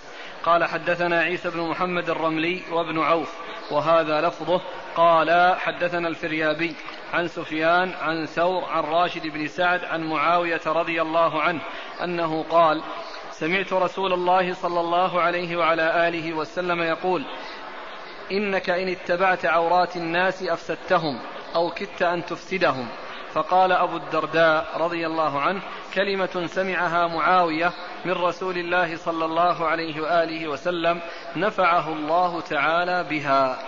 [0.43, 3.50] قال حدثنا عيسى بن محمد الرملي وابن عوف.
[3.71, 4.61] وهذا لفظه
[4.97, 6.77] قال حدثنا الفريابي
[7.13, 11.61] عن سفيان عن ثور عن راشد بن سعد عن معاوية رضي الله عنه
[12.05, 12.83] أنه قال
[13.33, 17.25] سمعت رسول الله صلى الله عليه وعلى آله وسلم يقول
[18.33, 21.19] إنك إن اتبعت عورات الناس أفسدتهم
[21.55, 22.89] أو كدت أن تفسدهم.
[23.33, 25.61] فقال أبو الدرداء رضي الله عنه
[25.95, 27.73] كلمة سمعها معاوية
[28.05, 31.01] من رسول الله صلى الله عليه وآله وسلم
[31.37, 33.59] نفعه الله تعالى بها.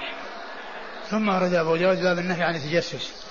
[1.10, 3.26] ثم أرد أبو داود باب النهي عن التجسس.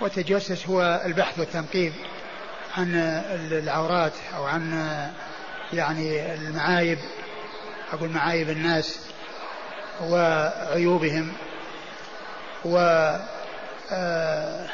[0.00, 1.92] والتجسس هو البحث والتنقيب
[2.76, 2.94] عن
[3.52, 4.92] العورات أو عن
[5.72, 6.98] يعني المعايب
[7.92, 9.00] أقول معايب الناس
[10.02, 11.32] وعيوبهم
[12.64, 12.78] و
[13.92, 14.66] آه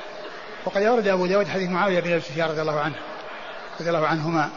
[0.65, 2.95] وقد أورد أبو داود حديث معاوية بن أبي سفيان رضي الله عنه
[3.81, 4.51] رضي الله عنهما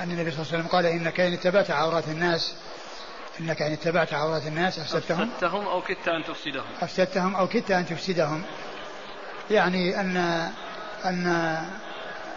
[0.00, 2.54] أن النبي صلى الله عليه وسلم قال إنك إن اتبعت عورات الناس
[3.40, 6.64] إنك إن اتبعت عورات الناس أفسدتهم؟ أفسدتهم أو كدت أن تفسدهم.
[6.82, 8.42] أفسدتهم أو كدت أن تفسدهم.
[9.50, 10.16] يعني أن
[11.04, 11.26] أن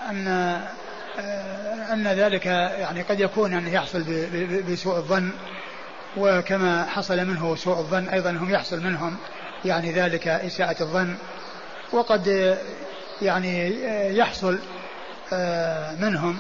[0.10, 0.28] أن
[1.92, 4.04] أن ذلك يعني قد يكون أن يحصل
[4.72, 5.32] بسوء الظن
[6.18, 9.18] وكما حصل منه سوء الظن أيضا هم يحصل منهم
[9.66, 11.16] يعني ذلك إساءة الظن
[11.92, 12.58] وقد
[13.22, 13.70] يعني
[14.18, 14.60] يحصل
[15.34, 16.38] آه، منهم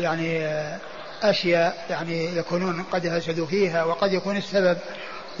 [0.00, 0.78] يعني آه،
[1.22, 4.78] أشياء يعني يكونون قد فسدوا فيها وقد يكون السبب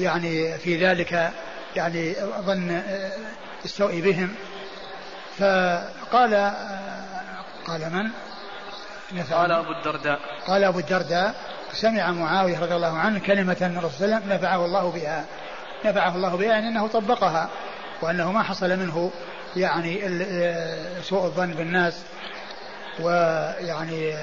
[0.00, 1.32] يعني في ذلك
[1.76, 3.12] يعني ظن آه،
[3.64, 4.34] السوء بهم.
[5.38, 6.52] فقال
[7.66, 8.10] قال من؟
[9.32, 10.18] قال أبو الدرداء.
[10.46, 11.34] قال أبو الدرداء
[11.72, 15.24] سمع معاوية رضي الله عنه كلمة من الرسول صلى الله عليه وسلم نفعه الله بها.
[15.84, 17.50] نفعه الله بها يعني أنه طبقها
[18.02, 19.10] وأنه ما حصل منه
[19.56, 20.00] يعني
[21.02, 22.02] سوء الظن بالناس
[23.00, 24.14] ويعني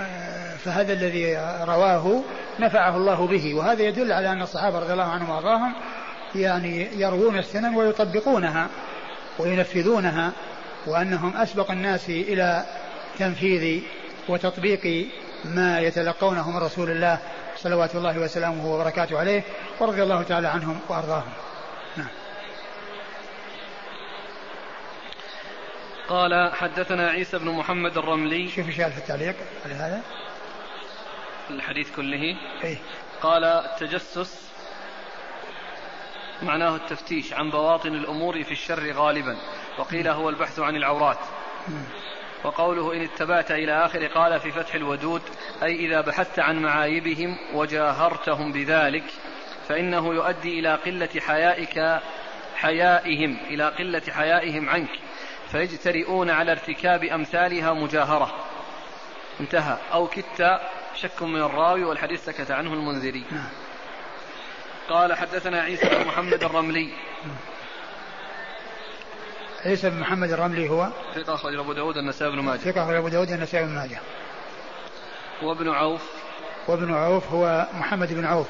[0.00, 2.22] آه، فهذا الذي رواه
[2.60, 3.54] نفعه الله به.
[3.54, 5.74] وهذا يدل على أن الصحابة رضي الله عنهم وأرضاهم
[6.34, 8.68] يعني يروون السنن ويطبقونها
[9.38, 10.32] وينفذونها
[10.86, 12.64] وأنهم أسبق الناس إلى
[13.18, 13.82] تنفيذ
[14.28, 15.06] وتطبيق
[15.44, 17.18] ما يتلقونه من رسول الله
[17.56, 19.42] صلوات الله وسلامه وبركاته عليه
[19.80, 21.32] ورضي الله تعالى عنهم وأرضاهم.
[21.96, 22.19] نعم.
[26.10, 28.48] قال حدثنا عيسى بن محمد الرملي.
[28.48, 30.02] شوف إيش التعليق على هذا؟
[31.50, 32.36] الحديث كله.
[32.64, 32.76] إيه.
[33.22, 34.50] قال التجسس
[36.42, 39.36] معناه التفتيش عن بواطن الأمور في الشر غالبا
[39.78, 41.18] وقيل هو البحث عن العورات.
[42.44, 45.22] وقوله إن اتبعت إلى آخر قال في فتح الودود
[45.62, 49.04] أي إذا بحثت عن معايبهم وجاهرتهم بذلك
[49.68, 52.00] فإنه يؤدي إلى قلة حيائك
[52.54, 55.09] حيائهم إلى قلة حيائهم عنك.
[55.52, 58.34] فيجترئون على ارتكاب أمثالها مجاهرة.
[59.40, 59.78] انتهى.
[59.92, 60.60] أو كت
[60.94, 63.24] شك من الراوي والحديث سكت عنه المنذري.
[64.88, 66.92] قال حدثنا عيسى بن محمد الرملي.
[69.64, 72.58] عيسى بن محمد الرملي هو ثقة أخرج أبو داود النسائي بن ماجه.
[72.58, 74.00] ثقة أخرج أبو داود النسائي بن ماجه.
[75.42, 76.02] وابن عوف.
[76.68, 78.46] وابن عوف هو محمد بن عوف.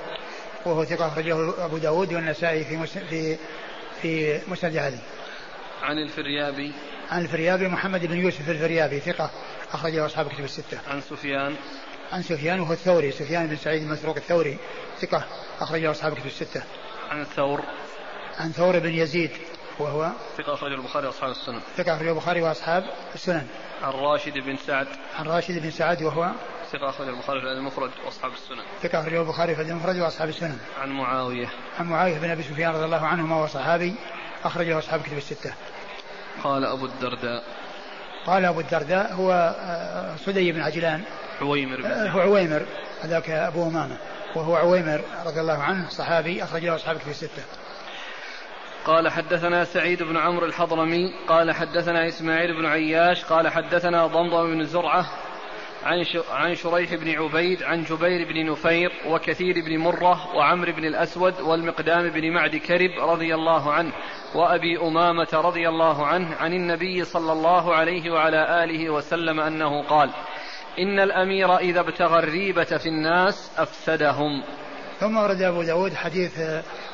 [0.66, 3.38] وهو ثقة أخرجه أبو داود والنسائي في في
[4.02, 4.98] في مسند علي.
[5.82, 6.72] عن الفريابي.
[7.10, 9.30] عن الفريابي محمد بن يوسف الفريابي ثقة
[9.72, 10.78] أخرجه أصحاب كتب الستة.
[10.90, 11.56] عن سفيان.
[12.12, 14.58] عن سفيان وهو الثوري سفيان بن سعيد المسروق الثوري
[15.00, 15.24] ثقة
[15.60, 16.62] أخرجه أصحاب كتب الستة.
[17.10, 17.62] عن ثور
[18.38, 19.30] عن ثور بن يزيد
[19.78, 21.60] وهو؟ ثقة أخرجه البخاري وأصحاب السنن.
[21.76, 22.84] ثقة أخرجه البخاري وأصحاب
[23.14, 23.46] السنن.
[23.82, 24.86] عن راشد بن سعد.
[25.18, 26.32] عن راشد بن سعد وهو؟
[26.72, 28.62] ثقة أخرجه البخاري في المفرد وأصحاب السنن.
[28.82, 30.58] ثقة أخرجه البخاري في المفرد وأصحاب السنن.
[30.80, 31.48] عن معاوية.
[31.78, 33.94] عن معاوية بن أبي سفيان رضي الله عنهما وهو صحابي
[34.44, 35.54] أخرجه أصحاب كتب الستة.
[36.44, 37.42] قال أبو الدرداء.
[38.26, 41.02] قال أبو الدرداء هو آه، صدي بن عجلان.
[41.40, 42.62] عويمر بن آه، هو عويمر
[43.02, 43.96] هذاك أبو أمامة.
[44.36, 47.42] وهو عويمر رضي الله عنه صحابي أخرج له أصحاب كتب الستة.
[48.84, 54.64] قال حدثنا سعيد بن عمرو الحضرمي قال حدثنا إسماعيل بن عياش قال حدثنا ضمضم بن
[54.64, 55.06] زرعة
[55.84, 61.40] عن عن شريح بن عبيد عن جبير بن نفير وكثير بن مرة وعمر بن الأسود
[61.40, 63.92] والمقدام بن معد كرب رضي الله عنه
[64.34, 70.10] وأبي أمامة رضي الله عنه عن النبي صلى الله عليه وعلى آله وسلم أنه قال
[70.78, 74.42] إن الأمير إذا ابتغى الريبة في الناس أفسدهم.
[75.00, 76.40] ثم ورد أبو داود حديث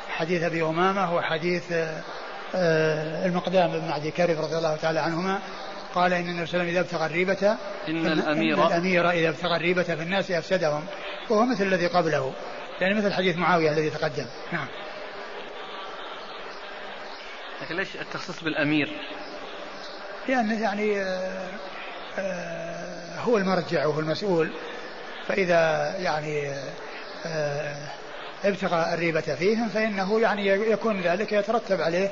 [0.08, 1.72] حديث أبي أمامة وحديث
[2.54, 5.38] آه، المقدام بن معدي كرب رضي الله تعالى عنهما
[5.96, 7.56] قال إن النبي صلى الله عليه وسلم إذا ابتغى الريبة
[7.88, 10.86] إن الأمير إن الأمير إذا ابتغى الريبة في الناس أفسدهم.
[11.30, 12.32] وهو مثل الذي قبله.
[12.80, 14.26] يعني مثل حديث معاوية الذي تقدم.
[14.52, 14.66] نعم.
[17.62, 18.88] لكن ليش التخصيص بالأمير؟
[20.28, 21.48] يعني آه،
[22.18, 24.50] آه، هو المرجع وهو المسؤول.
[25.28, 26.52] فإذا يعني
[27.26, 27.76] آه،
[28.44, 32.10] ابتغى الريبة فيهم فإنه يعني يكون ذلك يترتب عليه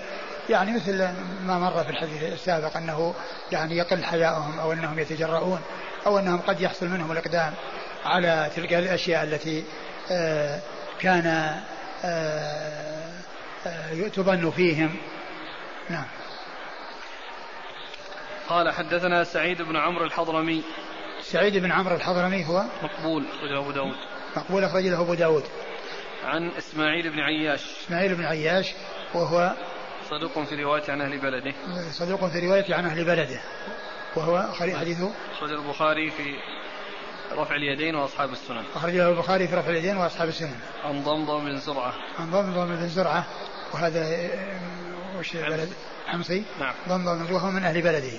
[0.48, 1.08] يعني مثل
[1.46, 3.14] ما مر في الحديث السابق أنه
[3.52, 5.60] يعني يقل حياؤهم أو أنهم يتجرؤون
[6.06, 7.54] أو أنهم قد يحصل منهم الإقدام
[8.04, 9.64] على تلك الأشياء التي
[10.10, 10.60] آه،
[11.00, 11.26] كان
[12.04, 13.12] آه،
[13.66, 14.96] آه، تظن فيهم.
[15.90, 16.06] نعم.
[18.48, 20.62] قال حدثنا سعيد بن عمرو الحضرمي.
[21.22, 23.96] سعيد بن عمرو الحضرمي هو؟ مقبول أخرجه أبو داود.
[24.36, 25.44] مقبول أخرج له أبو داود.
[26.24, 27.60] عن إسماعيل بن عياش.
[27.84, 28.74] إسماعيل بن عياش
[29.14, 29.54] وهو
[30.10, 31.54] صدوق في رواية عن أهل بلده.
[31.92, 33.40] صدوق في رواية عن أهل بلده.
[34.16, 36.34] وهو حديثه أخرج البخاري في
[37.32, 38.64] رفع اليدين وأصحاب السنن.
[38.74, 40.58] أخرج له البخاري في رفع اليدين وأصحاب السنن.
[40.84, 41.94] عن ضمضم بن زرعة.
[42.18, 43.24] عن ضمضم بن زرعة.
[43.72, 44.30] وهذا
[45.18, 45.72] وش بلد؟
[46.06, 46.44] حمصي.
[46.60, 46.74] نعم.
[46.88, 48.18] ضمضم وهو من أهل بلده.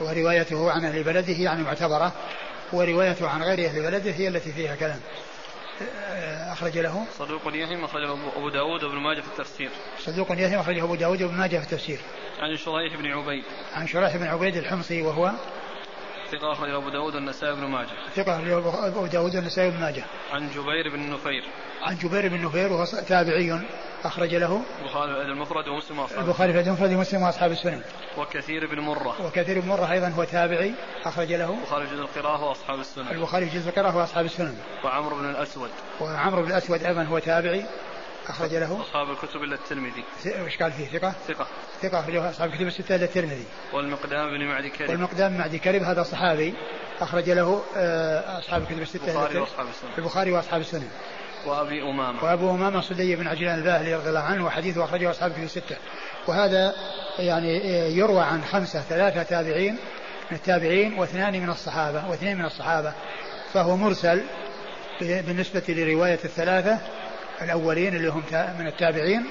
[0.00, 2.12] وروايته عن أهل بلده يعني معتبرة.
[2.72, 5.00] وروايته عن غير أهل بلده هي التي فيها كلام.
[6.52, 7.06] أخرج له.
[7.18, 9.70] صدوق يهم أخرجه أبو داود وابن ماجه في التفسير.
[9.98, 11.98] صدوق يهم أخرجه أبو داود وابن ماجه في التفسير.
[12.38, 13.44] عن شريح بن عبيد.
[13.74, 15.32] عن شريح بن عبيد الحمصي وهو
[16.32, 17.88] ثقة أخرجه أبو داود والنسائي بن ماجه.
[18.14, 20.04] ثقة أخرجه أبو داود والنسائي بن ماجه.
[20.32, 21.42] عن جبير بن نفير.
[21.82, 23.60] عن جبير بن نفير وهو تابعي.
[24.04, 27.82] أخرج له البخاري في المفرد ومسلم وأصحاب البخاري في المفرد ومسلم وأصحاب السنن
[28.18, 29.26] وكثير بن مرة.
[29.26, 30.74] وكثير بن مرة أيضا هو تابعي
[31.04, 31.50] أخرج له.
[31.50, 35.70] البخاري جزء القراءة وأصحاب السنن البخاري جزء القراءة وأصحاب السنن وعمرو بن الأسود.
[36.00, 37.64] وعمرو بن الأسود أيضا هو تابعي
[38.28, 38.80] أخرج له.
[38.80, 40.04] أصحاب الكتب إلا الترمذي.
[40.46, 41.46] وش قال فيه؟ ثقة؟ ثقة.
[41.82, 43.44] ثقة أخرجه أصحاب الكتب الستة إلا الترمذي.
[43.72, 46.54] والمقدام بن معدي كريم والمقدام معدي كريم هذا صحابي
[47.00, 50.88] أخرج له آه، أصحاب الكتب الستة البخاري وأصحاب السنن البخاري وأصحاب السنن
[51.46, 52.24] وأبي أمامة.
[52.24, 55.76] وأبو أمامة صدي بن عجلان الباهلي رضي الله عنه وحديثه أخرجه أصحاب الكتب الستة.
[56.26, 56.74] وهذا
[57.18, 57.58] يعني
[57.96, 59.72] يروى عن خمسة ثلاثة تابعين
[60.30, 62.92] من التابعين واثنان من الصحابة واثنين من الصحابة.
[63.52, 64.22] فهو مرسل
[65.00, 66.78] بالنسبة لرواية الثلاثة
[67.42, 68.22] الأولين اللي هم
[68.58, 69.24] من التابعين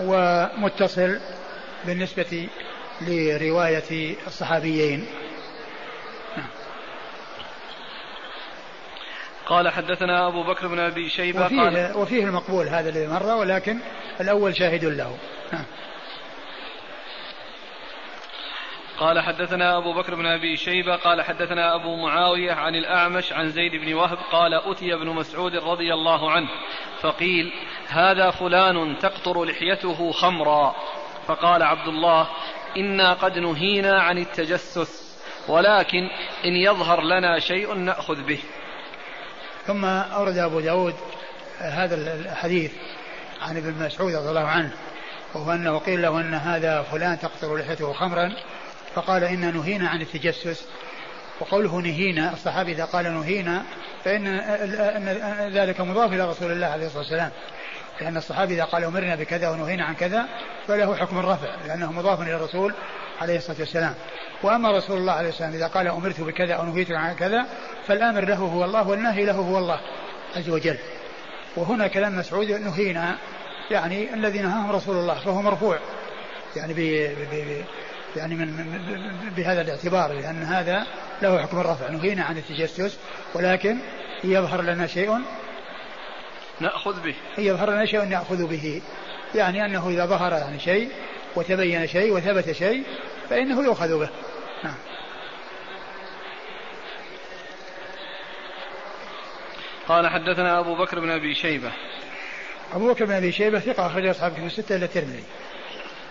[0.00, 1.18] ومتصل
[1.86, 2.48] بالنسبة
[3.00, 5.06] لرواية الصحابيين.
[9.46, 13.78] قال حدثنا أبو بكر بن أبي شيبة وفيه, قال وفيه المقبول هذا الذي مر ولكن
[14.20, 15.16] الأول شاهد له.
[18.98, 23.72] قال حدثنا أبو بكر بن أبي شيبة قال حدثنا أبو معاوية عن الأعمش عن زيد
[23.72, 26.48] بن وهب قال أتي ابن مسعود رضي الله عنه
[27.00, 27.52] فقيل
[27.88, 30.74] هذا فلان تقطر لحيته خمرا
[31.26, 32.28] فقال عبد الله
[32.76, 35.18] إنا قد نهينا عن التجسس
[35.48, 36.08] ولكن
[36.44, 38.38] إن يظهر لنا شيء نأخذ به
[39.66, 40.94] ثم أورد أبو داود
[41.58, 42.72] هذا الحديث
[43.42, 44.70] عن ابن مسعود رضي الله عنه
[45.34, 48.32] وهو أنه قيل له أن هذا فلان تقطر لحيته خمرا
[48.94, 50.64] فقال إنا نهينا عن التجسس
[51.40, 53.62] وقوله نهينا الصحابي إذا قال نهينا
[54.04, 57.30] فإن أن ذلك مضاف إلى رسول الله عليه الصلاة والسلام
[58.00, 60.26] لأن الصحابي إذا قال أمرنا بكذا ونهينا عن كذا
[60.68, 62.74] فله حكم الرفع لأنه مضاف إلى الرسول
[63.20, 63.94] عليه الصلاة والسلام.
[64.42, 67.46] وأما رسول الله عليه والسلام إذا قال أمرت بكذا أو نهيت عن كذا
[67.86, 69.80] فالآمر له هو الله والناهي له هو الله
[70.36, 70.78] عز وجل.
[71.56, 73.16] وهنا كلام مسعود نهينا
[73.70, 75.78] يعني الذي نهاهم رسول الله فهو مرفوع.
[76.56, 76.78] يعني ب
[77.32, 77.64] ب
[78.16, 78.80] يعني من
[79.36, 80.86] بهذا الاعتبار لأن هذا
[81.22, 81.90] له حكم الرفع.
[81.90, 82.98] نهينا عن التجسس
[83.34, 83.78] ولكن
[84.24, 85.18] يظهر لنا شيء
[86.60, 87.14] نأخذ به.
[87.38, 88.82] يظهر لنا شيء نأخذ به.
[89.34, 90.90] يعني أنه إذا ظهر يعني شيء
[91.36, 92.84] وتبين شيء وثبت شيء
[93.30, 94.08] فإنه يؤخذ به.
[94.64, 94.74] نعم.
[99.88, 101.72] قال حدثنا أبو بكر بن أبي شيبة.
[102.72, 105.24] أبو بكر بن أبي شيبة ثقة أخرج أصحاب كتب الستة إلا الترمذي.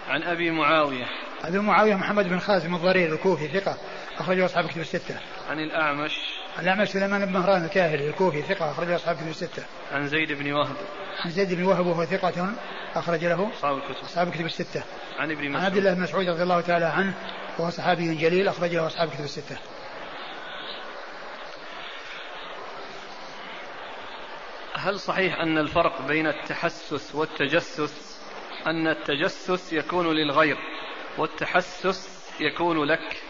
[0.08, 1.06] عن أبي معاوية.
[1.44, 3.78] أبي معاوية محمد بن خازم الضرير الكوفي ثقة
[4.18, 5.20] أخرج أصحاب كتب الستة.
[5.50, 6.12] عن الأعمش.
[6.60, 9.64] الأعمش سليمان بن مهران الكاهلي الكوفي ثقة أخرج أصحاب كتب الستة.
[9.92, 10.76] عن زيد بن وهب.
[11.20, 12.54] عن زيد بن وهب وهو ثقة
[12.96, 14.84] أخرج له أصحاب الكتب أصحاب كتب الستة.
[15.20, 15.56] عن ابن مسعود.
[15.56, 17.14] عن عبد الله بن مسعود رضي الله تعالى عنه
[17.60, 19.58] وهو صحابي جليل أخرج له أصحاب كتب الستة.
[24.76, 28.20] هل صحيح أن الفرق بين التحسس والتجسس
[28.68, 30.58] أن التجسس يكون للغير
[31.18, 33.22] والتحسس يكون لك؟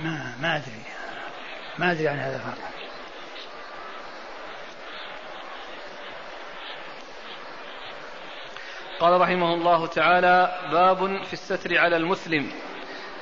[0.00, 0.82] ما ما أدري.
[1.78, 2.79] ما أدري عن هذا الفرق.
[9.00, 12.50] قال رحمه الله تعالى باب في الستر على المسلم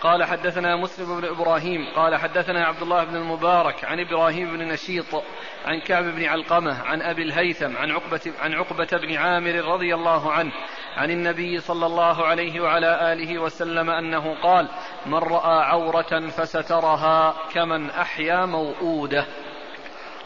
[0.00, 5.22] قال حدثنا مسلم بن إبراهيم قال حدثنا عبد الله بن المبارك عن إبراهيم بن نشيط
[5.64, 10.32] عن كعب بن علقمة عن أبي الهيثم عن عقبة عن عقبة بن عامر رضي الله
[10.32, 10.52] عنه
[10.96, 14.68] عن النبي صلى الله عليه وعلى آله وسلم أنه قال
[15.06, 19.26] من رأى عورة فسترها كمن أحيا موءوده.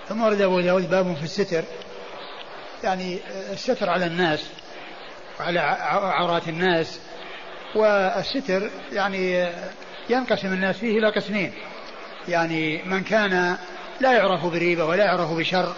[0.09, 1.65] ثم ورد أبو داود باب في الستر
[2.85, 3.20] يعني
[3.53, 4.62] الستر على الناس
[5.43, 5.60] وعلى
[5.90, 7.01] عورات الناس.
[7.74, 9.47] والستر يعني
[10.10, 11.52] ينقسم الناس فيه إلى قسمين.
[12.28, 13.56] يعني من كان
[14.01, 15.74] لا يعرف بريبة ولا يعرف بشر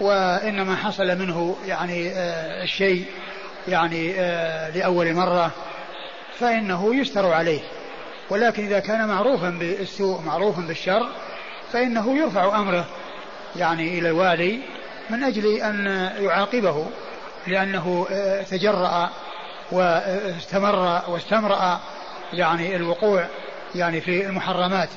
[0.00, 3.04] وإنما حصل منه يعني آه الشيء
[3.68, 5.50] يعني آه لأول مرة
[6.38, 7.60] فإنه يستر عليه.
[8.30, 11.08] ولكن إذا كان معروفا بالسوء معروفا بالشر
[11.72, 12.86] فإنه يرفع أمره
[13.56, 14.58] يعني إلى الوالي
[15.10, 15.86] من أجل أن
[16.20, 16.86] يعاقبه.
[17.50, 19.10] لأنه آه تجرأ
[19.72, 21.80] واستمر واستمرأ
[22.32, 23.26] يعني الوقوع
[23.74, 24.88] يعني في المحرمات.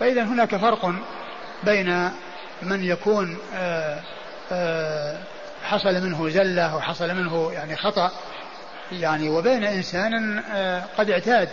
[0.00, 0.92] فإذا هناك فرق
[1.64, 2.10] بين
[2.62, 4.00] من يكون آآ
[4.52, 5.18] آآ
[5.64, 8.10] حصل منه زلة وحصل منه يعني خطأ
[8.92, 10.42] يعني وبين إنسان
[10.98, 11.48] قد اعتاد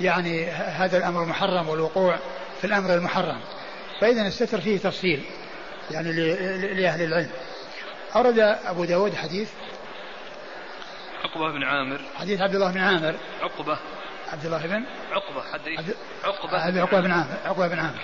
[0.00, 2.18] يعني هذا الأمر المحرم والوقوع
[2.60, 3.40] في الأمر المحرم.
[4.00, 5.24] فإذا الستر فيه تفصيل
[5.90, 6.12] يعني
[6.74, 7.30] لأهل العلم.
[8.16, 9.50] أورد أبو داود حديث.
[11.24, 12.00] عقبة بن عامر.
[12.16, 13.14] حديث عبد الله بن عامر.
[13.42, 13.78] عقبة.
[14.32, 16.60] عبد الله بن عقبة حديث عبد عقبة.
[16.60, 18.00] حديث عقبة بن عامر عقبة بن عامر.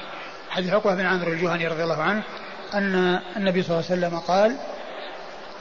[0.51, 2.23] حديث عقبة بن عامر الجهني رضي الله عنه
[2.74, 4.57] أن النبي صلى الله عليه وسلم قال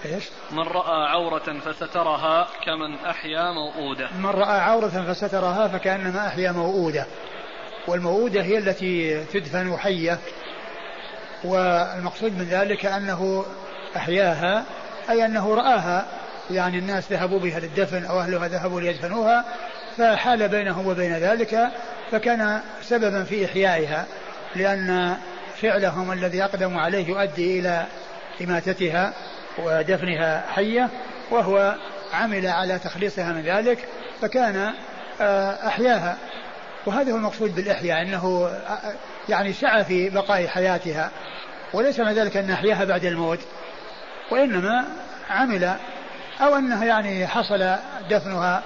[0.06, 4.10] إيش؟ من رأى عورة فسترها كمن أحيا موؤودة.
[4.12, 7.06] من رأى عورة فسترها فكأنما أحيا موؤودة.
[7.88, 10.20] والموؤودة هي التي تدفن حية
[11.44, 13.46] والمقصود من ذلك أنه
[13.98, 14.64] أحياها
[15.10, 16.06] أي أنه رآها
[16.52, 19.46] يعني الناس ذهبوا بها للدفن أو أهلها ذهبوا ليدفنوها
[19.98, 21.70] فحال بينهم وبين ذلك
[22.12, 24.06] فكان سببا في إحيائها
[24.56, 25.18] لأن
[25.62, 27.86] فعلهم الذي أقدموا عليه يؤدي إلى
[28.42, 29.14] إماتتها
[29.64, 30.90] ودفنها حية
[31.32, 31.76] وهو
[32.14, 33.88] عمل على تخليصها من ذلك
[34.22, 34.74] فكان
[35.68, 36.18] أحياها.
[36.86, 38.52] وهذا هو المقصود بالإحياء أنه
[39.30, 41.12] يعني سعى في بقاء حياتها.
[41.74, 43.40] وليس من ذلك أن أحياها بعد الموت.
[44.32, 44.86] وإنما
[45.30, 45.76] عمل
[46.42, 47.76] أو أنه يعني حصل
[48.10, 48.64] دفنها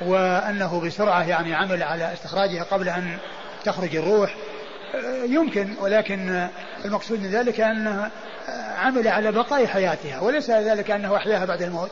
[0.00, 3.18] وأنه بسرعة يعني عمل على استخراجها قبل أن
[3.64, 4.34] تخرج الروح.
[5.24, 6.48] يمكن ولكن
[6.84, 8.10] المقصود من ذلك أنه
[8.78, 11.90] عمل على بقاء حياتها وليس ذلك أنه أحياها بعد الموت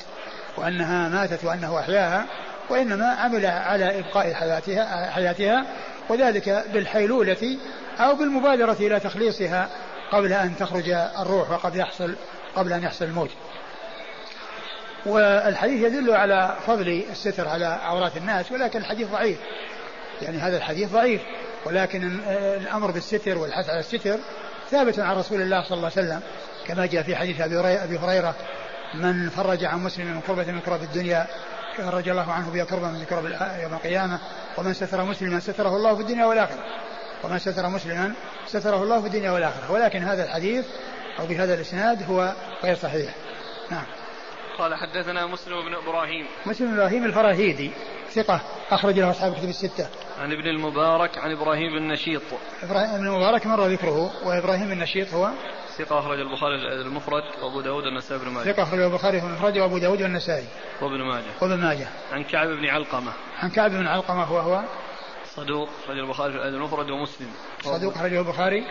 [0.56, 2.24] وأنها ماتت وأنه أحياها
[2.70, 5.64] وإنما عمل على إبقاء حياتها حياتها
[6.08, 7.58] وذلك بالحيلولة
[8.00, 9.68] أو بالمبادرة إلى تخليصها
[10.12, 10.90] قبل أن تخرج
[11.20, 12.14] الروح وقد يحصل
[12.56, 13.30] قبل أن يحصل الموت.
[15.06, 19.38] والحديث يدل على فضل الستر على عورات الناس ولكن الحديث ضعيف.
[20.22, 21.22] يعني هذا الحديث ضعيف
[21.66, 22.20] ولكن
[22.60, 24.18] الأمر بالستر والحث على الستر
[24.70, 26.20] ثابت عن رسول الله صلى الله عليه وسلم
[26.66, 28.34] كما جاء في حديث أبي هريرة
[28.94, 31.26] من فرج عن مسلم من كربة من كرب الدنيا
[31.76, 33.24] فرج الله عنه بها كربة من كرب
[33.62, 34.18] يوم القيامة
[34.58, 36.64] ومن ستر مسلما ستره الله في الدنيا والآخرة.
[37.24, 38.12] ومن ستر مسلما
[38.46, 39.72] ستره الله في الدنيا والآخرة.
[39.72, 40.66] ولكن هذا الحديث
[41.18, 42.32] أو بهذا الإسناد هو
[42.64, 43.14] غير صحيح
[43.70, 43.84] نعم
[44.58, 47.70] قال حدثنا مسلم بن إبراهيم مسلم بن إبراهيم الفراهيدي
[48.10, 48.40] ثقة
[48.70, 49.88] أخرج له أصحاب الكتب الستة.
[50.18, 52.22] عن ابن المبارك عن إبراهيم بن نشيط.
[52.62, 55.30] إبراهيم بن المبارك مر ذكره وإبراهيم بن نشيط هو
[55.78, 58.52] ثقة أخرج البخاري المفرد وأبو داود والنسائي بن ماجه.
[58.52, 60.46] ثقة أخرج البخاري المفرد وأبو داود والنسائي.
[60.82, 61.24] وابن ماجه.
[61.40, 61.88] وابن ماجه.
[62.12, 63.12] عن كعب بن علقمة.
[63.38, 64.62] عن كعب بن علقمة هو هو
[65.36, 67.28] صدوق أخرج البخاري في الأدب المفرد ومسلم.
[67.62, 68.64] صدوق أخرجه البخاري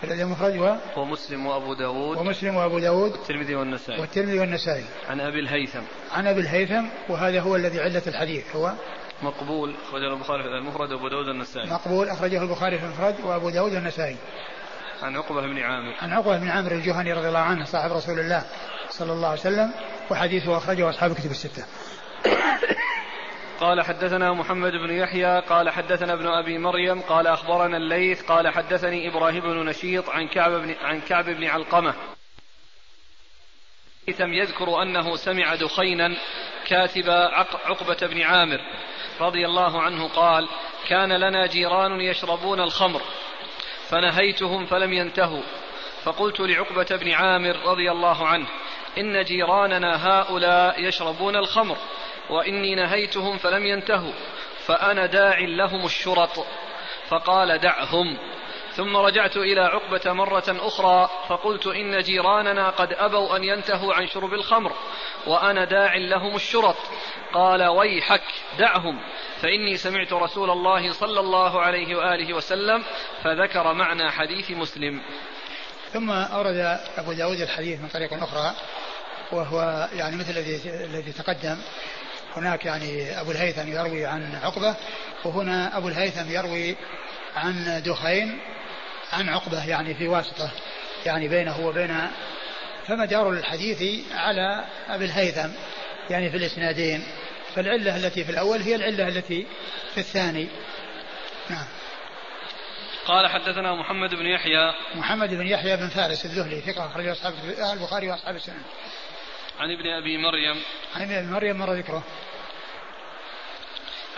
[0.00, 4.00] في الأدب المفرد و ومسلم وأبو داود ومسلم وأبو داود والترمذي والنسائي.
[4.00, 4.84] والترمذي والنسائي.
[5.08, 5.82] عن أبي الهيثم.
[6.12, 8.72] عن أبي الهيثم وهذا هو الذي علة الحديث هو
[9.22, 11.70] مقبول أخرجه البخاري في المفرد وأبو داود والنسائي.
[11.70, 14.16] مقبول أخرجه البخاري في المفرد وأبو داود والنسائي.
[15.02, 15.94] عن عقبة بن عامر.
[16.00, 18.44] عن عقبة بن عامر الجهني رضي الله عنه صاحب رسول الله
[18.90, 19.70] صلى الله عليه وسلم
[20.10, 21.64] وحديثه أخرجه أصحاب الكتب الستة.
[23.60, 29.08] قال حدثنا محمد بن يحيى قال حدثنا ابن أبي مريم قال أخبرنا الليث قال حدثني
[29.08, 31.94] إبراهيم بن نشيط عن كعب بن عن كعب بن علقمة.
[34.08, 36.16] يذكر أنه سمع دخينا
[36.66, 37.10] كاتب
[37.64, 38.60] عقبة بن عامر
[39.20, 40.48] رضي الله عنه قال
[40.88, 43.02] كان لنا جيران يشربون الخمر
[43.88, 45.42] فنهيتهم فلم ينتهوا.
[46.04, 48.46] فقلت لعقبة بن عامر رضي الله عنه
[48.98, 51.76] إن جيراننا هؤلاء يشربون الخمر.
[52.30, 54.12] وإني نهيتهم فلم ينتهوا
[54.66, 56.46] فأنا داع لهم الشرط
[57.08, 58.18] فقال دعهم.
[58.72, 64.34] ثم رجعت إلى عقبة مرة أخرى فقلت إن جيراننا قد أبوا أن ينتهوا عن شرب
[64.34, 64.72] الخمر
[65.26, 66.76] وأنا داع لهم الشرط.
[67.32, 68.22] قال ويحك
[68.58, 69.00] دعهم.
[69.42, 72.82] فإني سمعت رسول الله صلى الله عليه وآله وسلم
[73.24, 75.02] فذكر معنى حديث مسلم.
[75.92, 78.54] ثم أورد أبو داود الحديث من طريق أخرى
[79.32, 81.58] وهو يعني مثل الذي الذي تقدم.
[82.38, 84.76] هناك يعني أبو الهيثم يروي عن عقبة
[85.24, 86.76] وهنا أبو الهيثم يروي
[87.36, 88.38] عن دخين
[89.12, 90.50] عن عقبة يعني في واسطة
[91.06, 92.10] يعني بينه وبين
[92.86, 95.48] فمدار الحديث على أبي الهيثم
[96.10, 97.04] يعني في الإسنادين
[97.54, 99.46] فالعلة التي في الأول هي العلة التي
[99.94, 100.48] في الثاني.
[101.50, 101.66] نعم.
[103.06, 104.74] قال حدثنا محمد بن يحيى.
[104.94, 107.34] محمد بن يحيى بن فارس الذهلي ثقة أخرجه أصحاب
[107.72, 108.62] البخاري وأصحاب السنن
[109.58, 110.62] عن ابن أبي مريم.
[110.96, 112.02] عن ابن أبي مريم مر ذكره.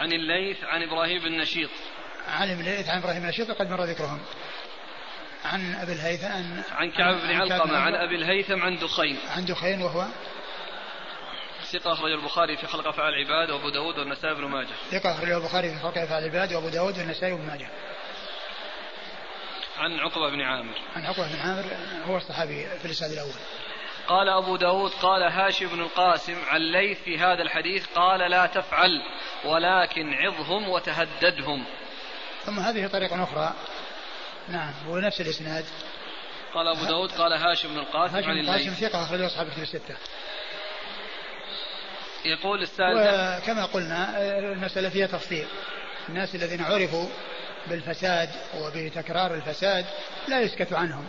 [0.01, 1.71] عن الليث عن إبراهيم بن نشيط
[2.29, 4.21] عن الليث عن إبراهيم بن نشيط وقد مر ذكرهم.
[5.45, 7.79] عن أبي الهيثم عن, عن كعب بن علقمة.
[7.79, 10.07] عن أبي الهيثم عن دخين عن دخين وهو
[11.73, 14.75] ثقة أخرج البخاري في خلق أفعال العباد وأبو داود والنسائي بن ماجه.
[14.91, 17.69] ثقة أخرج البخاري في خلق أفعال العباد وأبو داود والنسائي بن ماجه.
[19.79, 20.75] عن عقبة بن عامر.
[20.97, 21.65] عن عقبة بن عامر
[22.07, 23.35] هو الصحابي في الإسناد الأول.
[24.11, 29.03] قال أبو داود قال هاشم بن القاسم عن ليث في هذا الحديث قال لا تفعل
[29.45, 31.65] ولكن عظهم وتهددهم.
[32.45, 33.55] ثم هذه طريقة أخرى.
[34.49, 35.65] نعم هو نفس الإسناد.
[36.55, 38.81] قال أبو داود قال هاشم بن القاسم هاشم عن الليث.
[38.81, 39.97] ثقة أخرجه أصحاب الكتب الستة.
[42.25, 45.47] يقول السادة وكما قلنا المسألة فيها تفصيل.
[46.09, 47.07] الناس الذين عرفوا
[47.67, 49.85] بالفساد وبتكرار الفساد
[50.29, 51.07] لا يسكت عنهم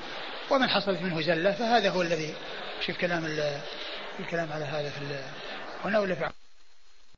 [0.50, 2.34] ومن حصلت منه زلة فهذا هو الذي
[2.92, 3.26] شوف كلام
[4.20, 5.00] الكلام على هذا في
[5.86, 6.41] هنا ولا في